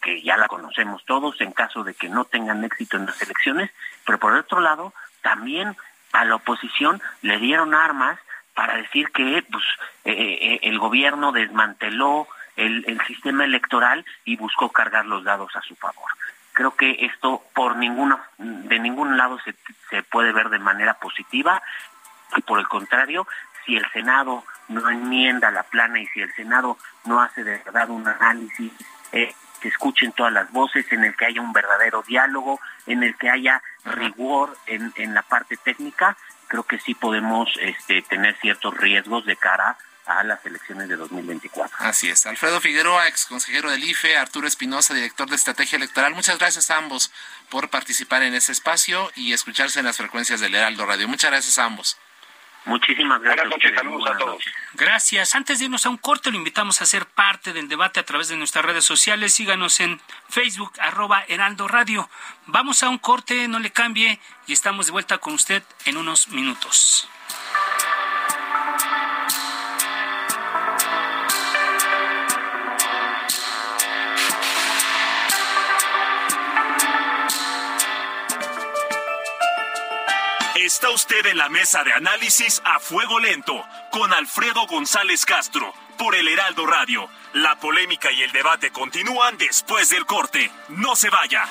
que, 0.00 0.22
ya 0.22 0.36
la 0.36 0.48
conocemos 0.48 1.04
todos 1.04 1.40
en 1.40 1.52
caso 1.52 1.82
de 1.84 1.94
que 1.94 2.08
no 2.08 2.24
tengan 2.24 2.64
éxito 2.64 2.96
en 2.96 3.06
las 3.06 3.20
elecciones, 3.22 3.70
pero 4.04 4.18
por 4.18 4.32
otro 4.34 4.60
lado, 4.60 4.92
también 5.22 5.76
a 6.12 6.24
la 6.24 6.36
oposición 6.36 7.00
le 7.22 7.38
dieron 7.38 7.74
armas 7.74 8.18
para 8.54 8.76
decir 8.76 9.10
que 9.10 9.44
pues, 9.50 9.64
eh, 10.04 10.12
eh, 10.12 10.60
el 10.62 10.78
gobierno 10.78 11.32
desmanteló 11.32 12.26
el, 12.56 13.00
sistema 13.06 13.44
electoral 13.44 14.04
y 14.24 14.36
buscó 14.36 14.70
cargar 14.70 15.06
los 15.06 15.24
dados 15.24 15.54
a 15.56 15.62
su 15.62 15.74
favor. 15.76 16.10
Creo 16.52 16.76
que 16.76 17.06
esto 17.06 17.42
por 17.54 17.76
ninguna, 17.76 18.22
de 18.36 18.78
ningún 18.78 19.16
lado 19.16 19.38
se, 19.44 19.54
se 19.88 20.02
puede 20.02 20.32
ver 20.32 20.50
de 20.50 20.58
manera 20.58 20.94
positiva 20.94 21.62
y 22.36 22.42
por 22.42 22.58
el 22.58 22.68
contrario, 22.68 23.26
si 23.64 23.76
el 23.76 23.90
Senado 23.92 24.44
no 24.68 24.88
enmienda 24.90 25.50
la 25.50 25.62
plana 25.62 26.00
y 26.00 26.06
si 26.08 26.20
el 26.20 26.32
Senado 26.34 26.76
no 27.04 27.20
hace 27.20 27.42
de 27.42 27.58
verdad 27.58 27.88
un 27.90 28.06
análisis 28.06 28.72
eh, 29.12 29.34
que 29.60 29.68
escuchen 29.68 30.12
todas 30.12 30.32
las 30.32 30.50
voces, 30.50 30.90
en 30.92 31.04
el 31.04 31.16
que 31.16 31.26
haya 31.26 31.40
un 31.40 31.52
verdadero 31.52 32.02
diálogo, 32.02 32.60
en 32.86 33.02
el 33.02 33.16
que 33.16 33.30
haya 33.30 33.62
rigor 33.84 34.56
en, 34.66 34.92
en 34.96 35.14
la 35.14 35.22
parte 35.22 35.56
técnica, 35.56 36.16
creo 36.48 36.64
que 36.64 36.78
sí 36.80 36.94
podemos 36.94 37.48
este, 37.60 38.02
tener 38.02 38.36
ciertos 38.40 38.76
riesgos 38.76 39.24
de 39.24 39.36
cara 39.36 39.78
a 40.06 40.24
las 40.24 40.44
elecciones 40.44 40.88
de 40.88 40.96
2024. 40.96 41.76
Así 41.78 42.08
es. 42.08 42.26
Alfredo 42.26 42.60
Figueroa, 42.60 43.06
ex 43.06 43.26
consejero 43.26 43.70
del 43.70 43.84
IFE, 43.84 44.16
Arturo 44.16 44.48
Espinosa, 44.48 44.92
director 44.92 45.28
de 45.28 45.36
Estrategia 45.36 45.76
Electoral. 45.76 46.14
Muchas 46.14 46.38
gracias 46.38 46.70
a 46.70 46.78
ambos 46.78 47.12
por 47.48 47.70
participar 47.70 48.22
en 48.24 48.34
ese 48.34 48.50
espacio 48.50 49.12
y 49.14 49.32
escucharse 49.32 49.78
en 49.78 49.86
las 49.86 49.98
frecuencias 49.98 50.40
del 50.40 50.54
Heraldo 50.54 50.84
Radio. 50.86 51.06
Muchas 51.06 51.30
gracias 51.30 51.58
a 51.58 51.64
ambos. 51.64 51.96
Muchísimas 52.66 53.20
gracias. 53.20 53.48
Buenas 53.48 53.64
noches, 53.64 53.74
saludos 53.74 54.10
a 54.10 54.18
todos. 54.18 54.44
Gracias. 54.74 55.34
Antes 55.34 55.58
de 55.58 55.64
irnos 55.64 55.86
a 55.86 55.90
un 55.90 55.96
corte, 55.96 56.30
lo 56.30 56.36
invitamos 56.36 56.82
a 56.82 56.86
ser 56.86 57.06
parte 57.06 57.52
del 57.52 57.68
debate 57.68 58.00
a 58.00 58.04
través 58.04 58.28
de 58.28 58.36
nuestras 58.36 58.64
redes 58.64 58.84
sociales. 58.84 59.34
Síganos 59.34 59.80
en 59.80 60.00
Facebook, 60.28 60.72
arroba 60.80 61.24
Heraldo 61.28 61.68
Radio. 61.68 62.08
Vamos 62.46 62.82
a 62.82 62.88
un 62.88 62.98
corte, 62.98 63.48
no 63.48 63.58
le 63.58 63.70
cambie, 63.70 64.20
y 64.46 64.52
estamos 64.52 64.86
de 64.86 64.92
vuelta 64.92 65.18
con 65.18 65.34
usted 65.34 65.62
en 65.86 65.96
unos 65.96 66.28
minutos. 66.28 67.08
Está 80.64 80.90
usted 80.90 81.24
en 81.24 81.38
la 81.38 81.48
mesa 81.48 81.82
de 81.84 81.92
análisis 81.94 82.60
a 82.66 82.78
fuego 82.80 83.18
lento 83.18 83.64
con 83.90 84.12
Alfredo 84.12 84.66
González 84.66 85.24
Castro 85.24 85.72
por 85.98 86.14
el 86.14 86.28
Heraldo 86.28 86.66
Radio. 86.66 87.08
La 87.32 87.58
polémica 87.58 88.12
y 88.12 88.20
el 88.20 88.30
debate 88.30 88.70
continúan 88.70 89.38
después 89.38 89.88
del 89.88 90.04
corte. 90.04 90.50
No 90.68 90.94
se 90.94 91.08
vaya. 91.08 91.46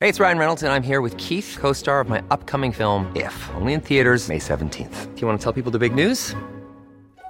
Hey, 0.00 0.08
it's 0.08 0.18
Ryan 0.18 0.38
Reynolds, 0.38 0.62
and 0.64 0.72
I'm 0.72 0.82
here 0.82 1.00
with 1.00 1.16
Keith, 1.16 1.56
co 1.60 1.72
star 1.72 2.00
of 2.00 2.08
my 2.08 2.22
upcoming 2.32 2.72
film, 2.72 3.06
If, 3.14 3.32
only 3.54 3.74
in 3.74 3.80
theaters, 3.80 4.28
May 4.28 4.40
17th. 4.40 5.14
Do 5.14 5.20
you 5.20 5.28
want 5.28 5.40
to 5.40 5.42
tell 5.42 5.52
people 5.52 5.70
the 5.70 5.78
big 5.78 5.94
news? 5.94 6.34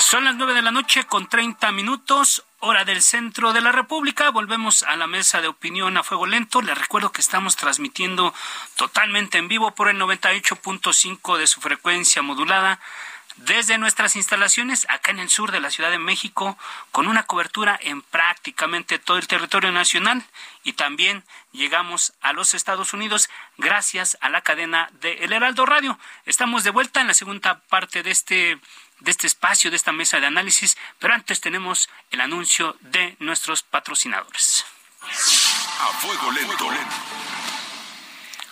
Son 0.00 0.24
las 0.24 0.34
nueve 0.34 0.54
de 0.54 0.62
la 0.62 0.72
noche 0.72 1.04
con 1.04 1.28
30 1.28 1.72
minutos, 1.72 2.42
hora 2.58 2.86
del 2.86 3.02
centro 3.02 3.52
de 3.52 3.60
la 3.60 3.70
República. 3.70 4.30
Volvemos 4.30 4.82
a 4.82 4.96
la 4.96 5.06
mesa 5.06 5.42
de 5.42 5.48
opinión 5.48 5.98
a 5.98 6.02
fuego 6.02 6.26
lento. 6.26 6.62
Les 6.62 6.76
recuerdo 6.76 7.12
que 7.12 7.20
estamos 7.20 7.54
transmitiendo 7.54 8.32
totalmente 8.76 9.36
en 9.36 9.46
vivo 9.46 9.72
por 9.72 9.88
el 9.88 10.00
98.5 10.00 11.36
de 11.36 11.46
su 11.46 11.60
frecuencia 11.60 12.22
modulada 12.22 12.80
desde 13.36 13.78
nuestras 13.78 14.16
instalaciones 14.16 14.86
acá 14.90 15.10
en 15.12 15.18
el 15.18 15.30
sur 15.30 15.50
de 15.52 15.60
la 15.60 15.70
Ciudad 15.70 15.90
de 15.90 15.98
México, 15.98 16.58
con 16.90 17.06
una 17.06 17.24
cobertura 17.24 17.78
en 17.80 18.02
prácticamente 18.02 18.98
todo 18.98 19.18
el 19.18 19.28
territorio 19.28 19.70
nacional 19.70 20.24
y 20.62 20.74
también 20.74 21.24
llegamos 21.52 22.12
a 22.20 22.32
los 22.32 22.54
Estados 22.54 22.92
Unidos 22.92 23.30
gracias 23.56 24.18
a 24.20 24.28
la 24.28 24.42
cadena 24.42 24.90
de 25.00 25.24
El 25.24 25.32
Heraldo 25.32 25.64
Radio. 25.64 25.98
Estamos 26.26 26.64
de 26.64 26.70
vuelta 26.70 27.00
en 27.00 27.06
la 27.06 27.14
segunda 27.14 27.60
parte 27.68 28.02
de 28.02 28.10
este 28.10 28.60
de 29.00 29.10
este 29.10 29.26
espacio, 29.26 29.70
de 29.70 29.76
esta 29.76 29.92
mesa 29.92 30.20
de 30.20 30.26
análisis, 30.26 30.76
pero 30.98 31.14
antes 31.14 31.40
tenemos 31.40 31.88
el 32.10 32.20
anuncio 32.20 32.76
de 32.80 33.16
nuestros 33.18 33.62
patrocinadores. 33.62 34.64
A 35.02 35.86
fuego 36.00 36.30
lento. 36.32 36.68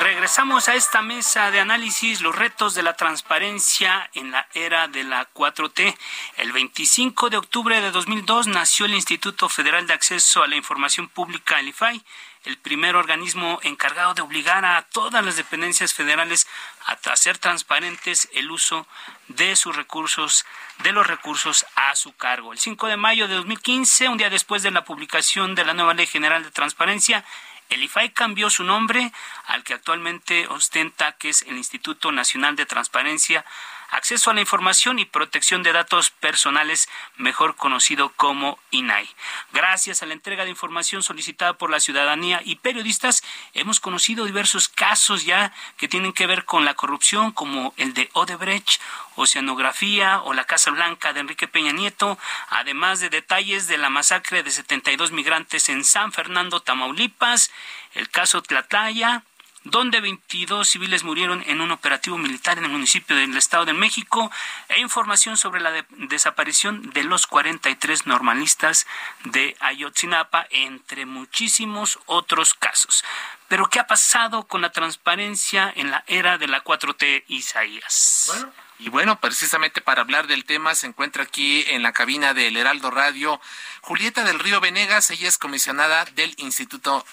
regresamos 0.00 0.68
a 0.68 0.74
esta 0.76 1.02
mesa 1.02 1.50
de 1.50 1.60
análisis, 1.60 2.22
los 2.22 2.34
retos 2.34 2.74
de 2.74 2.82
la 2.82 2.94
transparencia 2.94 4.08
en 4.14 4.30
la 4.30 4.48
era 4.54 4.88
de 4.88 5.04
la 5.04 5.28
4T. 5.30 5.94
El 6.38 6.52
25 6.52 7.28
de 7.28 7.36
octubre 7.36 7.80
de 7.80 7.90
2002 7.90 8.46
nació 8.46 8.86
el 8.86 8.94
Instituto 8.94 9.50
Federal 9.50 9.86
de 9.86 9.92
Acceso 9.92 10.42
a 10.42 10.48
la 10.48 10.56
Información 10.56 11.08
Pública, 11.08 11.60
el 11.60 11.68
IFAI, 11.68 12.02
el 12.44 12.56
primer 12.56 12.96
organismo 12.96 13.60
encargado 13.62 14.14
de 14.14 14.22
obligar 14.22 14.64
a 14.64 14.82
todas 14.90 15.22
las 15.22 15.36
dependencias 15.36 15.92
federales 15.92 16.46
a 16.86 16.92
hacer 17.12 17.36
transparentes 17.36 18.30
el 18.32 18.50
uso 18.50 18.86
de 19.28 19.54
sus 19.54 19.76
recursos, 19.76 20.46
de 20.78 20.92
los 20.92 21.06
recursos 21.06 21.66
a 21.76 21.94
su 21.94 22.16
cargo. 22.16 22.54
El 22.54 22.58
5 22.58 22.86
de 22.86 22.96
mayo 22.96 23.28
de 23.28 23.34
2015, 23.34 24.08
un 24.08 24.16
día 24.16 24.30
después 24.30 24.62
de 24.62 24.70
la 24.70 24.84
publicación 24.84 25.54
de 25.54 25.66
la 25.66 25.74
nueva 25.74 25.92
Ley 25.92 26.06
General 26.06 26.42
de 26.42 26.50
Transparencia, 26.50 27.22
el 27.70 27.82
IFAI 27.84 28.10
cambió 28.10 28.50
su 28.50 28.64
nombre 28.64 29.12
al 29.46 29.64
que 29.64 29.74
actualmente 29.74 30.46
ostenta, 30.48 31.12
que 31.12 31.30
es 31.30 31.42
el 31.42 31.56
Instituto 31.56 32.12
Nacional 32.12 32.56
de 32.56 32.66
Transparencia, 32.66 33.44
Acceso 33.90 34.30
a 34.30 34.34
la 34.34 34.40
Información 34.40 34.98
y 34.98 35.04
Protección 35.04 35.62
de 35.62 35.72
Datos 35.72 36.10
Personales, 36.10 36.88
mejor 37.16 37.56
conocido 37.56 38.10
como 38.10 38.58
INAI. 38.70 39.08
Gracias 39.52 40.02
a 40.02 40.06
la 40.06 40.14
entrega 40.14 40.44
de 40.44 40.50
información 40.50 41.02
solicitada 41.02 41.54
por 41.54 41.70
la 41.70 41.80
ciudadanía 41.80 42.40
y 42.44 42.56
periodistas, 42.56 43.22
hemos 43.52 43.80
conocido 43.80 44.24
diversos 44.24 44.68
casos 44.68 45.24
ya 45.24 45.52
que 45.76 45.88
tienen 45.88 46.12
que 46.12 46.26
ver 46.26 46.44
con 46.44 46.64
la 46.64 46.74
corrupción, 46.74 47.32
como 47.32 47.74
el 47.76 47.94
de 47.94 48.08
Odebrecht, 48.12 48.80
Oceanografía 49.16 50.22
o 50.22 50.34
la 50.34 50.44
Casa 50.44 50.70
Blanca 50.70 51.12
de 51.12 51.20
Enrique 51.20 51.48
Peña 51.48 51.72
Nieto, 51.72 52.18
además 52.48 53.00
de 53.00 53.10
detalles 53.10 53.66
de 53.66 53.76
la 53.76 53.90
masacre 53.90 54.42
de 54.42 54.50
72 54.50 55.12
migrantes 55.12 55.68
en 55.68 55.84
San 55.84 56.12
Fernando, 56.12 56.60
Tamaulipas, 56.60 57.50
el 57.94 58.08
caso 58.08 58.42
Tlatlaya, 58.42 59.24
donde 59.64 60.00
22 60.00 60.68
civiles 60.68 61.04
murieron 61.04 61.42
en 61.46 61.60
un 61.60 61.70
operativo 61.70 62.16
militar 62.16 62.58
en 62.58 62.64
el 62.64 62.70
municipio 62.70 63.14
del 63.14 63.36
Estado 63.36 63.64
de 63.66 63.74
México, 63.74 64.30
e 64.68 64.80
información 64.80 65.36
sobre 65.36 65.60
la 65.60 65.70
de- 65.70 65.84
desaparición 65.90 66.90
de 66.92 67.04
los 67.04 67.26
43 67.26 68.06
normalistas 68.06 68.86
de 69.24 69.56
Ayotzinapa, 69.60 70.46
entre 70.50 71.04
muchísimos 71.06 71.98
otros 72.06 72.54
casos. 72.54 73.04
Pero, 73.48 73.66
¿qué 73.68 73.80
ha 73.80 73.86
pasado 73.86 74.46
con 74.46 74.62
la 74.62 74.70
transparencia 74.70 75.72
en 75.74 75.90
la 75.90 76.04
era 76.06 76.38
de 76.38 76.46
la 76.46 76.62
4T, 76.62 77.24
Isaías? 77.28 78.30
Y 78.78 78.88
bueno, 78.88 79.20
precisamente 79.20 79.82
para 79.82 80.00
hablar 80.00 80.26
del 80.26 80.46
tema 80.46 80.74
se 80.74 80.86
encuentra 80.86 81.24
aquí 81.24 81.64
en 81.68 81.82
la 81.82 81.92
cabina 81.92 82.32
del 82.32 82.56
Heraldo 82.56 82.90
Radio 82.90 83.38
Julieta 83.82 84.24
del 84.24 84.38
Río 84.38 84.60
Venegas, 84.60 85.10
ella 85.10 85.28
es 85.28 85.36
comisionada 85.36 86.04
del 86.14 86.34
Instituto 86.38 87.04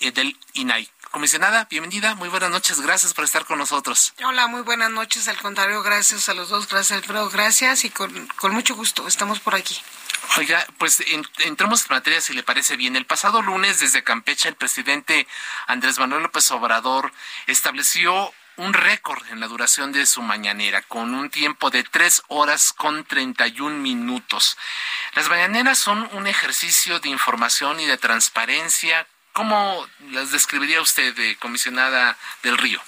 eh, 0.00 0.12
del 0.12 0.36
INAI. 0.54 0.88
Comisionada, 1.10 1.66
bienvenida, 1.68 2.14
muy 2.14 2.28
buenas 2.28 2.50
noches, 2.50 2.80
gracias 2.80 3.14
por 3.14 3.24
estar 3.24 3.44
con 3.44 3.58
nosotros. 3.58 4.12
Hola, 4.24 4.46
muy 4.46 4.60
buenas 4.62 4.90
noches. 4.90 5.26
Al 5.26 5.36
contrario, 5.38 5.82
gracias 5.82 6.28
a 6.28 6.34
los 6.34 6.50
dos, 6.50 6.68
gracias 6.68 6.98
Alfredo, 7.00 7.28
gracias 7.30 7.84
y 7.84 7.90
con, 7.90 8.28
con 8.36 8.52
mucho 8.52 8.76
gusto 8.76 9.08
estamos 9.08 9.40
por 9.40 9.56
aquí. 9.56 9.76
Oiga, 10.36 10.64
pues 10.78 11.00
en- 11.00 11.26
entremos 11.38 11.82
en 11.82 11.86
materia 11.96 12.20
si 12.20 12.32
le 12.32 12.44
parece 12.44 12.76
bien. 12.76 12.94
El 12.94 13.06
pasado 13.06 13.42
lunes 13.42 13.80
desde 13.80 14.04
Campeche 14.04 14.48
el 14.48 14.54
presidente 14.54 15.26
Andrés 15.66 15.98
Manuel 15.98 16.22
López 16.22 16.48
Obrador 16.52 17.12
estableció 17.48 18.32
un 18.56 18.72
récord 18.72 19.26
en 19.30 19.40
la 19.40 19.48
duración 19.48 19.90
de 19.90 20.06
su 20.06 20.22
mañanera 20.22 20.82
con 20.82 21.14
un 21.14 21.28
tiempo 21.30 21.70
de 21.70 21.82
tres 21.82 22.22
horas 22.28 22.72
con 22.72 23.04
31 23.04 23.78
minutos. 23.78 24.56
Las 25.14 25.28
mañaneras 25.28 25.78
son 25.80 26.08
un 26.12 26.28
ejercicio 26.28 27.00
de 27.00 27.08
información 27.08 27.80
y 27.80 27.86
de 27.86 27.96
transparencia 27.98 29.08
¿Cómo 29.32 29.86
las 30.10 30.32
describiría 30.32 30.80
usted, 30.80 31.14
de 31.14 31.36
comisionada 31.36 32.16
del 32.42 32.58
Río? 32.58 32.80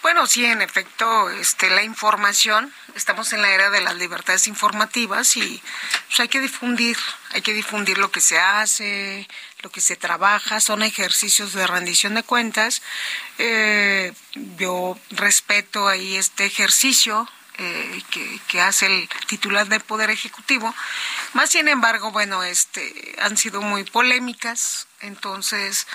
Bueno, 0.00 0.28
sí, 0.28 0.44
en 0.44 0.62
efecto, 0.62 1.28
este, 1.30 1.70
la 1.70 1.82
información, 1.82 2.72
estamos 2.94 3.32
en 3.32 3.42
la 3.42 3.50
era 3.50 3.68
de 3.70 3.80
las 3.80 3.96
libertades 3.96 4.46
informativas 4.46 5.36
y 5.36 5.60
pues, 6.06 6.20
hay 6.20 6.28
que 6.28 6.40
difundir, 6.40 6.96
hay 7.30 7.42
que 7.42 7.52
difundir 7.52 7.98
lo 7.98 8.12
que 8.12 8.20
se 8.20 8.38
hace, 8.38 9.28
lo 9.62 9.70
que 9.70 9.80
se 9.80 9.96
trabaja, 9.96 10.60
son 10.60 10.82
ejercicios 10.82 11.52
de 11.52 11.66
rendición 11.66 12.14
de 12.14 12.22
cuentas. 12.22 12.80
Eh, 13.38 14.12
yo 14.56 14.96
respeto 15.10 15.88
ahí 15.88 16.16
este 16.16 16.44
ejercicio, 16.44 17.28
eh, 17.58 18.02
que, 18.46 18.60
hace 18.60 18.86
el 18.86 19.08
titular 19.26 19.68
del 19.68 19.80
Poder 19.80 20.10
Ejecutivo. 20.10 20.72
Más 21.32 21.50
sin 21.50 21.66
embargo, 21.66 22.12
bueno, 22.12 22.44
este, 22.44 23.16
han 23.20 23.36
sido 23.36 23.60
muy 23.62 23.82
polémicas, 23.84 24.86
entonces, 25.00 25.86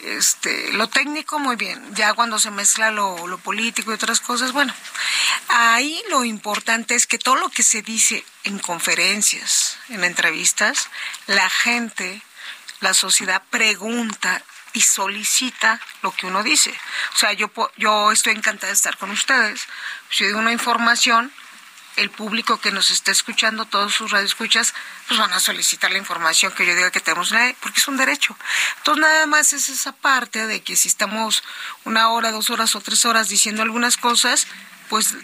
este, 0.00 0.72
lo 0.72 0.88
técnico 0.88 1.38
muy 1.38 1.54
bien, 1.54 1.94
ya 1.94 2.14
cuando 2.14 2.38
se 2.38 2.50
mezcla 2.50 2.90
lo, 2.90 3.28
lo 3.28 3.38
político 3.38 3.92
y 3.92 3.94
otras 3.94 4.20
cosas, 4.20 4.52
bueno, 4.52 4.74
ahí 5.48 6.02
lo 6.10 6.24
importante 6.24 6.96
es 6.96 7.06
que 7.06 7.18
todo 7.18 7.36
lo 7.36 7.48
que 7.50 7.62
se 7.62 7.82
dice 7.82 8.24
en 8.42 8.58
conferencias, 8.58 9.78
en 9.90 10.02
entrevistas, 10.02 10.88
la 11.26 11.48
gente, 11.48 12.20
la 12.80 12.94
sociedad 12.94 13.42
pregunta 13.50 14.42
y 14.72 14.80
solicita 14.80 15.80
lo 16.02 16.12
que 16.12 16.26
uno 16.26 16.42
dice. 16.42 16.70
O 17.14 17.18
sea, 17.18 17.32
yo, 17.32 17.50
yo 17.76 18.12
estoy 18.12 18.34
encantada 18.34 18.68
de 18.68 18.74
estar 18.74 18.96
con 18.96 19.10
ustedes. 19.10 19.66
Si 20.10 20.24
digo 20.24 20.38
una 20.38 20.52
información, 20.52 21.32
el 21.96 22.10
público 22.10 22.58
que 22.58 22.70
nos 22.70 22.90
está 22.90 23.10
escuchando, 23.10 23.66
todos 23.66 23.94
sus 23.94 24.10
radioescuchas, 24.10 24.74
pues 25.08 25.20
van 25.20 25.32
a 25.32 25.40
solicitar 25.40 25.90
la 25.90 25.98
información 25.98 26.52
que 26.52 26.64
yo 26.64 26.74
diga 26.74 26.90
que 26.90 27.00
tenemos, 27.00 27.32
porque 27.60 27.80
es 27.80 27.88
un 27.88 27.96
derecho. 27.96 28.36
Entonces, 28.78 29.02
nada 29.02 29.26
más 29.26 29.52
es 29.52 29.68
esa 29.68 29.92
parte 29.92 30.46
de 30.46 30.62
que 30.62 30.76
si 30.76 30.88
estamos 30.88 31.42
una 31.84 32.08
hora, 32.10 32.30
dos 32.30 32.50
horas 32.50 32.74
o 32.74 32.80
tres 32.80 33.04
horas 33.04 33.28
diciendo 33.28 33.62
algunas 33.62 33.96
cosas, 33.96 34.46
pues 34.88 35.14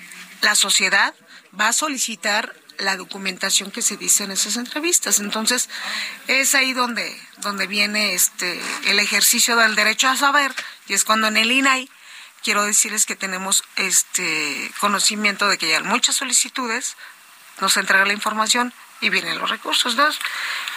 la 0.43 0.55
sociedad 0.55 1.15
va 1.59 1.69
a 1.69 1.73
solicitar 1.73 2.55
la 2.79 2.97
documentación 2.97 3.71
que 3.71 3.83
se 3.83 3.97
dice 3.97 4.25
en 4.25 4.31
esas 4.31 4.57
entrevistas. 4.57 5.21
Entonces, 5.21 5.69
es 6.27 6.55
ahí 6.55 6.73
donde, 6.73 7.21
donde 7.39 7.67
viene 7.67 8.15
este 8.15 8.61
el 8.85 8.99
ejercicio 8.99 9.57
del 9.57 9.75
derecho 9.75 10.09
a 10.09 10.17
saber, 10.17 10.55
y 10.87 10.95
es 10.95 11.05
cuando 11.05 11.27
en 11.27 11.37
el 11.37 11.51
INAI 11.51 11.91
quiero 12.43 12.65
decirles 12.65 13.07
que 13.07 13.17
tenemos 13.17 13.65
este 13.77 14.71
conocimiento 14.81 15.49
de 15.49 15.59
que 15.59 15.69
ya 15.69 15.79
hay 15.79 15.83
muchas 15.83 16.17
solicitudes, 16.17 16.97
nos 17.61 17.77
entrega 17.77 18.05
la 18.07 18.13
información 18.13 18.73
y 19.01 19.11
vienen 19.11 19.39
los 19.39 19.51
recursos. 19.51 19.93
Entonces, 19.93 20.21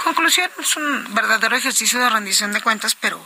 conclusión, 0.04 0.50
es 0.60 0.76
un 0.76 1.14
verdadero 1.14 1.56
ejercicio 1.56 2.00
de 2.00 2.10
rendición 2.10 2.54
de 2.54 2.62
cuentas, 2.62 2.96
pero 2.96 3.26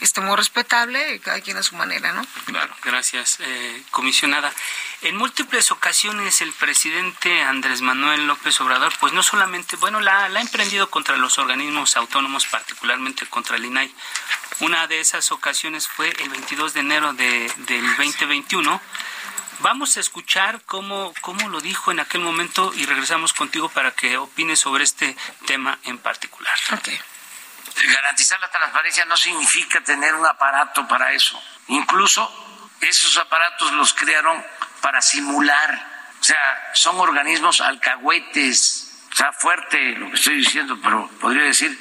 este, 0.00 0.20
muy 0.20 0.36
respetable, 0.36 1.20
cada 1.20 1.40
quien 1.40 1.56
a 1.56 1.62
su 1.62 1.76
manera, 1.76 2.12
¿no? 2.12 2.26
Claro, 2.46 2.74
gracias, 2.82 3.38
eh, 3.40 3.82
comisionada. 3.90 4.52
En 5.02 5.16
múltiples 5.16 5.70
ocasiones 5.70 6.40
el 6.40 6.52
presidente 6.52 7.42
Andrés 7.42 7.82
Manuel 7.82 8.26
López 8.26 8.60
Obrador, 8.60 8.92
pues 9.00 9.12
no 9.12 9.22
solamente, 9.22 9.76
bueno, 9.76 10.00
la, 10.00 10.24
ha 10.24 10.40
emprendido 10.40 10.90
contra 10.90 11.16
los 11.16 11.38
organismos 11.38 11.96
autónomos, 11.96 12.46
particularmente 12.46 13.26
contra 13.26 13.56
el 13.56 13.64
INAI. 13.64 13.94
Una 14.60 14.86
de 14.86 15.00
esas 15.00 15.32
ocasiones 15.32 15.88
fue 15.88 16.10
el 16.18 16.28
22 16.28 16.74
de 16.74 16.80
enero 16.80 17.12
de, 17.12 17.52
del 17.58 17.86
2021. 17.96 18.80
Vamos 19.60 19.96
a 19.96 20.00
escuchar 20.00 20.62
cómo, 20.64 21.12
cómo 21.20 21.48
lo 21.50 21.60
dijo 21.60 21.90
en 21.90 22.00
aquel 22.00 22.22
momento 22.22 22.72
y 22.74 22.86
regresamos 22.86 23.34
contigo 23.34 23.68
para 23.68 23.90
que 23.90 24.16
opines 24.16 24.60
sobre 24.60 24.84
este 24.84 25.16
tema 25.46 25.78
en 25.84 25.98
particular. 25.98 26.56
Okay 26.78 26.98
garantizar 27.92 28.40
la 28.40 28.50
transparencia 28.50 29.04
no 29.04 29.16
significa 29.16 29.80
tener 29.80 30.14
un 30.14 30.26
aparato 30.26 30.86
para 30.88 31.12
eso. 31.12 31.40
Incluso 31.68 32.30
esos 32.80 33.16
aparatos 33.18 33.72
los 33.72 33.94
crearon 33.94 34.44
para 34.80 35.00
simular. 35.00 36.14
O 36.20 36.24
sea, 36.24 36.70
son 36.74 36.98
organismos 37.00 37.60
alcahuetes. 37.60 39.06
O 39.12 39.16
sea, 39.16 39.32
fuerte 39.32 39.96
lo 39.96 40.08
que 40.10 40.16
estoy 40.16 40.36
diciendo, 40.36 40.78
pero 40.82 41.08
podría 41.20 41.44
decir 41.44 41.78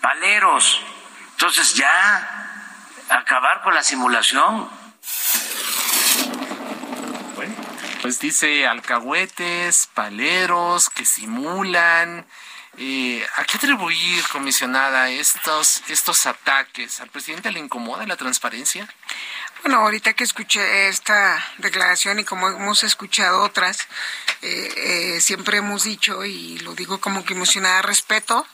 paleros. 0.00 0.80
Entonces 1.32 1.74
ya 1.74 2.36
acabar 3.08 3.62
con 3.62 3.74
la 3.74 3.82
simulación. 3.82 4.70
Bueno, 7.34 7.54
pues 8.02 8.18
dice 8.18 8.66
alcahuetes, 8.66 9.88
paleros, 9.94 10.88
que 10.90 11.04
simulan 11.04 12.26
eh, 12.78 13.26
¿A 13.36 13.44
qué 13.44 13.56
atribuir, 13.56 14.24
comisionada, 14.28 15.08
estos, 15.10 15.82
estos 15.88 16.26
ataques? 16.26 17.00
¿Al 17.00 17.08
presidente 17.08 17.50
le 17.50 17.60
incomoda 17.60 18.06
la 18.06 18.16
transparencia? 18.16 18.88
Bueno, 19.62 19.80
ahorita 19.80 20.12
que 20.12 20.24
escuché 20.24 20.88
esta 20.88 21.44
declaración 21.58 22.18
y 22.18 22.24
como 22.24 22.48
hemos 22.48 22.84
escuchado 22.84 23.42
otras, 23.42 23.78
eh, 24.42 24.72
eh, 24.76 25.20
siempre 25.20 25.58
hemos 25.58 25.84
dicho, 25.84 26.24
y 26.24 26.58
lo 26.58 26.74
digo 26.74 27.00
como 27.00 27.24
que 27.24 27.34
emocionada, 27.34 27.82
respeto, 27.82 28.46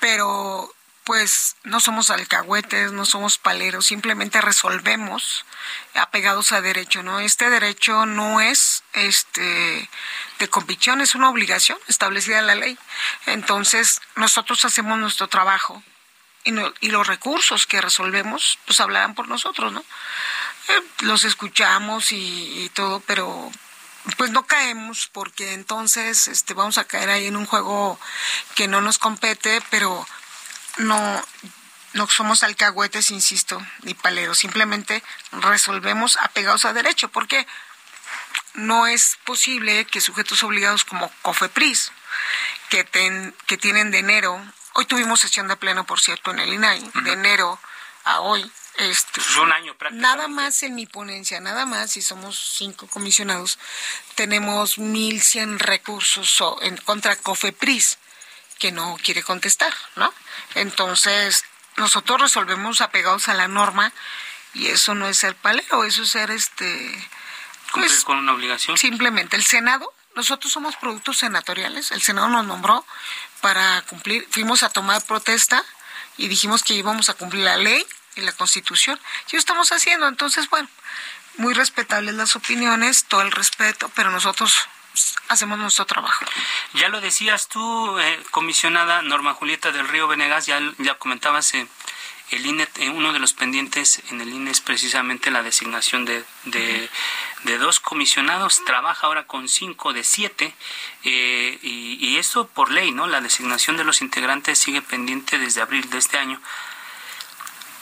pero 0.00 0.74
pues 1.04 1.56
no 1.64 1.80
somos 1.80 2.10
alcahuetes, 2.10 2.92
no 2.92 3.04
somos 3.04 3.38
paleros, 3.38 3.86
simplemente 3.86 4.40
resolvemos 4.40 5.44
apegados 5.94 6.52
a 6.52 6.62
derecho, 6.62 7.02
¿no? 7.02 7.20
Este 7.20 7.50
derecho 7.50 8.06
no 8.06 8.40
es 8.40 8.82
este 8.94 9.88
de 10.38 10.48
convicción, 10.48 11.00
es 11.00 11.14
una 11.14 11.28
obligación 11.28 11.78
establecida 11.88 12.38
en 12.38 12.46
la 12.46 12.54
ley. 12.54 12.78
Entonces, 13.26 14.00
nosotros 14.16 14.64
hacemos 14.64 14.98
nuestro 14.98 15.28
trabajo 15.28 15.82
y, 16.44 16.54
y 16.80 16.88
los 16.88 17.06
recursos 17.06 17.66
que 17.66 17.82
resolvemos, 17.82 18.58
pues 18.66 18.80
hablarán 18.80 19.14
por 19.14 19.28
nosotros, 19.28 19.72
¿no? 19.72 19.84
Eh, 20.68 20.82
los 21.00 21.24
escuchamos 21.24 22.12
y, 22.12 22.64
y 22.64 22.68
todo, 22.70 23.00
pero 23.00 23.52
pues 24.16 24.30
no 24.30 24.46
caemos 24.46 25.08
porque 25.12 25.52
entonces 25.54 26.28
este 26.28 26.54
vamos 26.54 26.78
a 26.78 26.84
caer 26.84 27.10
ahí 27.10 27.26
en 27.26 27.36
un 27.36 27.46
juego 27.46 27.98
que 28.54 28.68
no 28.68 28.80
nos 28.80 28.98
compete, 28.98 29.62
pero 29.70 30.06
no, 30.78 31.24
no 31.94 32.08
somos 32.08 32.42
alcahuetes, 32.42 33.10
insisto, 33.10 33.64
ni 33.82 33.94
paleros, 33.94 34.38
simplemente 34.38 35.02
resolvemos 35.32 36.16
apegados 36.18 36.64
a 36.64 36.72
derecho, 36.72 37.08
porque 37.08 37.46
no 38.54 38.86
es 38.86 39.18
posible 39.24 39.84
que 39.86 40.00
sujetos 40.00 40.42
obligados 40.42 40.84
como 40.84 41.10
COFEPRIS, 41.22 41.92
que, 42.68 43.32
que 43.46 43.56
tienen 43.56 43.90
de 43.90 43.98
enero, 43.98 44.40
hoy 44.74 44.86
tuvimos 44.86 45.20
sesión 45.20 45.48
de 45.48 45.56
pleno, 45.56 45.84
por 45.84 46.00
cierto, 46.00 46.30
en 46.30 46.40
el 46.40 46.52
INAI, 46.52 46.90
de 47.02 47.12
enero 47.12 47.58
a 48.04 48.20
hoy, 48.20 48.50
este, 48.76 49.20
un 49.40 49.52
año 49.52 49.76
Nada 49.92 50.26
más 50.26 50.62
en 50.64 50.74
mi 50.74 50.86
ponencia, 50.86 51.40
nada 51.40 51.64
más, 51.64 51.96
y 51.96 52.02
somos 52.02 52.56
cinco 52.56 52.88
comisionados, 52.88 53.58
tenemos 54.16 54.78
1.100 54.78 55.58
recursos 55.58 56.42
en 56.62 56.76
contra 56.78 57.16
COFEPRIS 57.16 57.98
que 58.64 58.72
no 58.72 58.96
quiere 59.04 59.22
contestar, 59.22 59.74
¿no? 59.94 60.10
Entonces, 60.54 61.44
nosotros 61.76 62.18
resolvemos 62.18 62.80
apegados 62.80 63.28
a 63.28 63.34
la 63.34 63.46
norma 63.46 63.92
y 64.54 64.68
eso 64.68 64.94
no 64.94 65.06
es 65.06 65.18
ser 65.18 65.36
palero, 65.36 65.84
eso 65.84 66.02
es 66.02 66.08
ser 66.08 66.30
este... 66.30 67.10
Pues, 67.74 68.04
con 68.04 68.16
una 68.16 68.32
obligación. 68.32 68.78
Simplemente 68.78 69.36
el 69.36 69.44
Senado, 69.44 69.92
nosotros 70.16 70.50
somos 70.50 70.76
productos 70.76 71.18
senatoriales, 71.18 71.90
el 71.90 72.00
Senado 72.00 72.28
nos 72.28 72.46
nombró 72.46 72.86
para 73.42 73.82
cumplir, 73.82 74.26
fuimos 74.30 74.62
a 74.62 74.70
tomar 74.70 75.04
protesta 75.04 75.62
y 76.16 76.28
dijimos 76.28 76.62
que 76.62 76.72
íbamos 76.72 77.10
a 77.10 77.14
cumplir 77.14 77.44
la 77.44 77.58
ley 77.58 77.86
y 78.16 78.22
la 78.22 78.32
constitución. 78.32 78.98
Y 79.28 79.32
lo 79.34 79.40
estamos 79.40 79.72
haciendo, 79.72 80.08
entonces, 80.08 80.48
bueno, 80.48 80.70
muy 81.36 81.52
respetables 81.52 82.14
las 82.14 82.34
opiniones, 82.34 83.04
todo 83.04 83.20
el 83.20 83.30
respeto, 83.30 83.90
pero 83.94 84.10
nosotros 84.10 84.56
hacemos 85.28 85.58
nuestro 85.58 85.86
trabajo. 85.86 86.24
Ya 86.74 86.88
lo 86.88 87.00
decías 87.00 87.48
tú, 87.48 87.98
eh, 87.98 88.20
comisionada 88.30 89.02
Norma 89.02 89.34
Julieta 89.34 89.72
del 89.72 89.88
Río 89.88 90.08
Venegas, 90.08 90.46
ya, 90.46 90.60
ya 90.78 90.94
comentabas, 90.94 91.54
eh, 91.54 91.66
el 92.30 92.46
INE, 92.46 92.66
eh, 92.76 92.88
uno 92.88 93.12
de 93.12 93.18
los 93.18 93.34
pendientes 93.34 94.02
en 94.10 94.20
el 94.20 94.32
INE 94.32 94.50
es 94.50 94.60
precisamente 94.60 95.30
la 95.30 95.42
designación 95.42 96.04
de, 96.04 96.24
de, 96.44 97.58
dos 97.58 97.80
comisionados, 97.80 98.64
trabaja 98.64 99.06
ahora 99.06 99.26
con 99.26 99.48
cinco 99.48 99.92
de 99.92 100.04
siete, 100.04 100.54
y, 101.02 101.98
y 102.00 102.16
eso 102.16 102.48
por 102.48 102.70
ley, 102.70 102.92
¿no? 102.92 103.06
La 103.06 103.20
designación 103.20 103.76
de 103.76 103.84
los 103.84 104.00
integrantes 104.00 104.58
sigue 104.58 104.80
pendiente 104.80 105.38
desde 105.38 105.60
abril 105.60 105.88
de 105.90 105.98
este 105.98 106.18
año. 106.18 106.40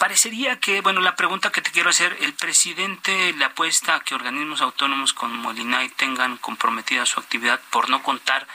Parecería 0.03 0.59
que, 0.59 0.81
bueno, 0.81 1.01
la 1.01 1.15
pregunta 1.15 1.53
que 1.53 1.63
te 1.63 1.71
quiero 1.71 1.91
hacer, 1.91 2.17
¿el 2.23 2.35
presidente 2.35 3.33
le 3.35 3.45
apuesta 3.45 3.95
a 3.95 4.01
que 4.01 4.17
organismos 4.17 4.61
autónomos 4.61 5.13
como 5.13 5.35
Molinay 5.35 5.91
tengan 5.91 6.39
comprometida 6.39 7.07
su 7.07 7.21
actividad 7.21 7.61
por 7.71 7.89
no 7.89 8.03
contar 8.03 8.49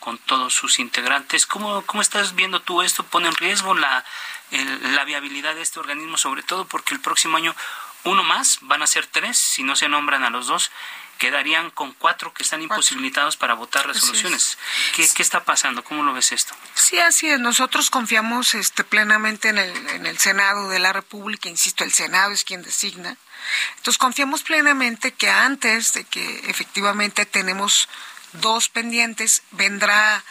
con 0.00 0.16
todos 0.16 0.54
sus 0.54 0.78
integrantes? 0.78 1.44
¿Cómo, 1.44 1.82
cómo 1.82 2.00
estás 2.00 2.34
viendo 2.34 2.62
tú 2.62 2.80
esto? 2.80 3.04
¿Pone 3.04 3.28
en 3.28 3.34
riesgo 3.34 3.74
la, 3.74 4.02
la 4.94 5.04
viabilidad 5.04 5.54
de 5.54 5.60
este 5.60 5.78
organismo, 5.78 6.16
sobre 6.16 6.42
todo 6.42 6.64
porque 6.64 6.94
el 6.94 7.00
próximo 7.00 7.36
año 7.36 7.54
uno 8.04 8.22
más, 8.22 8.60
van 8.62 8.82
a 8.82 8.86
ser 8.86 9.06
tres, 9.06 9.36
si 9.36 9.62
no 9.62 9.76
se 9.76 9.90
nombran 9.90 10.24
a 10.24 10.30
los 10.30 10.46
dos, 10.46 10.70
quedarían 11.18 11.70
con 11.70 11.92
cuatro 11.92 12.32
que 12.32 12.42
están 12.42 12.62
imposibilitados 12.62 13.36
para 13.36 13.54
votar 13.54 13.86
resoluciones. 13.86 14.58
¿Qué, 14.94 15.08
¿Qué, 15.14 15.22
está 15.22 15.44
pasando? 15.44 15.84
¿Cómo 15.84 16.02
lo 16.02 16.12
ves 16.12 16.32
esto? 16.32 16.54
Sí, 16.74 16.98
así 16.98 17.28
es. 17.28 17.40
Nosotros 17.40 17.90
confiamos 17.90 18.54
este, 18.54 18.84
plenamente 18.84 19.48
en 19.48 19.58
el, 19.58 19.88
en 19.90 20.06
el 20.06 20.18
Senado 20.18 20.68
de 20.68 20.78
la 20.78 20.92
República. 20.92 21.48
Insisto, 21.48 21.84
el 21.84 21.92
Senado 21.92 22.32
es 22.32 22.44
quien 22.44 22.62
designa. 22.62 23.16
Entonces 23.76 23.98
confiamos 23.98 24.42
plenamente 24.42 25.12
que 25.12 25.28
antes 25.30 25.92
de 25.92 26.04
que 26.04 26.44
efectivamente 26.48 27.26
tenemos 27.26 27.88
dos 28.32 28.68
pendientes, 28.68 29.42
vendrá 29.52 30.24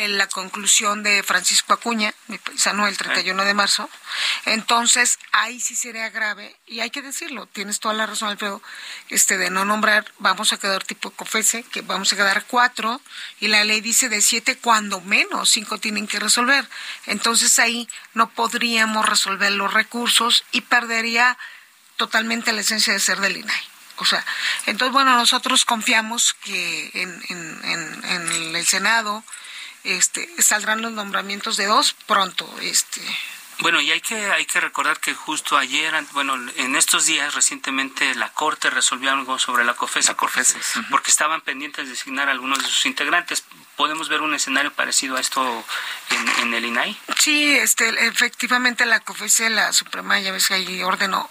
en 0.00 0.16
la 0.16 0.26
conclusión 0.28 1.02
de 1.02 1.22
Francisco 1.22 1.74
Acuña, 1.74 2.14
mi 2.26 2.38
paisano, 2.38 2.88
el 2.88 2.96
31 2.96 3.44
de 3.44 3.52
marzo. 3.52 3.90
Entonces, 4.46 5.18
ahí 5.30 5.60
sí 5.60 5.76
sería 5.76 6.08
grave, 6.08 6.56
y 6.66 6.80
hay 6.80 6.88
que 6.88 7.02
decirlo, 7.02 7.46
tienes 7.46 7.80
toda 7.80 7.92
la 7.92 8.06
razón, 8.06 8.30
Alfredo, 8.30 8.62
este, 9.10 9.36
de 9.36 9.50
no 9.50 9.66
nombrar, 9.66 10.10
vamos 10.18 10.54
a 10.54 10.56
quedar 10.56 10.84
tipo 10.84 11.10
COFESE, 11.10 11.64
que 11.64 11.82
vamos 11.82 12.12
a 12.12 12.16
quedar 12.16 12.44
cuatro, 12.46 13.02
y 13.40 13.48
la 13.48 13.62
ley 13.64 13.82
dice 13.82 14.08
de 14.08 14.22
siete, 14.22 14.56
cuando 14.56 15.02
menos, 15.02 15.50
cinco 15.50 15.76
tienen 15.76 16.06
que 16.06 16.18
resolver. 16.18 16.66
Entonces, 17.04 17.58
ahí 17.58 17.86
no 18.14 18.30
podríamos 18.30 19.06
resolver 19.06 19.52
los 19.52 19.72
recursos 19.72 20.44
y 20.50 20.62
perdería 20.62 21.36
totalmente 21.96 22.52
la 22.52 22.62
esencia 22.62 22.94
de 22.94 23.00
ser 23.00 23.20
del 23.20 23.36
INAI. 23.36 23.62
O 23.96 24.06
sea, 24.06 24.24
entonces, 24.64 24.94
bueno, 24.94 25.14
nosotros 25.14 25.66
confiamos 25.66 26.32
que 26.32 26.90
en, 26.94 27.22
en, 27.28 28.04
en 28.04 28.56
el 28.56 28.66
Senado, 28.66 29.22
este, 29.84 30.28
saldrán 30.42 30.82
los 30.82 30.92
nombramientos 30.92 31.56
de 31.56 31.66
dos 31.66 31.94
pronto. 32.06 32.48
Este. 32.62 33.00
Bueno, 33.60 33.80
y 33.80 33.90
hay 33.90 34.00
que, 34.00 34.14
hay 34.30 34.46
que 34.46 34.58
recordar 34.58 35.00
que 35.00 35.12
justo 35.12 35.58
ayer, 35.58 35.92
bueno, 36.12 36.34
en 36.56 36.76
estos 36.76 37.04
días 37.04 37.34
recientemente 37.34 38.14
la 38.14 38.32
Corte 38.32 38.70
resolvió 38.70 39.10
algo 39.10 39.38
sobre 39.38 39.64
la 39.64 39.74
COFESA, 39.74 40.12
la 40.12 40.86
porque 40.88 41.10
estaban 41.10 41.42
pendientes 41.42 41.84
de 41.84 41.90
designar 41.90 42.28
a 42.28 42.32
algunos 42.32 42.58
de 42.58 42.64
sus 42.64 42.86
integrantes. 42.86 43.44
¿Podemos 43.76 44.08
ver 44.08 44.22
un 44.22 44.34
escenario 44.34 44.72
parecido 44.72 45.16
a 45.16 45.20
esto 45.20 45.64
en, 46.40 46.54
el 46.54 46.64
INAI? 46.64 46.98
Sí, 47.18 47.54
este, 47.54 48.06
efectivamente 48.06 48.86
la 48.86 49.00
COFESA, 49.00 49.50
la 49.50 49.72
Suprema, 49.74 50.18
ya 50.20 50.32
ves 50.32 50.48
que 50.48 50.54
ahí 50.54 50.82
ordenó, 50.82 51.28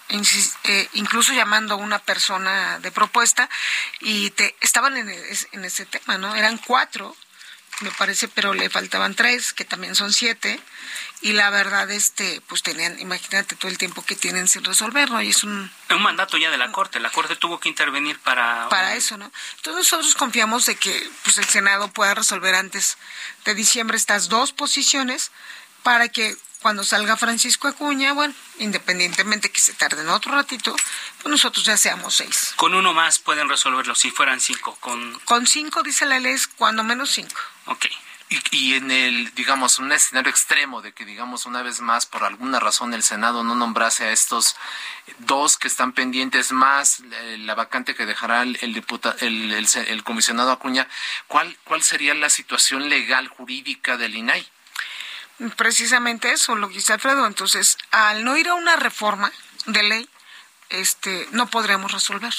eh, 0.66 0.90
incluso 0.94 1.34
llamando 1.34 1.76
a 1.76 1.78
una 1.78 1.98
persona 1.98 2.78
de 2.78 2.92
propuesta, 2.92 3.50
y 4.02 4.30
te, 4.32 4.56
estaban 4.62 4.98
en, 4.98 5.10
en 5.10 5.66
ese 5.66 5.88
tema, 5.88 6.20
¿no? 6.20 6.36
Eran 6.36 6.60
cuatro 6.60 7.16
me 7.82 7.92
parece, 7.92 8.28
pero 8.28 8.54
le 8.54 8.70
faltaban 8.70 9.16
tres, 9.16 9.54
que 9.54 9.66
también 9.66 9.96
son 9.96 10.12
siete, 10.12 10.60
y 11.22 11.34
la 11.34 11.50
verdad, 11.50 11.90
este, 11.92 12.42
pues 12.48 12.64
tenían, 12.64 13.00
imagínate 13.00 13.56
todo 13.56 13.70
el 13.70 13.78
tiempo 13.78 14.04
que 14.04 14.16
tienen 14.16 14.48
sin 14.48 14.64
resolver, 14.64 15.10
¿no? 15.12 15.22
Y 15.22 15.30
es 15.30 15.44
un... 15.44 15.72
Un 15.90 16.02
mandato 16.02 16.38
ya 16.38 16.50
de 16.50 16.58
la 16.58 16.72
Corte, 16.72 17.00
la 17.00 17.12
Corte 17.12 17.36
tuvo 17.36 17.60
que 17.60 17.70
intervenir 17.70 18.20
para... 18.20 18.70
Para 18.70 18.96
eso, 18.96 19.18
¿no? 19.18 19.32
Entonces 19.58 19.92
nosotros 19.92 20.16
confiamos 20.16 20.66
de 20.66 20.76
que 20.76 21.10
pues 21.24 21.38
el 21.38 21.46
Senado 21.46 21.90
pueda 21.90 22.14
resolver 22.14 22.56
antes 22.56 22.98
de 23.46 23.56
diciembre 23.56 23.98
estas 23.98 24.30
dos 24.30 24.54
posiciones 24.54 25.32
para 25.84 26.08
que 26.10 26.38
cuando 26.62 26.84
salga 26.84 27.16
Francisco 27.18 27.68
Acuña, 27.68 28.14
bueno, 28.14 28.34
independientemente 28.58 29.52
que 29.52 29.62
se 29.62 29.74
tarden 29.74 30.10
otro 30.10 30.34
ratito, 30.34 30.76
pues 31.22 31.32
nosotros 31.32 31.66
ya 31.66 31.78
seamos 31.78 32.16
seis. 32.16 32.54
Con 32.56 32.74
uno 32.74 32.94
más 32.94 33.20
pueden 33.20 33.48
resolverlo, 33.48 33.96
si 33.96 34.12
fueran 34.12 34.42
cinco. 34.42 34.76
Con, 34.80 35.20
con 35.20 35.48
cinco, 35.48 35.84
dice 35.84 36.06
la 36.06 36.20
ley, 36.20 36.36
cuando 36.58 36.84
menos 36.84 37.12
cinco. 37.12 37.40
Ok. 37.66 37.86
Y, 38.32 38.44
y, 38.52 38.74
en 38.76 38.92
el, 38.92 39.34
digamos, 39.34 39.80
un 39.80 39.92
escenario 39.92 40.30
extremo 40.30 40.84
de 40.84 40.94
que, 40.94 41.04
digamos, 41.04 41.48
una 41.48 41.64
vez 41.64 41.80
más, 41.80 42.06
por 42.06 42.24
alguna 42.24 42.60
razón, 42.60 42.94
el 42.94 43.02
Senado 43.02 43.44
no 43.44 43.56
nombrase 43.56 44.04
a 44.06 44.12
estos 44.12 44.56
dos 45.18 45.58
que 45.58 45.68
están 45.68 45.94
pendientes, 45.94 46.52
más 46.52 47.00
la 47.40 47.56
vacante 47.56 47.96
que 47.96 48.06
dejará 48.06 48.44
el, 48.44 48.60
el, 48.62 48.84
el, 49.22 49.68
el 49.88 50.04
comisionado 50.04 50.52
Acuña, 50.52 50.88
¿cuál, 51.28 51.58
¿cuál 51.64 51.82
sería 51.82 52.14
la 52.14 52.30
situación 52.30 52.88
legal, 52.90 53.30
jurídica 53.30 53.98
del 53.98 54.16
INAI? 54.16 54.48
Precisamente 55.56 56.32
eso, 56.32 56.56
lo 56.56 56.68
que 56.68 56.76
dice 56.76 56.94
Alfredo. 56.94 57.26
Entonces, 57.26 57.78
al 57.92 58.24
no 58.24 58.38
ir 58.38 58.50
a 58.50 58.56
una 58.56 58.76
reforma 58.76 59.32
de 59.66 59.84
ley, 59.84 60.10
este, 60.70 61.28
no 61.32 61.48
podremos 61.50 61.92
resolver. 61.92 62.34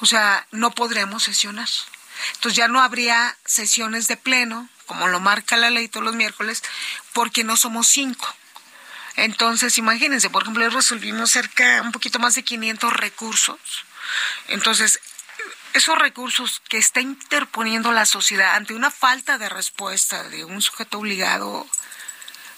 O 0.00 0.06
sea, 0.06 0.46
no 0.50 0.70
podremos 0.70 1.24
sesionar. 1.24 1.68
Entonces 2.34 2.56
ya 2.56 2.68
no 2.68 2.80
habría 2.80 3.36
sesiones 3.44 4.08
de 4.08 4.16
pleno, 4.16 4.68
como 4.86 5.08
lo 5.08 5.20
marca 5.20 5.56
la 5.56 5.70
ley 5.70 5.88
todos 5.88 6.06
los 6.06 6.14
miércoles, 6.14 6.62
porque 7.12 7.44
no 7.44 7.56
somos 7.56 7.88
cinco. 7.88 8.26
Entonces, 9.16 9.78
imagínense, 9.78 10.30
por 10.30 10.42
ejemplo, 10.42 10.68
resolvimos 10.68 11.30
cerca, 11.30 11.80
un 11.82 11.92
poquito 11.92 12.18
más 12.18 12.34
de 12.34 12.44
500 12.44 12.92
recursos. 12.92 13.58
Entonces, 14.48 15.00
esos 15.72 15.98
recursos 15.98 16.62
que 16.68 16.78
está 16.78 17.00
interponiendo 17.00 17.92
la 17.92 18.06
sociedad 18.06 18.54
ante 18.54 18.74
una 18.74 18.90
falta 18.90 19.38
de 19.38 19.48
respuesta 19.48 20.22
de 20.28 20.44
un 20.44 20.62
sujeto 20.62 20.98
obligado 20.98 21.66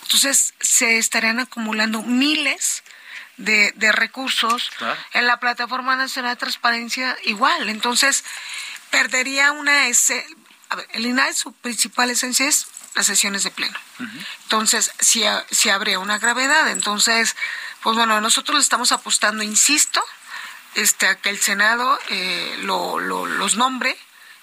entonces 0.09 0.55
se 0.59 0.97
estarían 0.97 1.39
acumulando 1.39 2.03
miles 2.03 2.83
de, 3.37 3.93
recursos 3.93 4.71
en 5.13 5.27
la 5.27 5.39
Plataforma 5.39 5.97
Nacional 5.97 6.33
de 6.33 6.41
Transparencia 6.41 7.15
igual. 7.25 7.69
Entonces 7.69 8.25
perdería 8.91 9.53
una... 9.53 9.87
Ese, 9.89 10.27
a 10.71 10.77
ver, 10.77 10.89
el 10.93 11.05
INAE 11.05 11.35
su 11.35 11.53
principal 11.53 12.09
esencia 12.09 12.49
es 12.49 12.69
las 12.95 13.05
sesiones 13.05 13.43
de 13.43 13.51
pleno. 13.51 13.79
Entonces, 14.45 14.93
si, 14.99 15.25
si 15.51 15.69
habría 15.69 15.99
una 15.99 16.19
gravedad, 16.19 16.71
entonces, 16.71 17.37
pues 17.83 17.95
bueno, 17.95 18.19
nosotros 18.23 18.57
le 18.57 18.63
estamos 18.63 18.93
apostando, 18.93 19.43
insisto, 19.43 20.03
este, 20.75 21.07
a 21.07 21.17
que 21.17 21.29
el 21.29 21.39
Senado 21.39 21.99
eh, 22.09 22.57
lo, 22.63 22.99
lo, 22.99 23.27
los 23.27 23.57
nombre 23.57 23.95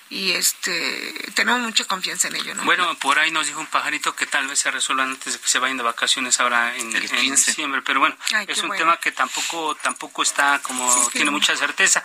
y 0.09 0.31
este 0.31 1.31
tenemos 1.33 1.61
mucha 1.61 1.85
confianza 1.85 2.27
en 2.27 2.35
ello. 2.35 2.53
¿no? 2.53 2.63
Bueno, 2.63 2.95
por 2.99 3.17
ahí 3.17 3.31
nos 3.31 3.47
dijo 3.47 3.59
un 3.59 3.65
pajarito 3.65 4.15
que 4.15 4.27
tal 4.27 4.47
vez 4.47 4.59
se 4.59 4.69
resuelvan 4.69 5.09
antes 5.09 5.33
de 5.33 5.39
que 5.39 5.47
se 5.47 5.59
vayan 5.59 5.77
de 5.77 5.83
vacaciones 5.83 6.39
ahora 6.39 6.75
en, 6.75 6.91
diciembre, 6.91 7.81
pero 7.81 7.99
bueno, 7.99 8.15
es 8.47 8.61
un 8.63 8.75
tema 8.75 8.97
que 8.97 9.11
tampoco 9.11 9.75
tampoco 9.75 10.21
está 10.21 10.59
como 10.61 11.09
tiene 11.09 11.31
mucha 11.31 11.55
certeza. 11.55 12.03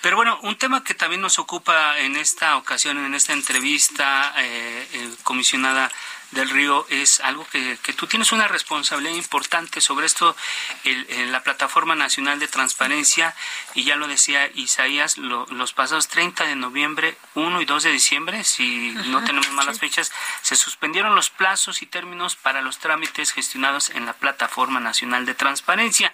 Pero 0.00 0.16
bueno, 0.16 0.38
un 0.42 0.56
tema 0.56 0.84
que 0.84 0.94
también 0.94 1.20
nos 1.20 1.38
ocupa 1.38 1.98
en 1.98 2.16
esta 2.16 2.56
ocasión, 2.56 2.98
en 3.04 3.14
esta 3.14 3.32
entrevista, 3.32 4.34
eh, 4.38 4.88
eh 4.92 5.10
comisionada 5.22 5.90
del 6.32 6.50
río 6.50 6.86
es 6.90 7.20
algo 7.20 7.46
que, 7.50 7.78
que, 7.82 7.92
tú 7.92 8.06
tienes 8.06 8.32
una 8.32 8.48
responsabilidad 8.48 9.14
importante 9.14 9.80
sobre 9.80 10.06
esto, 10.06 10.36
el, 10.84 11.32
la 11.32 11.42
Plataforma 11.42 11.94
Nacional 11.94 12.38
de 12.38 12.48
Transparencia, 12.48 13.34
y 13.74 13.84
ya 13.84 13.96
lo 13.96 14.08
decía 14.08 14.50
Isaías, 14.54 15.18
los 15.18 15.72
pasados 15.72 16.08
30 16.08 16.44
de 16.44 16.56
noviembre, 16.56 17.16
1 17.34 17.60
y 17.60 17.64
2 17.64 17.82
de 17.84 17.92
diciembre, 17.92 18.44
si 18.44 18.90
no 19.06 19.22
tenemos 19.24 19.50
malas 19.52 19.78
fechas, 19.78 20.12
se 20.42 20.56
suspendieron 20.56 21.14
los 21.14 21.30
plazos 21.30 21.82
y 21.82 21.86
términos 21.86 22.36
para 22.36 22.60
los 22.60 22.78
trámites 22.78 23.32
gestionados 23.32 23.90
en 23.90 24.06
la 24.06 24.12
Plataforma 24.12 24.80
Nacional 24.80 25.26
de 25.26 25.34
Transparencia. 25.34 26.12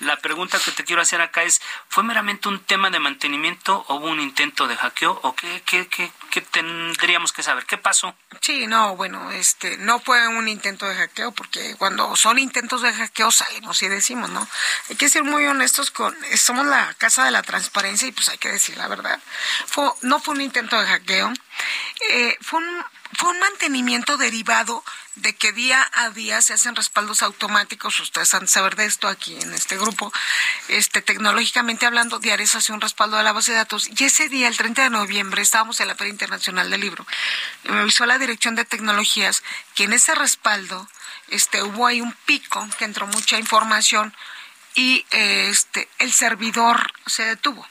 La 0.00 0.16
pregunta 0.16 0.58
que 0.58 0.72
te 0.72 0.84
quiero 0.84 1.02
hacer 1.02 1.20
acá 1.20 1.44
es, 1.44 1.60
¿fue 1.88 2.02
meramente 2.02 2.48
un 2.48 2.60
tema 2.60 2.90
de 2.90 2.98
mantenimiento 2.98 3.84
o 3.88 3.96
hubo 3.96 4.06
un 4.06 4.20
intento 4.20 4.66
de 4.66 4.76
hackeo 4.76 5.20
o 5.22 5.34
qué, 5.34 5.62
qué, 5.64 5.86
qué, 5.86 6.10
qué 6.30 6.40
tendríamos 6.40 7.32
que 7.32 7.42
saber? 7.42 7.66
¿Qué 7.66 7.78
pasó? 7.78 8.14
Sí, 8.40 8.66
no, 8.66 8.96
bueno, 8.96 9.30
este, 9.52 9.76
no 9.76 10.00
fue 10.00 10.26
un 10.28 10.48
intento 10.48 10.88
de 10.88 10.94
hackeo, 10.94 11.30
porque 11.32 11.76
cuando 11.76 12.16
son 12.16 12.38
intentos 12.38 12.80
de 12.80 12.90
hackeo 12.90 13.30
salimos 13.30 13.82
y 13.82 13.88
decimos, 13.88 14.30
¿no? 14.30 14.48
Hay 14.88 14.96
que 14.96 15.10
ser 15.10 15.24
muy 15.24 15.44
honestos 15.44 15.90
con, 15.90 16.16
somos 16.36 16.66
la 16.66 16.94
casa 16.96 17.26
de 17.26 17.32
la 17.32 17.42
transparencia 17.42 18.08
y 18.08 18.12
pues 18.12 18.30
hay 18.30 18.38
que 18.38 18.50
decir 18.50 18.78
la 18.78 18.88
verdad. 18.88 19.20
Fue, 19.66 19.92
no 20.00 20.20
fue 20.20 20.34
un 20.34 20.40
intento 20.40 20.80
de 20.80 20.86
hackeo, 20.86 21.32
eh, 22.10 22.36
fue 22.40 22.60
un 22.60 22.84
fue 23.14 23.30
un 23.30 23.40
mantenimiento 23.40 24.16
derivado 24.16 24.82
de 25.16 25.34
que 25.34 25.52
día 25.52 25.86
a 25.92 26.10
día 26.10 26.40
se 26.40 26.54
hacen 26.54 26.74
respaldos 26.74 27.22
automáticos, 27.22 28.00
ustedes 28.00 28.32
han 28.32 28.42
de 28.42 28.48
saber 28.48 28.74
de 28.76 28.86
esto 28.86 29.06
aquí 29.06 29.36
en 29.40 29.52
este 29.52 29.76
grupo, 29.76 30.10
este 30.68 31.02
tecnológicamente 31.02 31.84
hablando, 31.84 32.18
diario 32.18 32.46
se 32.46 32.58
hace 32.58 32.72
un 32.72 32.80
respaldo 32.80 33.18
de 33.18 33.22
la 33.22 33.32
base 33.32 33.52
de 33.52 33.58
datos 33.58 33.88
y 33.88 34.04
ese 34.04 34.28
día, 34.28 34.48
el 34.48 34.56
30 34.56 34.84
de 34.84 34.90
noviembre, 34.90 35.42
estábamos 35.42 35.80
en 35.80 35.88
la 35.88 35.94
Feria 35.94 36.12
Internacional 36.12 36.70
del 36.70 36.80
Libro. 36.80 37.06
Me 37.64 37.80
avisó 37.80 38.06
la 38.06 38.18
Dirección 38.18 38.54
de 38.54 38.64
Tecnologías 38.64 39.42
que 39.74 39.84
en 39.84 39.92
ese 39.92 40.14
respaldo 40.14 40.88
este 41.28 41.62
hubo 41.62 41.86
ahí 41.86 42.00
un 42.00 42.14
pico 42.24 42.66
que 42.78 42.86
entró 42.86 43.06
mucha 43.06 43.38
información 43.38 44.14
y 44.74 45.04
este 45.10 45.88
el 45.98 46.12
servidor 46.12 46.92
se 47.06 47.24
detuvo 47.24 47.66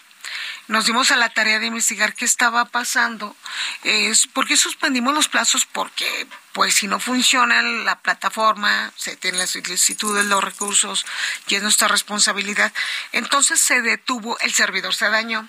nos 0.71 0.85
dimos 0.85 1.11
a 1.11 1.17
la 1.17 1.29
tarea 1.29 1.59
de 1.59 1.65
investigar 1.65 2.15
qué 2.15 2.23
estaba 2.23 2.63
pasando. 2.63 3.35
Es, 3.83 4.25
¿Por 4.27 4.47
qué 4.47 4.55
suspendimos 4.55 5.13
los 5.13 5.27
plazos? 5.27 5.65
Porque, 5.65 6.27
pues, 6.53 6.75
si 6.75 6.87
no 6.87 6.97
funciona 6.97 7.61
la 7.61 7.99
plataforma, 7.99 8.93
se 8.95 9.17
tienen 9.17 9.39
las 9.39 9.49
solicitudes, 9.49 10.25
los 10.25 10.41
recursos, 10.41 11.05
y 11.47 11.55
es 11.55 11.61
nuestra 11.61 11.89
responsabilidad. 11.89 12.71
Entonces 13.11 13.59
se 13.59 13.81
detuvo, 13.81 14.39
el 14.39 14.53
servidor 14.53 14.95
se 14.95 15.09
dañó. 15.09 15.45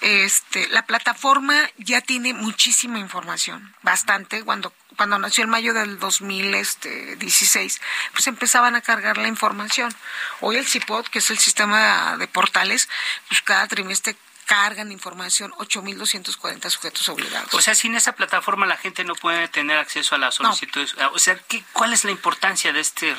Este, 0.00 0.68
la 0.68 0.86
plataforma 0.86 1.70
ya 1.76 2.00
tiene 2.00 2.34
muchísima 2.34 2.98
información, 2.98 3.74
bastante. 3.82 4.42
Cuando 4.42 4.72
cuando 4.98 5.16
nació 5.20 5.44
el 5.44 5.48
mayo 5.48 5.74
del 5.74 6.00
2016, 6.00 7.80
pues 8.12 8.26
empezaban 8.26 8.74
a 8.74 8.80
cargar 8.80 9.16
la 9.16 9.28
información. 9.28 9.94
Hoy 10.40 10.56
el 10.56 10.66
CIPOD, 10.66 11.06
que 11.06 11.20
es 11.20 11.30
el 11.30 11.38
sistema 11.38 12.16
de 12.16 12.26
portales, 12.26 12.88
pues 13.28 13.40
cada 13.42 13.68
trimestre 13.68 14.16
cargan 14.48 14.90
información 14.90 15.52
8.240 15.58 16.70
sujetos 16.70 17.06
obligados. 17.10 17.52
O 17.52 17.60
sea, 17.60 17.74
sin 17.74 17.94
esa 17.94 18.12
plataforma 18.12 18.64
la 18.64 18.78
gente 18.78 19.04
no 19.04 19.14
puede 19.14 19.46
tener 19.48 19.76
acceso 19.76 20.14
a 20.14 20.18
las 20.18 20.36
solicitudes. 20.36 20.96
O 21.12 21.18
sea, 21.18 21.38
¿qué, 21.48 21.62
¿cuál 21.74 21.92
es 21.92 22.04
la 22.04 22.12
importancia 22.12 22.72
de 22.72 22.80
este? 22.80 23.14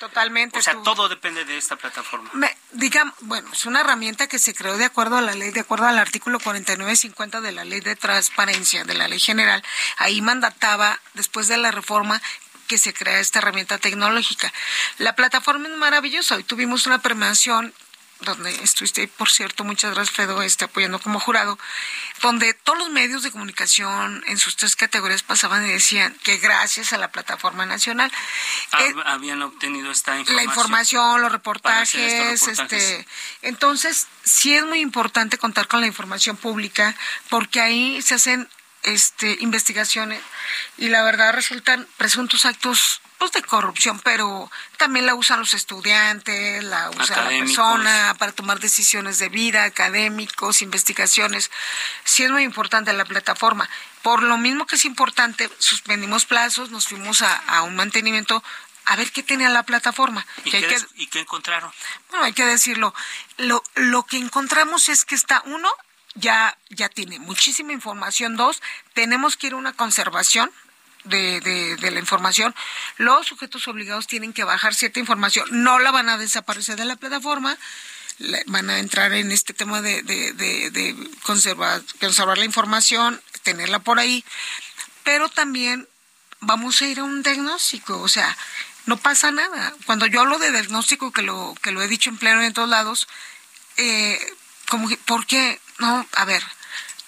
totalmente. 0.00 0.58
O 0.58 0.62
sea, 0.62 0.74
todo 0.82 1.08
depende 1.08 1.44
de 1.44 1.56
esta 1.56 1.76
plataforma. 1.76 2.30
digamos, 2.72 3.14
bueno, 3.20 3.48
es 3.52 3.64
una 3.64 3.82
herramienta 3.82 4.26
que 4.26 4.40
se 4.40 4.52
creó 4.52 4.76
de 4.76 4.86
acuerdo 4.86 5.18
a 5.18 5.20
la 5.20 5.34
ley, 5.34 5.52
de 5.52 5.60
acuerdo 5.60 5.86
al 5.86 5.98
artículo 5.98 6.40
4950 6.40 7.40
de 7.40 7.52
la 7.52 7.64
ley 7.64 7.80
de 7.80 7.94
transparencia, 7.94 8.82
de 8.82 8.94
la 8.94 9.06
ley 9.06 9.20
general. 9.20 9.62
Ahí 9.98 10.20
mandataba, 10.20 10.98
después 11.14 11.46
de 11.46 11.58
la 11.58 11.70
reforma, 11.70 12.20
que 12.66 12.76
se 12.76 12.92
crea 12.92 13.20
esta 13.20 13.38
herramienta 13.38 13.78
tecnológica. 13.78 14.52
La 14.98 15.14
plataforma 15.14 15.68
es 15.68 15.76
maravillosa. 15.76 16.34
Hoy 16.34 16.42
tuvimos 16.42 16.86
una 16.86 16.98
premiación 16.98 17.72
donde 18.22 18.54
estuviste, 18.62 19.06
por 19.08 19.30
cierto, 19.30 19.64
muchas 19.64 19.94
gracias, 19.94 20.16
Fedo, 20.16 20.42
este, 20.42 20.66
apoyando 20.66 20.98
como 20.98 21.20
jurado, 21.20 21.58
donde 22.22 22.54
todos 22.54 22.78
los 22.78 22.90
medios 22.90 23.22
de 23.22 23.30
comunicación 23.30 24.22
en 24.26 24.38
sus 24.38 24.56
tres 24.56 24.76
categorías 24.76 25.22
pasaban 25.22 25.66
y 25.66 25.72
decían 25.72 26.14
que 26.22 26.36
gracias 26.38 26.92
a 26.92 26.98
la 26.98 27.10
plataforma 27.10 27.66
nacional 27.66 28.10
eh, 28.78 28.94
habían 29.06 29.42
obtenido 29.42 29.90
esta 29.90 30.18
información. 30.18 30.36
La 30.36 30.42
información, 30.42 31.22
los 31.22 31.32
reportajes, 31.32 32.46
este, 32.48 33.06
entonces 33.42 34.06
sí 34.24 34.54
es 34.54 34.64
muy 34.64 34.80
importante 34.80 35.38
contar 35.38 35.68
con 35.68 35.80
la 35.80 35.86
información 35.86 36.36
pública 36.36 36.94
porque 37.28 37.60
ahí 37.60 38.02
se 38.02 38.14
hacen 38.14 38.48
este 38.82 39.36
investigaciones 39.40 40.22
y 40.78 40.88
la 40.88 41.02
verdad 41.02 41.34
resultan 41.34 41.86
presuntos 41.98 42.46
actos 42.46 43.02
pues 43.20 43.32
de 43.32 43.42
corrupción, 43.42 44.00
pero 44.00 44.50
también 44.78 45.04
la 45.04 45.14
usan 45.14 45.40
los 45.40 45.52
estudiantes, 45.52 46.64
la 46.64 46.88
usa 46.88 47.22
la 47.22 47.28
persona 47.28 48.16
para 48.18 48.32
tomar 48.32 48.60
decisiones 48.60 49.18
de 49.18 49.28
vida, 49.28 49.64
académicos, 49.64 50.62
investigaciones. 50.62 51.50
Sí 52.02 52.24
es 52.24 52.30
muy 52.30 52.44
importante 52.44 52.94
la 52.94 53.04
plataforma. 53.04 53.68
Por 54.00 54.22
lo 54.22 54.38
mismo 54.38 54.66
que 54.66 54.76
es 54.76 54.86
importante, 54.86 55.50
suspendimos 55.58 56.24
plazos, 56.24 56.70
nos 56.70 56.88
fuimos 56.88 57.20
a, 57.20 57.60
un 57.60 57.76
mantenimiento 57.76 58.42
a 58.86 58.96
ver 58.96 59.12
qué 59.12 59.22
tenía 59.22 59.50
la 59.50 59.64
plataforma. 59.64 60.26
¿Y, 60.46 60.50
qué, 60.50 60.78
¿Y 60.94 61.06
qué 61.08 61.20
encontraron? 61.20 61.70
Bueno, 62.08 62.24
hay 62.24 62.32
que 62.32 62.46
decirlo. 62.46 62.94
Lo, 63.36 63.62
lo 63.74 64.04
que 64.04 64.16
encontramos 64.16 64.88
es 64.88 65.04
que 65.04 65.14
está, 65.14 65.42
uno, 65.44 65.70
ya, 66.14 66.56
ya 66.70 66.88
tiene 66.88 67.18
muchísima 67.18 67.74
información. 67.74 68.36
Dos, 68.36 68.62
tenemos 68.94 69.36
que 69.36 69.48
ir 69.48 69.52
a 69.52 69.56
una 69.56 69.74
conservación 69.74 70.50
de, 71.04 71.40
de, 71.40 71.90
la 71.90 71.98
información, 71.98 72.54
los 72.96 73.26
sujetos 73.26 73.66
obligados 73.68 74.06
tienen 74.06 74.32
que 74.32 74.44
bajar 74.44 74.74
cierta 74.74 75.00
información, 75.00 75.46
no 75.50 75.78
la 75.78 75.90
van 75.90 76.08
a 76.08 76.18
desaparecer 76.18 76.76
de 76.76 76.84
la 76.84 76.96
plataforma, 76.96 77.56
van 78.46 78.68
a 78.68 78.78
entrar 78.78 79.12
en 79.12 79.32
este 79.32 79.54
tema 79.54 79.80
de, 79.80 80.02
de, 80.02 81.10
conservar, 81.22 81.82
conservar 82.00 82.38
la 82.38 82.44
información, 82.44 83.20
tenerla 83.42 83.78
por 83.78 83.98
ahí, 83.98 84.24
pero 85.04 85.28
también 85.28 85.88
vamos 86.40 86.80
a 86.82 86.86
ir 86.86 87.00
a 87.00 87.04
un 87.04 87.22
diagnóstico, 87.22 88.00
o 88.00 88.08
sea, 88.08 88.36
no 88.86 88.96
pasa 88.96 89.30
nada. 89.30 89.74
Cuando 89.86 90.06
yo 90.06 90.20
hablo 90.20 90.38
de 90.38 90.52
diagnóstico, 90.52 91.12
que 91.12 91.22
lo, 91.22 91.54
que 91.62 91.70
lo 91.70 91.82
he 91.82 91.88
dicho 91.88 92.10
en 92.10 92.18
pleno 92.18 92.42
en 92.42 92.52
todos 92.52 92.68
lados, 92.68 93.08
eh, 93.76 94.18
como 94.68 94.88
¿por 95.06 95.26
qué? 95.26 95.60
No, 95.78 96.06
a 96.14 96.24
ver, 96.24 96.42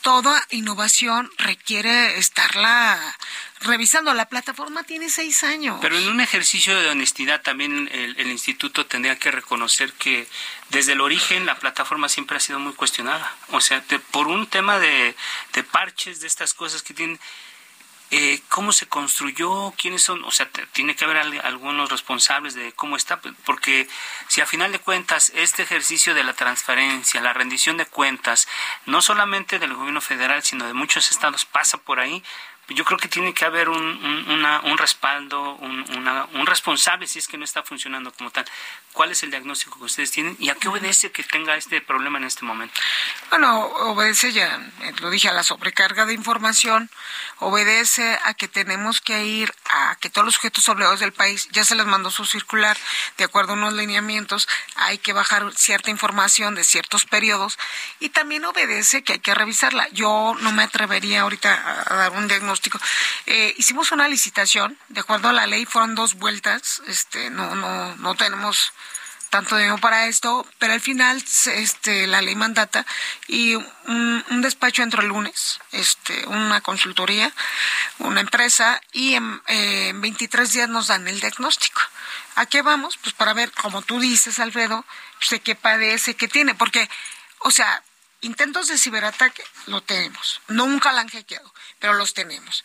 toda 0.03 0.47
innovación 0.51 1.31
requiere 1.39 2.19
estarla 2.19 3.17
revisando. 3.61 4.13
La 4.13 4.29
plataforma 4.29 4.83
tiene 4.83 5.09
seis 5.09 5.45
años. 5.45 5.79
Pero 5.81 5.97
en 5.97 6.09
un 6.09 6.21
ejercicio 6.21 6.79
de 6.79 6.91
honestidad 6.91 7.41
también 7.41 7.89
el, 7.93 8.31
instituto 8.31 8.87
tendría 8.87 9.19
que 9.19 9.31
reconocer 9.31 9.93
que 9.95 10.27
desde 10.71 10.93
el 10.93 11.01
origen 11.01 11.47
la 11.47 11.59
plataforma 11.59 12.09
siempre 12.09 12.37
ha 12.37 12.41
sido 12.41 12.59
muy 12.59 12.73
cuestionada. 12.75 13.35
O 13.51 13.61
sea, 13.61 13.83
por 14.11 14.29
un 14.29 14.47
tema 14.47 14.79
de, 14.79 15.15
de 15.53 15.63
parches, 15.63 16.21
de 16.21 16.27
estas 16.27 16.53
cosas 16.53 16.83
que 16.83 16.95
tienen 16.95 17.19
eh, 18.15 18.43
cómo 18.51 18.73
se 18.73 18.87
construyó, 18.87 19.73
quiénes 19.79 20.03
son, 20.03 20.23
o 20.25 20.31
sea, 20.31 20.47
tiene 20.73 20.95
que 20.95 21.07
haber 21.07 21.17
algunos 21.17 21.91
responsables 21.91 22.53
de 22.53 22.73
cómo 22.73 22.97
está, 22.97 23.23
porque 23.47 23.89
si 24.29 24.43
a 24.43 24.47
final 24.47 24.71
de 24.71 24.81
cuentas 24.81 25.33
este 25.35 25.63
ejercicio 25.63 26.13
de 26.13 26.23
la 26.23 26.35
transparencia, 26.35 27.23
la 27.23 27.33
rendición 27.33 27.79
de 27.79 27.87
cuentas, 27.87 28.49
no 28.85 29.01
solamente 29.01 29.59
del 29.59 29.73
gobierno 29.73 30.03
federal, 30.03 30.43
sino 30.43 30.67
de 30.67 30.75
muchos 30.75 31.11
estados 31.11 31.47
pasa 31.47 31.79
por 31.79 32.01
ahí, 32.01 32.23
yo 32.69 32.85
creo 32.85 32.99
que 32.99 33.09
tiene 33.09 33.35
que 33.35 33.45
haber 33.45 33.69
un, 33.69 33.79
un, 33.79 34.79
respaldo, 34.79 35.55
un, 35.57 35.85
un, 36.35 36.47
responsable 36.47 37.07
si 37.07 37.19
es 37.19 37.27
que 37.27 37.37
no 37.37 37.45
está 37.45 37.63
funcionando 37.63 38.13
como 38.13 38.31
tal. 38.31 38.45
¿Cuál 38.93 39.11
es 39.11 39.23
el 39.23 39.31
diagnóstico 39.31 39.79
que 39.79 39.85
ustedes 39.85 40.11
tienen 40.11 40.37
y 40.39 40.51
a 40.51 40.55
qué 40.55 40.69
obedece 40.69 41.11
que 41.11 41.23
tenga 41.23 41.57
este 41.57 41.81
problema 41.81 42.19
en 42.19 42.25
este 42.25 42.45
momento? 42.45 42.75
Bueno, 43.31 43.65
obedece 43.65 44.33
ya, 44.33 44.61
eh, 44.83 44.93
lo 45.01 45.11
dije, 45.11 45.29
a 45.29 45.33
la 45.33 45.43
sobrecarga 45.43 46.07
de 46.07 46.15
información, 46.15 46.91
obedece 47.39 48.19
a 48.25 48.35
que 48.35 48.49
tenemos 48.49 49.01
que 49.01 49.25
ir 49.25 49.53
a 49.71 49.97
que 49.97 50.11
todos 50.11 50.25
los 50.25 50.35
sujetos 50.35 50.69
obligados 50.69 51.01
del 51.01 51.13
país, 51.13 51.49
ya 51.53 51.65
se 51.65 51.75
les 51.75 51.87
mandó 51.87 52.11
su 52.11 52.27
circular, 52.27 52.77
de 53.17 53.25
acuerdo 53.25 53.53
a 53.53 53.57
unos 53.57 53.73
lineamientos, 53.73 54.49
hay 54.77 54.99
que 54.99 55.13
bajar 55.13 55.53
cierta 55.57 55.91
información 55.91 56.55
de 56.55 56.65
ciertos 56.65 57.07
periodos 57.07 57.59
y 57.99 58.11
también 58.11 58.45
obedece 58.45 59.03
que 59.03 59.15
hay 59.15 59.19
que 59.21 59.35
revisarla. 59.35 59.89
Yo 59.93 60.37
no 60.41 60.53
me 60.53 60.63
atrevería 60.63 61.23
ahorita 61.23 61.85
a 61.87 61.95
dar 61.97 62.13
un 62.13 62.29
diagnóstico. 62.29 62.52
Eh, 63.27 63.55
hicimos 63.57 63.93
una 63.93 64.09
licitación, 64.09 64.79
de 64.89 65.01
acuerdo 65.01 65.29
a 65.29 65.33
la 65.33 65.47
ley, 65.47 65.65
fueron 65.65 65.95
dos 65.95 66.15
vueltas, 66.15 66.83
este, 66.87 67.31
no, 67.31 67.55
no, 67.55 67.97
no 67.97 68.15
tenemos 68.15 68.73
tanto 69.33 69.57
dinero 69.57 69.79
para 69.79 70.09
esto, 70.09 70.47
pero 70.59 70.75
al 70.75 70.83
final 70.83 71.25
este, 71.47 72.07
la 72.07 72.21
ley 72.21 72.35
mandata 72.35 72.85
y 73.29 73.55
un, 73.55 74.43
despacho 74.43 74.83
entró 74.83 75.01
el 75.01 75.09
lunes, 75.09 75.59
este, 75.71 76.27
una 76.27 76.61
consultoría, 76.61 77.33
una 77.99 78.21
empresa, 78.21 78.79
y 78.93 79.15
en, 79.15 79.41
23 80.03 80.53
días 80.53 80.69
nos 80.69 80.89
dan 80.89 81.09
el 81.09 81.19
diagnóstico. 81.19 81.81
¿A 82.35 82.45
qué 82.45 82.61
vamos? 82.61 82.99
Pues 82.99 83.15
para 83.15 83.33
ver, 83.33 83.51
como 83.53 83.81
tú 83.81 84.01
dices, 84.01 84.39
Alfredo, 84.39 84.85
pues, 85.17 85.31
de 85.31 85.41
qué 85.41 85.55
padece, 85.55 86.15
qué 86.15 86.29
tiene, 86.29 86.55
porque, 86.55 86.91
o 87.39 87.51
sea, 87.51 87.83
intentos 88.21 88.69
de 88.69 88.77
ciberataque 88.77 89.45
lo 89.65 89.81
tenemos, 89.81 90.43
nunca 90.49 90.93
la 90.93 91.01
han 91.01 91.09
hackeado, 91.09 91.52
pero 91.83 91.93
los 91.93 92.15
tenemos. 92.15 92.65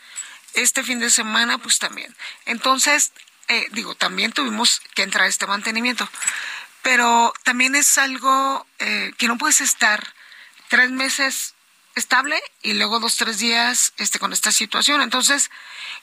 Este 0.53 0.81
fin 0.83 0.99
de 0.99 1.11
semana, 1.11 1.57
pues 1.57 1.77
también. 1.77 2.15
Entonces, 2.45 3.11
eh, 3.49 3.67
digo, 3.71 3.95
también 3.95 4.31
tuvimos 4.31 4.81
que 4.95 5.03
entrar 5.03 5.25
a 5.25 5.27
este 5.27 5.45
mantenimiento 5.45 6.09
pero 6.87 7.33
también 7.43 7.75
es 7.75 7.97
algo 7.97 8.65
eh, 8.79 9.11
que 9.17 9.27
no 9.27 9.37
puedes 9.37 9.59
estar 9.59 10.13
tres 10.69 10.89
meses 10.89 11.53
estable 11.95 12.41
y 12.61 12.75
luego 12.75 13.01
dos, 13.01 13.17
tres 13.17 13.39
días 13.39 13.91
este, 13.97 14.19
con 14.19 14.31
esta 14.31 14.53
situación. 14.53 15.01
Entonces, 15.01 15.51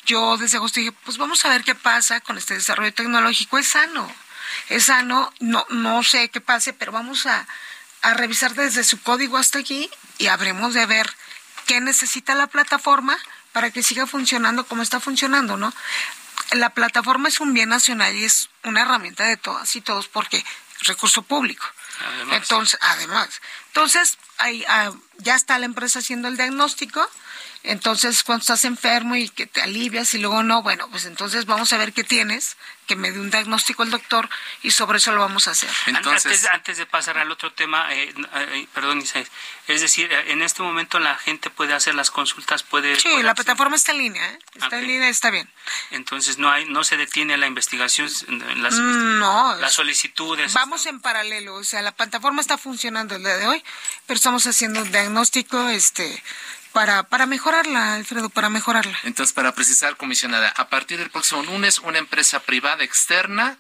yo 0.05 0.37
desde 0.37 0.59
agosto 0.59 0.81
dije, 0.81 0.93
pues 0.93 1.17
vamos 1.17 1.43
a 1.43 1.49
ver 1.49 1.65
qué 1.65 1.75
pasa 1.75 2.21
con 2.21 2.37
este 2.37 2.53
desarrollo 2.53 2.93
tecnológico. 2.93 3.57
Es 3.57 3.69
sano, 3.69 4.15
es 4.69 4.85
sano, 4.85 5.33
no, 5.41 5.65
no 5.71 6.03
sé 6.03 6.29
qué 6.29 6.43
pase, 6.43 6.75
pero 6.75 6.93
vamos 6.93 7.25
a, 7.25 7.47
a 8.03 8.13
revisar 8.13 8.55
desde 8.55 8.85
su 8.85 9.01
código 9.01 9.39
hasta 9.39 9.61
aquí 9.61 9.89
y 10.19 10.27
habremos 10.27 10.75
de 10.75 10.85
ver 10.85 11.11
qué 11.67 11.81
necesita 11.81 12.35
la 12.35 12.47
plataforma 12.47 13.17
para 13.53 13.71
que 13.71 13.83
siga 13.83 14.07
funcionando 14.07 14.67
como 14.67 14.83
está 14.83 15.01
funcionando, 15.01 15.57
¿no? 15.57 15.73
La 16.53 16.71
plataforma 16.71 17.29
es 17.29 17.41
un 17.41 17.55
bien 17.55 17.69
nacional 17.69 18.15
y 18.15 18.25
es 18.25 18.51
una 18.65 18.83
herramienta 18.83 19.25
de 19.25 19.37
todas 19.37 19.75
y 19.77 19.81
todos 19.81 20.09
porque 20.09 20.45
recurso 20.81 21.23
público. 21.23 21.67
Entonces, 22.33 22.79
además. 22.83 23.41
Entonces, 23.75 24.19
ahí, 24.39 24.65
ah, 24.69 24.93
ya 25.19 25.35
está 25.35 25.59
la 25.59 25.67
empresa 25.67 25.99
haciendo 25.99 26.29
el 26.29 26.37
diagnóstico 26.37 27.05
entonces, 27.65 28.23
cuando 28.25 28.43
estás 28.43 28.67
enfermo 28.67 29.17
y 29.17 29.31
que 29.31 29.47
te 29.47 29.63
alivias 29.63 30.13
y 30.13 30.19
luego 30.19 30.43
no, 30.43 30.63
bueno, 30.63 30.87
pues 30.91 31.07
entonces 31.07 31.47
vamos 31.47 31.73
a 31.73 31.79
ver 31.79 31.95
qué 31.95 32.05
tienes, 32.05 32.59
que 32.87 32.95
me 32.95 33.11
dé 33.11 33.19
un 33.19 33.31
diagnóstico 33.31 33.83
el 33.83 33.91
doctor 33.91 34.29
y 34.63 34.73
sobre 34.73 34.99
eso 34.99 35.13
lo 35.13 35.23
vamos 35.23 35.49
a 35.49 35.53
hacer. 35.53 35.71
Entonces, 35.87 36.47
antes, 36.53 36.77
de 36.77 36.85
pasar 36.85 37.17
al 37.17 37.31
otro 37.31 37.55
tema, 37.55 37.91
eh, 37.95 38.13
eh, 38.35 38.67
perdón, 38.75 39.01
Isaías, 39.01 39.31
es 39.67 39.81
decir, 39.81 40.13
eh, 40.13 40.33
en 40.33 40.43
este 40.43 40.63
momento 40.63 40.99
la 40.99 41.17
gente 41.17 41.49
puede 41.49 41.73
hacer 41.73 41.95
las 41.95 42.11
consultas, 42.11 42.63
puede... 42.63 43.01
Sí, 43.01 43.23
la 43.23 43.35
plataforma 43.35 43.77
está 43.77 43.93
en 43.93 43.99
línea, 43.99 44.31
¿eh? 44.31 44.39
está 44.57 44.79
en 44.79 44.87
línea, 44.87 45.09
está 45.09 45.31
bien. 45.31 45.51
Entonces, 45.91 46.37
no 46.37 46.51
hay 46.51 46.67
no 46.67 46.85
se 46.85 46.99
detiene 46.99 47.39
la 47.39 47.47
investigación, 47.47 48.11
las, 48.57 48.75
no, 48.75 49.55
las 49.55 49.73
solicitudes. 49.73 50.53
Vamos 50.53 50.85
en 50.85 51.01
paralelo, 51.01 51.55
o 51.55 51.65
sea, 51.65 51.81
la 51.81 51.93
plataforma 51.93 52.43
está 52.43 52.59
funcionando 52.59 53.15
el 53.17 53.23
día 53.23 53.39
de 53.39 53.47
hoy, 53.47 53.64
pero 54.07 54.17
estamos 54.17 54.47
haciendo 54.47 54.83
un 54.83 54.91
diagnóstico, 54.91 55.69
este 55.69 56.23
para, 56.75 57.05
para 57.05 57.27
mejorarla, 57.27 57.95
Alfredo, 57.95 58.29
para 58.29 58.51
mejorarla. 58.51 58.99
Entonces, 59.05 59.33
para 59.33 59.55
precisar, 59.55 59.97
comisionada, 59.97 60.49
a 60.57 60.69
partir 60.69 60.99
del 60.99 61.09
próximo 61.09 61.43
lunes, 61.45 61.79
una 61.79 61.99
empresa 61.99 62.41
privada 62.41 62.83
externa 62.83 63.57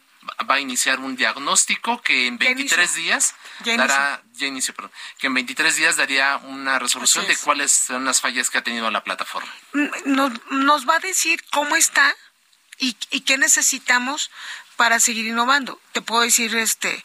va 0.50 0.56
a 0.56 0.60
iniciar 0.60 0.98
un 0.98 1.14
diagnóstico 1.16 2.00
que 2.02 2.26
en 2.26 2.38
23 2.38 2.94
días 2.94 3.34
dará, 3.64 4.22
ya 4.32 4.46
inició, 4.46 4.74
perdón, 4.74 4.90
que 5.18 5.28
en 5.28 5.34
23 5.34 5.76
días 5.76 5.96
daría 5.96 6.38
una 6.38 6.78
resolución 6.78 7.26
de 7.28 7.36
cuáles 7.36 7.72
son 7.72 8.04
las 8.04 8.20
fallas 8.20 8.50
que 8.50 8.58
ha 8.58 8.64
tenido 8.64 8.90
la 8.90 9.04
plataforma. 9.04 9.50
Nos, 10.04 10.32
nos 10.50 10.88
va 10.88 10.96
a 10.96 11.00
decir 11.00 11.44
cómo 11.52 11.76
está 11.76 12.16
y, 12.78 12.96
y 13.10 13.20
qué 13.20 13.38
necesitamos 13.38 14.30
para 14.76 14.98
seguir 14.98 15.26
innovando. 15.26 15.80
Te 15.92 16.00
puedo 16.00 16.22
decir, 16.22 16.56
este, 16.56 17.04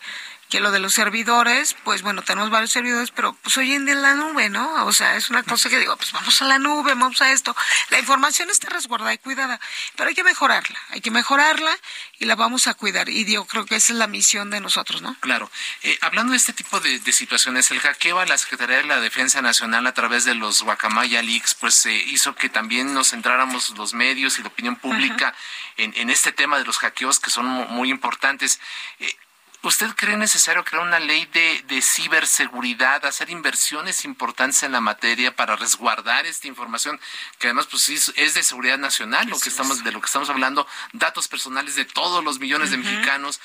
que 0.50 0.60
lo 0.60 0.72
de 0.72 0.80
los 0.80 0.96
servidores, 0.96 1.76
pues 1.84 2.02
bueno, 2.02 2.24
tenemos 2.24 2.50
varios 2.50 2.72
servidores, 2.72 3.12
pero 3.12 3.34
pues 3.34 3.56
hoy 3.58 3.74
en 3.74 3.86
día 3.86 3.94
en 3.94 4.02
la 4.02 4.16
nube, 4.16 4.50
¿no? 4.50 4.86
O 4.86 4.92
sea, 4.92 5.16
es 5.16 5.30
una 5.30 5.44
cosa 5.44 5.70
que 5.70 5.78
digo, 5.78 5.96
pues 5.96 6.12
vamos 6.12 6.42
a 6.42 6.46
la 6.46 6.58
nube, 6.58 6.96
vamos 6.96 7.22
a 7.22 7.32
esto. 7.32 7.56
La 7.90 8.00
información 8.00 8.50
está 8.50 8.68
resguardada 8.70 9.14
y 9.14 9.20
cuidada, 9.20 9.60
pero 9.96 10.10
hay 10.10 10.16
que 10.16 10.24
mejorarla, 10.24 10.80
hay 10.90 11.02
que 11.02 11.12
mejorarla 11.12 11.78
y 12.18 12.26
la 12.26 12.36
vamos 12.36 12.66
a 12.66 12.74
cuidar. 12.74 13.10
Y 13.10 13.32
yo 13.32 13.46
creo 13.46 13.66
que 13.66 13.76
esa 13.76 13.94
es 13.94 14.00
la 14.00 14.08
misión 14.08 14.50
de 14.50 14.60
nosotros, 14.60 15.04
¿no? 15.04 15.16
Claro. 15.20 15.52
Eh, 15.84 15.98
hablando 16.02 16.32
de 16.32 16.38
este 16.38 16.54
tipo 16.54 16.80
de, 16.80 17.00
situaciones, 17.14 17.70
el 17.70 17.80
hackeo 17.80 18.20
a 18.20 18.26
la 18.26 18.38
Secretaría 18.38 18.78
de 18.78 18.86
la 18.86 19.00
Defensa 19.00 19.44
Nacional 19.44 19.86
a 19.86 19.94
través 19.94 20.26
de 20.26 20.34
los 20.34 20.64
Guacamaya 20.64 21.22
Leaks, 21.22 21.54
pues 21.56 21.86
eh, 21.86 21.94
hizo 21.94 22.34
que 22.34 22.50
también 22.50 22.94
nos 22.94 23.12
centráramos 23.12 23.70
los 23.78 23.94
medios 23.94 24.40
y 24.40 24.42
la 24.42 24.48
opinión 24.48 24.78
pública 24.78 25.36
en, 25.78 25.94
en, 25.96 26.10
este 26.10 26.32
tema 26.32 26.58
de 26.58 26.66
los 26.66 26.80
hackeos 26.80 27.20
que 27.20 27.30
son 27.30 27.46
muy 27.46 27.90
importantes. 27.92 28.60
Eh, 29.00 29.16
¿Usted 29.62 29.90
cree 29.96 30.16
necesario 30.16 30.64
crear 30.64 30.86
una 30.86 31.00
ley 31.00 31.26
de, 31.26 31.64
de, 31.68 31.82
ciberseguridad, 31.82 33.06
hacer 33.06 33.30
inversiones 33.30 34.06
importantes 34.06 34.64
en 34.64 34.72
la 34.72 34.80
materia 34.80 35.36
para 35.36 35.58
resguardar 35.58 36.26
esta 36.26 36.48
información, 36.48 36.98
que 37.38 37.48
además 37.48 37.68
pues 37.70 37.90
es, 37.90 38.34
de 38.34 38.44
seguridad 38.44 38.78
nacional, 38.78 39.28
lo 39.28 39.38
que 39.38 39.50
estamos, 39.50 39.84
de 39.84 39.92
lo 39.92 40.00
que 40.00 40.06
estamos 40.06 40.30
hablando, 40.30 40.66
datos 40.94 41.28
personales 41.28 41.76
de 41.76 41.84
todos 41.84 42.24
los 42.24 42.40
millones 42.40 42.72
de 42.72 42.78
mexicanos? 42.78 43.42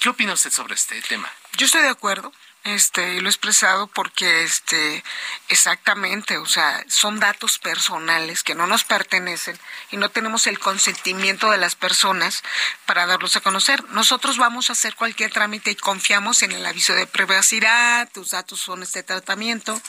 ¿Qué 0.00 0.08
opina 0.08 0.32
usted 0.32 0.50
sobre 0.50 0.74
este 0.74 1.00
tema? 1.02 1.30
Yo 1.56 1.66
estoy 1.66 1.82
de 1.82 1.90
acuerdo 1.90 2.32
este 2.66 3.14
y 3.14 3.20
lo 3.20 3.28
he 3.28 3.30
expresado 3.30 3.86
porque 3.86 4.42
este 4.42 5.04
exactamente 5.48 6.38
o 6.38 6.46
sea 6.46 6.84
son 6.88 7.20
datos 7.20 7.58
personales 7.58 8.42
que 8.42 8.54
no 8.54 8.66
nos 8.66 8.84
pertenecen 8.84 9.58
y 9.90 9.96
no 9.96 10.10
tenemos 10.10 10.46
el 10.46 10.58
consentimiento 10.58 11.50
de 11.50 11.58
las 11.58 11.74
personas 11.76 12.42
para 12.86 13.06
darlos 13.06 13.36
a 13.36 13.40
conocer. 13.40 13.84
Nosotros 13.90 14.38
vamos 14.38 14.70
a 14.70 14.72
hacer 14.72 14.94
cualquier 14.94 15.30
trámite 15.30 15.70
y 15.70 15.76
confiamos 15.76 16.42
en 16.42 16.52
el 16.52 16.64
aviso 16.66 16.94
de 16.94 17.06
privacidad 17.06 18.08
tus 18.12 18.30
datos 18.30 18.60
son 18.60 18.82
este 18.82 19.02
tratamiento 19.02 19.80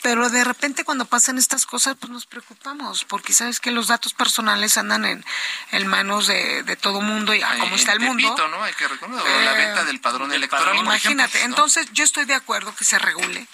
pero 0.00 0.30
de 0.30 0.44
repente 0.44 0.84
cuando 0.84 1.04
pasan 1.04 1.38
estas 1.38 1.66
cosas 1.66 1.96
pues 1.98 2.10
nos 2.10 2.26
preocupamos 2.26 3.04
porque 3.04 3.32
sabes 3.32 3.60
que 3.60 3.72
los 3.72 3.88
datos 3.88 4.14
personales 4.14 4.78
andan 4.78 5.04
en, 5.04 5.24
en 5.72 5.86
manos 5.86 6.28
de, 6.28 6.62
de 6.62 6.76
todo 6.76 7.00
mundo 7.00 7.34
y 7.34 7.42
a 7.42 7.58
cómo 7.58 7.74
está 7.74 7.92
el 7.92 8.00
mundo 8.00 8.36
¿no? 8.48 8.62
hay 8.62 8.72
que 8.74 8.86
reconocer 8.86 9.44
la 9.44 9.52
venta 9.52 9.82
eh, 9.82 9.84
del 9.86 10.00
padrón 10.00 10.32
electoral 10.32 10.76
imagínate 10.76 11.42
entonces 11.42 11.88
yo 11.92 12.04
estoy 12.04 12.13
de 12.22 12.34
acuerdo 12.34 12.74
que 12.74 12.84
se 12.84 12.98
regule 12.98 13.48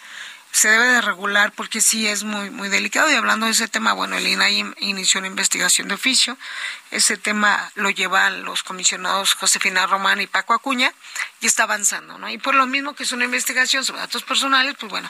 se 0.52 0.68
debe 0.68 0.86
de 0.86 1.00
regular 1.00 1.52
porque 1.52 1.80
sí 1.80 2.06
es 2.06 2.24
muy 2.24 2.50
muy 2.50 2.68
delicado. 2.68 3.10
Y 3.10 3.14
hablando 3.14 3.46
de 3.46 3.52
ese 3.52 3.68
tema 3.68 3.92
bueno 3.92 4.16
el 4.16 4.26
INAI 4.26 4.74
inició 4.78 5.18
una 5.18 5.28
investigación 5.28 5.88
de 5.88 5.94
oficio. 5.94 6.36
Ese 6.90 7.16
tema 7.16 7.70
lo 7.76 7.90
llevan 7.90 8.42
los 8.42 8.64
comisionados 8.64 9.34
Josefina 9.34 9.86
Román 9.86 10.20
y 10.20 10.26
Paco 10.26 10.54
Acuña 10.54 10.92
y 11.40 11.46
está 11.46 11.62
avanzando 11.62 12.18
no 12.18 12.28
y 12.28 12.36
por 12.38 12.54
lo 12.54 12.66
mismo 12.66 12.94
que 12.94 13.04
es 13.04 13.12
una 13.12 13.24
investigación 13.24 13.84
sobre 13.84 14.00
datos 14.00 14.24
personales 14.24 14.74
pues 14.78 14.90
bueno 14.90 15.08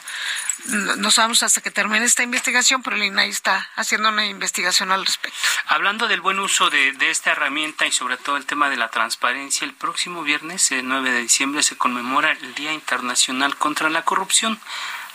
no 0.97 1.09
sabemos 1.09 1.41
hasta 1.41 1.61
que 1.61 1.71
termine 1.71 2.05
esta 2.05 2.23
investigación 2.23 2.83
pero 2.83 2.95
el 2.95 3.03
INAI 3.03 3.29
está 3.29 3.69
haciendo 3.75 4.09
una 4.09 4.27
investigación 4.27 4.91
al 4.91 5.05
respecto. 5.05 5.37
Hablando 5.67 6.07
del 6.07 6.21
buen 6.21 6.39
uso 6.39 6.69
de, 6.69 6.93
de 6.93 7.09
esta 7.09 7.31
herramienta 7.31 7.87
y 7.87 7.91
sobre 7.91 8.17
todo 8.17 8.37
el 8.37 8.45
tema 8.45 8.69
de 8.69 8.77
la 8.77 8.89
transparencia 8.89 9.65
el 9.65 9.73
próximo 9.73 10.21
viernes 10.21 10.71
el 10.71 10.87
9 10.87 11.11
de 11.11 11.21
diciembre 11.21 11.63
se 11.63 11.77
conmemora 11.77 12.31
el 12.31 12.53
Día 12.53 12.73
Internacional 12.73 13.57
contra 13.57 13.89
la 13.89 14.03
Corrupción 14.03 14.59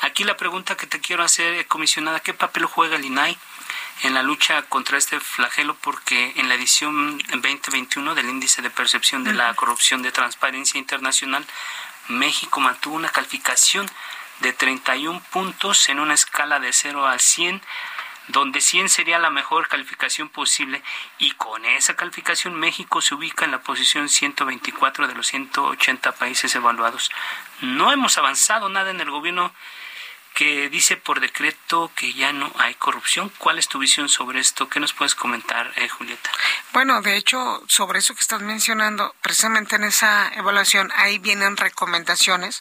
Aquí 0.01 0.25
la 0.25 0.37
pregunta 0.37 0.77
que 0.77 0.87
te 0.87 1.01
quiero 1.01 1.23
hacer, 1.23 1.55
eh, 1.55 1.65
comisionada, 1.67 2.21
¿qué 2.21 2.35
papel 2.35 2.67
juega 2.67 2.97
el 2.97 3.05
INAI 3.05 3.37
en 4.03 4.15
la 4.15 4.23
lucha 4.23 4.63
contra 4.63 4.99
este 4.99 5.19
flagelo? 5.21 5.75
Porque 5.77 6.35
en 6.37 6.49
la 6.49 6.55
edición 6.55 7.19
2021 7.29 8.15
del 8.15 8.29
Índice 8.29 8.63
de 8.63 8.71
Percepción 8.71 9.25
de 9.25 9.33
la 9.33 9.55
Corrupción 9.55 10.03
de 10.03 10.13
Transparencia 10.13 10.79
Internacional, 10.79 11.47
México 12.09 12.61
mantuvo 12.61 12.97
una 12.97 13.09
calificación 13.09 13.91
de 14.41 14.53
31 14.53 15.21
puntos 15.31 15.89
en 15.89 15.99
una 15.99 16.15
escala 16.15 16.61
de 16.61 16.73
0 16.73 17.07
a 17.07 17.19
100 17.19 17.63
donde 18.29 18.61
100 18.61 18.89
sería 18.89 19.19
la 19.19 19.31
mejor 19.31 19.69
calificación 19.69 20.29
posible 20.29 20.83
y 21.19 21.31
con 21.33 21.65
esa 21.65 21.95
calificación 21.95 22.55
México 22.55 23.01
se 23.01 23.15
ubica 23.15 23.45
en 23.45 23.53
la 23.53 23.61
posición 23.61 24.09
124 24.09 25.07
de 25.07 25.15
los 25.15 25.29
180 25.29 26.13
países 26.13 26.55
evaluados. 26.55 27.11
No 27.61 27.93
hemos 27.93 28.19
avanzado 28.19 28.69
nada 28.69 28.91
en 28.91 29.01
el 29.01 29.11
gobierno 29.11 29.53
que 30.37 30.69
dice 30.69 30.99
por 30.99 31.21
decreto 31.21 31.91
que 31.97 32.13
ya 32.13 32.31
no 32.31 32.53
hay 32.59 32.75
corrupción. 32.75 33.33
¿Cuál 33.39 33.59
es 33.59 33.69
tu 33.69 33.79
visión 33.79 34.11
sobre 34.11 34.39
esto? 34.39 34.69
¿Qué 34.69 34.79
nos 34.81 34.93
puedes 34.93 35.15
comentar, 35.15 35.73
eh, 35.77 35.89
Julieta? 35.89 36.31
Bueno, 36.75 37.01
de 37.01 37.17
hecho, 37.17 37.65
sobre 37.69 38.01
eso 38.01 38.15
que 38.15 38.21
estás 38.21 38.43
mencionando, 38.43 39.15
precisamente 39.23 39.77
en 39.77 39.85
esa 39.85 40.31
evaluación, 40.35 40.93
ahí 40.95 41.19
vienen 41.19 41.57
recomendaciones 41.57 42.61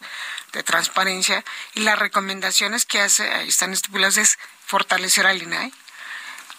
de 0.53 0.63
transparencia 0.63 1.43
y 1.73 1.82
las 1.82 1.99
recomendaciones 1.99 2.86
que 2.86 3.01
hace, 3.01 3.30
ahí 3.30 3.49
están 3.49 3.73
estipuladas, 3.73 4.15
es 4.17 4.39
fortalecer 4.65 5.28
al 5.28 5.43
INAI, 5.43 5.73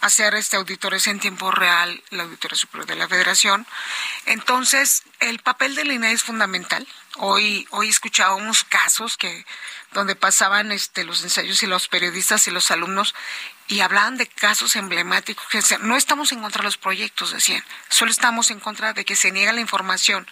hacer 0.02 0.34
este 0.34 0.58
auditores 0.58 1.06
en 1.06 1.18
tiempo 1.18 1.50
real, 1.50 2.04
la 2.10 2.24
Auditoría 2.24 2.58
Superior 2.58 2.86
de 2.86 2.96
la 2.96 3.08
Federación. 3.08 3.66
Entonces, 4.26 5.02
el 5.20 5.38
papel 5.38 5.76
del 5.76 5.92
INAI 5.92 6.12
es 6.12 6.24
fundamental. 6.24 6.86
Hoy, 7.16 7.66
hoy 7.70 7.88
escuchábamos 7.88 8.64
casos 8.64 9.16
que 9.16 9.46
donde 9.96 10.14
pasaban 10.14 10.72
este, 10.72 11.04
los 11.04 11.22
ensayos 11.22 11.62
y 11.62 11.66
los 11.66 11.88
periodistas 11.88 12.46
y 12.46 12.50
los 12.50 12.70
alumnos 12.70 13.14
y 13.66 13.80
hablaban 13.80 14.18
de 14.18 14.26
casos 14.26 14.76
emblemáticos 14.76 15.46
que 15.48 15.58
decían, 15.58 15.88
no 15.88 15.96
estamos 15.96 16.32
en 16.32 16.40
contra 16.40 16.60
de 16.60 16.66
los 16.66 16.76
proyectos, 16.76 17.32
decían, 17.32 17.64
solo 17.88 18.10
estamos 18.10 18.50
en 18.50 18.60
contra 18.60 18.92
de 18.92 19.06
que 19.06 19.16
se 19.16 19.32
niega 19.32 19.54
la 19.54 19.62
información. 19.62 20.28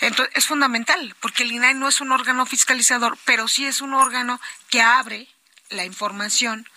Entonces, 0.00 0.36
es 0.36 0.46
fundamental, 0.46 1.16
porque 1.20 1.42
el 1.42 1.52
INAI 1.52 1.74
no 1.74 1.88
es 1.88 2.02
un 2.02 2.12
órgano 2.12 2.44
fiscalizador, 2.44 3.16
pero 3.24 3.48
sí 3.48 3.66
es 3.66 3.80
un 3.80 3.94
órgano 3.94 4.40
que 4.68 4.82
abre 4.82 5.26
la 5.70 5.84
información. 5.84 6.68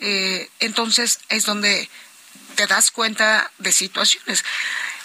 Eh, 0.00 0.50
entonces, 0.58 1.20
es 1.28 1.44
donde 1.44 1.88
te 2.56 2.66
das 2.66 2.90
cuenta 2.90 3.52
de 3.58 3.70
situaciones. 3.70 4.44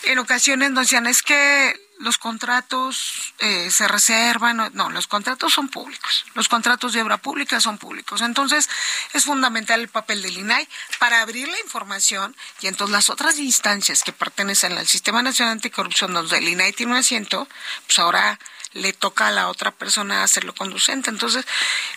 En 0.04 0.18
ocasiones 0.18 0.72
nos 0.72 0.88
decían, 0.88 1.06
es 1.06 1.22
que 1.22 1.80
los 2.00 2.18
contratos 2.18 3.34
eh, 3.40 3.70
se 3.72 3.88
reservan, 3.88 4.72
no, 4.74 4.90
los 4.90 5.08
contratos 5.08 5.54
son 5.54 5.70
públicos, 5.70 6.26
los 6.34 6.50
contratos 6.50 6.94
de 6.94 7.02
obra 7.02 7.18
pública 7.18 7.60
son 7.60 7.78
públicos. 7.78 8.22
Entonces, 8.22 8.70
es 9.14 9.26
fundamental 9.26 9.80
el 9.80 9.88
papel 9.88 10.22
del 10.22 10.38
INAI 10.38 10.68
para 11.00 11.22
abrir 11.22 11.48
la 11.48 11.60
información 11.60 12.36
y 12.62 12.68
entonces 12.68 12.92
las 12.92 13.10
otras 13.10 13.40
instancias 13.40 14.04
que 14.04 14.12
pertenecen 14.12 14.78
al 14.78 14.88
Sistema 14.88 15.22
Nacional 15.22 15.54
Anticorrupción, 15.54 16.14
donde 16.14 16.38
el 16.38 16.48
INAI 16.48 16.74
tiene 16.74 16.94
un 16.94 16.98
asiento, 16.98 17.48
pues 17.86 18.00
ahora 18.00 18.40
le 18.74 18.92
toca 18.92 19.28
a 19.28 19.32
la 19.32 19.50
otra 19.50 19.72
persona 19.72 20.24
hacerlo 20.24 20.54
conducente. 20.54 21.10
Entonces, 21.10 21.46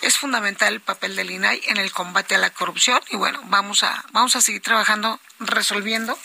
es 0.02 0.16
fundamental 0.18 0.74
el 0.74 0.80
papel 0.80 1.16
del 1.16 1.30
INAI 1.30 1.62
en 1.66 1.78
el 1.78 1.90
combate 1.90 2.34
a 2.34 2.38
la 2.38 2.50
corrupción 2.50 3.00
y 3.10 3.16
bueno, 3.16 3.40
vamos 3.46 3.82
a, 3.82 4.04
vamos 4.12 4.36
a 4.36 4.40
seguir 4.40 4.62
trabajando, 4.62 5.18
resolviendo 5.40 6.18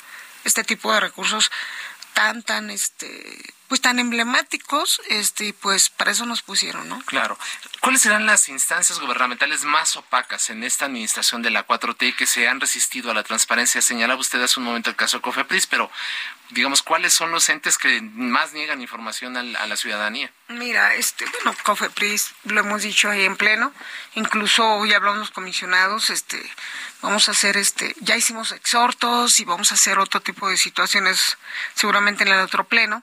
este 0.43 0.63
tipo 0.63 0.91
de 0.93 0.99
recursos 0.99 1.51
tan, 2.13 2.43
tan, 2.43 2.69
este, 2.69 3.53
pues 3.72 3.80
tan 3.80 3.99
emblemáticos, 3.99 5.01
este, 5.07 5.53
pues 5.53 5.88
para 5.88 6.11
eso 6.11 6.26
nos 6.26 6.41
pusieron, 6.41 6.89
¿no? 6.89 7.01
Claro. 7.05 7.39
¿Cuáles 7.80 8.01
serán 8.01 8.26
las 8.26 8.49
instancias 8.49 8.99
gubernamentales 8.99 9.63
más 9.63 9.95
opacas 9.95 10.49
en 10.49 10.65
esta 10.65 10.88
administración 10.88 11.41
de 11.41 11.51
la 11.51 11.65
4T 11.65 12.17
que 12.17 12.26
se 12.26 12.49
han 12.49 12.59
resistido 12.59 13.11
a 13.11 13.13
la 13.13 13.24
transparencia? 13.24 13.82
Señalaba 13.82 14.19
usted 14.19 14.43
hace 14.43 14.59
un 14.59 14.65
momento 14.65 14.89
el 14.89 14.97
caso 14.97 15.15
de 15.15 15.22
Cofepris, 15.22 15.67
pero 15.67 15.89
digamos, 16.49 16.84
¿cuáles 16.84 17.13
son 17.13 17.32
los 17.32 17.47
entes 17.47 17.78
que 17.78 18.01
más 18.01 18.51
niegan 18.51 18.82
información 18.82 19.38
a 19.38 19.65
la 19.65 19.78
ciudadanía? 19.78 20.30
Mira, 20.49 20.93
este, 20.95 21.24
bueno, 21.24 21.57
Cofepris, 21.63 22.34
lo 22.43 22.59
hemos 22.59 22.82
dicho 22.82 23.09
ahí 23.09 23.24
en 23.24 23.38
pleno, 23.38 23.72
incluso 24.15 24.67
hoy 24.67 24.93
hablamos 24.93 25.19
los 25.19 25.32
comisionados, 25.32 26.09
este, 26.09 26.43
vamos 27.01 27.30
a 27.30 27.32
hacer 27.32 27.55
este, 27.55 27.95
ya 28.01 28.17
hicimos 28.17 28.51
exhortos 28.51 29.39
y 29.39 29.45
vamos 29.45 29.72
a 29.72 29.76
hacer 29.76 29.97
otro 29.97 30.19
tipo 30.19 30.49
de 30.49 30.57
situaciones 30.57 31.38
seguramente 31.74 32.26
en 32.26 32.34
el 32.34 32.39
otro 32.41 32.65
pleno 32.65 33.01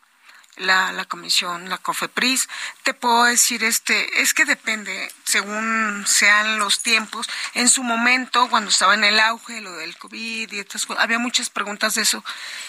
la, 0.59 0.92
la 0.92 1.04
comisión, 1.04 1.68
la 1.68 1.78
COFEPRIS. 1.78 2.48
Te 2.82 2.94
puedo 2.94 3.24
decir, 3.24 3.64
este, 3.64 4.20
es 4.20 4.34
que 4.34 4.44
depende, 4.44 5.12
según 5.24 6.04
sean 6.06 6.59
los 6.59 6.82
tiempos. 6.82 7.28
En 7.54 7.68
su 7.68 7.82
momento, 7.82 8.48
cuando 8.48 8.70
estaba 8.70 8.94
en 8.94 9.04
el 9.04 9.18
auge, 9.20 9.61
lo 9.61 9.72
del 9.72 9.96
COVID 9.96 10.52
y 10.52 10.59
estas 10.59 10.86
cosas, 10.86 11.02
había 11.02 11.18
muchas 11.18 11.50
preguntas 11.50 11.94
de 11.94 12.02
eso. 12.02 12.24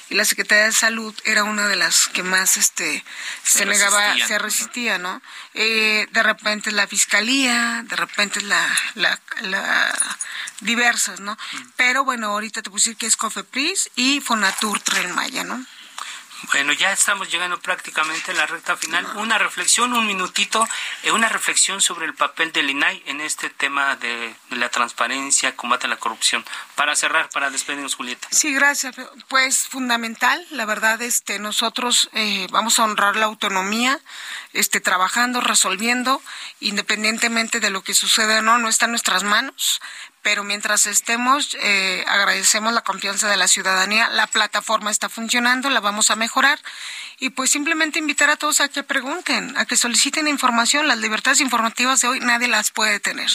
Y 0.09 0.15
la 0.15 0.25
Secretaría 0.25 0.65
de 0.65 0.71
Salud 0.71 1.15
era 1.25 1.43
una 1.43 1.67
de 1.67 1.75
las 1.75 2.07
que 2.07 2.23
más 2.23 2.57
este, 2.57 3.03
se, 3.43 3.65
negaba, 3.65 4.15
se 4.27 4.39
resistía, 4.39 4.97
¿no? 4.97 5.21
Eh, 5.53 6.07
de 6.11 6.23
repente 6.23 6.71
la 6.71 6.87
Fiscalía, 6.87 7.83
de 7.85 7.95
repente 7.95 8.41
la, 8.41 8.65
la, 8.95 9.19
la 9.41 9.93
diversas, 10.61 11.19
¿no? 11.19 11.33
Mm. 11.33 11.57
Pero 11.75 12.03
bueno, 12.03 12.27
ahorita 12.27 12.61
te 12.61 12.69
puedo 12.69 12.79
decir 12.79 12.97
que 12.97 13.07
es 13.07 13.17
COFEPRIS 13.17 13.91
y 13.95 14.21
Fonatur 14.21 14.79
Tren 14.81 15.13
Maya, 15.13 15.43
¿no? 15.43 15.65
Bueno, 16.43 16.73
ya 16.73 16.91
estamos 16.91 17.29
llegando 17.29 17.59
prácticamente 17.59 18.31
a 18.31 18.33
la 18.33 18.45
recta 18.45 18.77
final. 18.77 19.05
Una 19.15 19.37
reflexión, 19.37 19.93
un 19.93 20.07
minutito, 20.07 20.67
eh, 21.03 21.11
una 21.11 21.29
reflexión 21.29 21.81
sobre 21.81 22.05
el 22.05 22.13
papel 22.13 22.51
del 22.51 22.69
INAI 22.69 23.03
en 23.07 23.21
este 23.21 23.49
tema 23.49 23.95
de, 23.97 24.35
la 24.51 24.69
transparencia, 24.69 25.55
combate 25.55 25.87
a 25.87 25.89
la 25.89 25.97
corrupción. 25.97 26.45
Para 26.75 26.95
cerrar, 26.95 27.29
para 27.29 27.49
despedirnos, 27.49 27.95
Julieta. 27.95 28.27
Sí, 28.31 28.53
gracias. 28.53 28.95
Pues 29.27 29.67
fundamental, 29.67 30.45
la 30.51 30.65
verdad, 30.65 31.01
este, 31.01 31.39
nosotros 31.39 32.09
eh, 32.13 32.47
vamos 32.51 32.79
a 32.79 32.83
honrar 32.83 33.15
la 33.15 33.25
autonomía, 33.25 33.99
este, 34.53 34.79
trabajando, 34.79 35.41
resolviendo, 35.41 36.21
independientemente 36.59 37.59
de 37.59 37.69
lo 37.69 37.83
que 37.83 37.93
suceda 37.93 38.39
o 38.39 38.41
no, 38.41 38.57
no 38.59 38.69
está 38.69 38.85
en 38.85 38.91
nuestras 38.91 39.23
manos 39.23 39.81
pero 40.21 40.43
mientras 40.43 40.85
estemos, 40.85 41.55
eh, 41.61 42.03
agradecemos 42.07 42.73
la 42.73 42.81
confianza 42.81 43.29
de 43.29 43.37
la 43.37 43.47
ciudadanía. 43.47 44.09
La 44.09 44.27
plataforma 44.27 44.91
está 44.91 45.09
funcionando, 45.09 45.69
la 45.69 45.79
vamos 45.79 46.11
a 46.11 46.15
mejorar. 46.15 46.59
Y 47.19 47.31
pues 47.31 47.51
simplemente 47.51 47.99
invitar 47.99 48.29
a 48.29 48.37
todos 48.37 48.61
a 48.61 48.69
que 48.69 48.83
pregunten, 48.83 49.57
a 49.57 49.65
que 49.65 49.77
soliciten 49.77 50.27
información. 50.27 50.87
Las 50.87 50.99
libertades 50.99 51.41
informativas 51.41 52.01
de 52.01 52.07
hoy 52.07 52.19
nadie 52.19 52.47
las 52.47 52.71
puede 52.71 52.99
tener. 52.99 53.29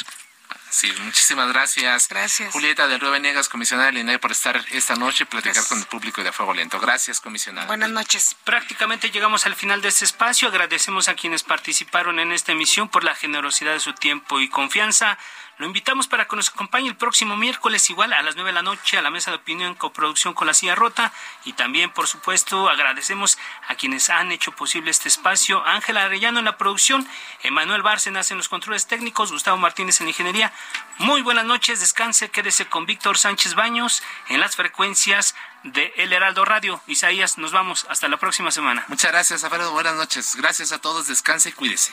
Sí, 0.74 0.93
muchísimas 1.05 1.49
gracias. 1.53 2.09
Gracias. 2.09 2.53
Julieta 2.53 2.89
del 2.89 2.99
Río 2.99 3.12
Venegas, 3.12 3.49
comisionada 3.49 3.87
del 3.87 3.99
INE, 3.99 4.18
por 4.18 4.32
estar 4.32 4.61
esta 4.72 4.97
noche 4.97 5.22
y 5.22 5.26
platicar 5.26 5.64
con 5.68 5.78
el 5.78 5.85
público 5.85 6.24
de 6.24 6.32
Fuego 6.32 6.53
Lento. 6.53 6.80
Gracias, 6.80 7.20
comisionada. 7.20 7.68
Buenas 7.68 7.91
noches. 7.91 8.35
Prácticamente 8.43 9.12
llegamos 9.12 9.47
al 9.47 9.55
final 9.55 9.82
de 9.82 9.89
este 9.89 10.05
espacio. 10.05 10.49
Agradecemos 10.49 11.07
a 11.07 11.14
quienes 11.14 11.45
participaron 11.45 12.18
en 12.18 12.32
esta 12.32 12.51
emisión 12.51 12.89
por 12.89 13.05
la 13.05 13.14
generosidad 13.14 13.72
de 13.72 13.78
su 13.78 13.93
tiempo 13.93 14.41
y 14.41 14.49
confianza. 14.49 15.16
Lo 15.59 15.66
invitamos 15.66 16.09
para 16.09 16.26
que 16.26 16.36
nos 16.36 16.48
acompañe 16.48 16.88
el 16.88 16.96
próximo 16.96 17.36
miércoles, 17.36 17.88
igual 17.90 18.12
a 18.12 18.22
las 18.22 18.34
nueve 18.34 18.50
de 18.50 18.55
la 18.55 18.62
noche, 18.62 18.98
a 18.98 19.02
la 19.02 19.11
mesa 19.11 19.30
de 19.30 19.36
opinión 19.36 19.68
en 19.68 19.74
coproducción 19.74 20.34
con 20.34 20.46
la 20.46 20.55
silla 20.55 20.74
rota. 20.74 21.12
Y 21.44 21.52
también, 21.52 21.90
por 21.90 22.07
supuesto, 22.09 22.68
agradecemos 22.68 23.38
a 23.68 23.74
quienes 23.76 24.11
han 24.11 24.32
hecho 24.32 24.52
posible 24.52 24.90
este 24.90 25.09
espacio. 25.09 25.64
Ángela 25.64 26.05
Arellano 26.05 26.40
en 26.40 26.44
la 26.44 26.57
producción, 26.57 27.09
Emanuel 27.42 27.82
Bárcenas 27.82 28.30
en 28.30 28.38
los 28.38 28.48
controles 28.48 28.86
técnicos, 28.86 29.30
Gustavo 29.30 29.57
Martínez 29.57 30.00
en 30.00 30.09
ingeniería. 30.09 30.52
Muy 30.98 31.22
buenas 31.22 31.44
noches, 31.44 31.80
descanse, 31.80 32.30
quédese 32.30 32.66
con 32.66 32.86
Víctor 32.86 33.18
Sánchez 33.18 33.55
Baños 33.55 34.02
en 34.28 34.40
las 34.40 34.57
frecuencias 34.57 35.34
de 35.62 35.92
El 35.96 36.12
Heraldo 36.12 36.44
Radio. 36.44 36.80
Isaías, 36.86 37.38
nos 37.38 37.52
vamos. 37.52 37.86
Hasta 37.88 38.09
la 38.09 38.16
próxima 38.16 38.50
semana. 38.50 38.84
Muchas 38.88 39.12
gracias, 39.12 39.44
Alfredo. 39.44 39.72
Buenas 39.72 39.94
noches. 39.94 40.36
Gracias 40.36 40.72
a 40.72 40.80
todos. 40.80 41.07
Descanse 41.09 41.50
y 41.50 41.52
cuídese. 41.52 41.92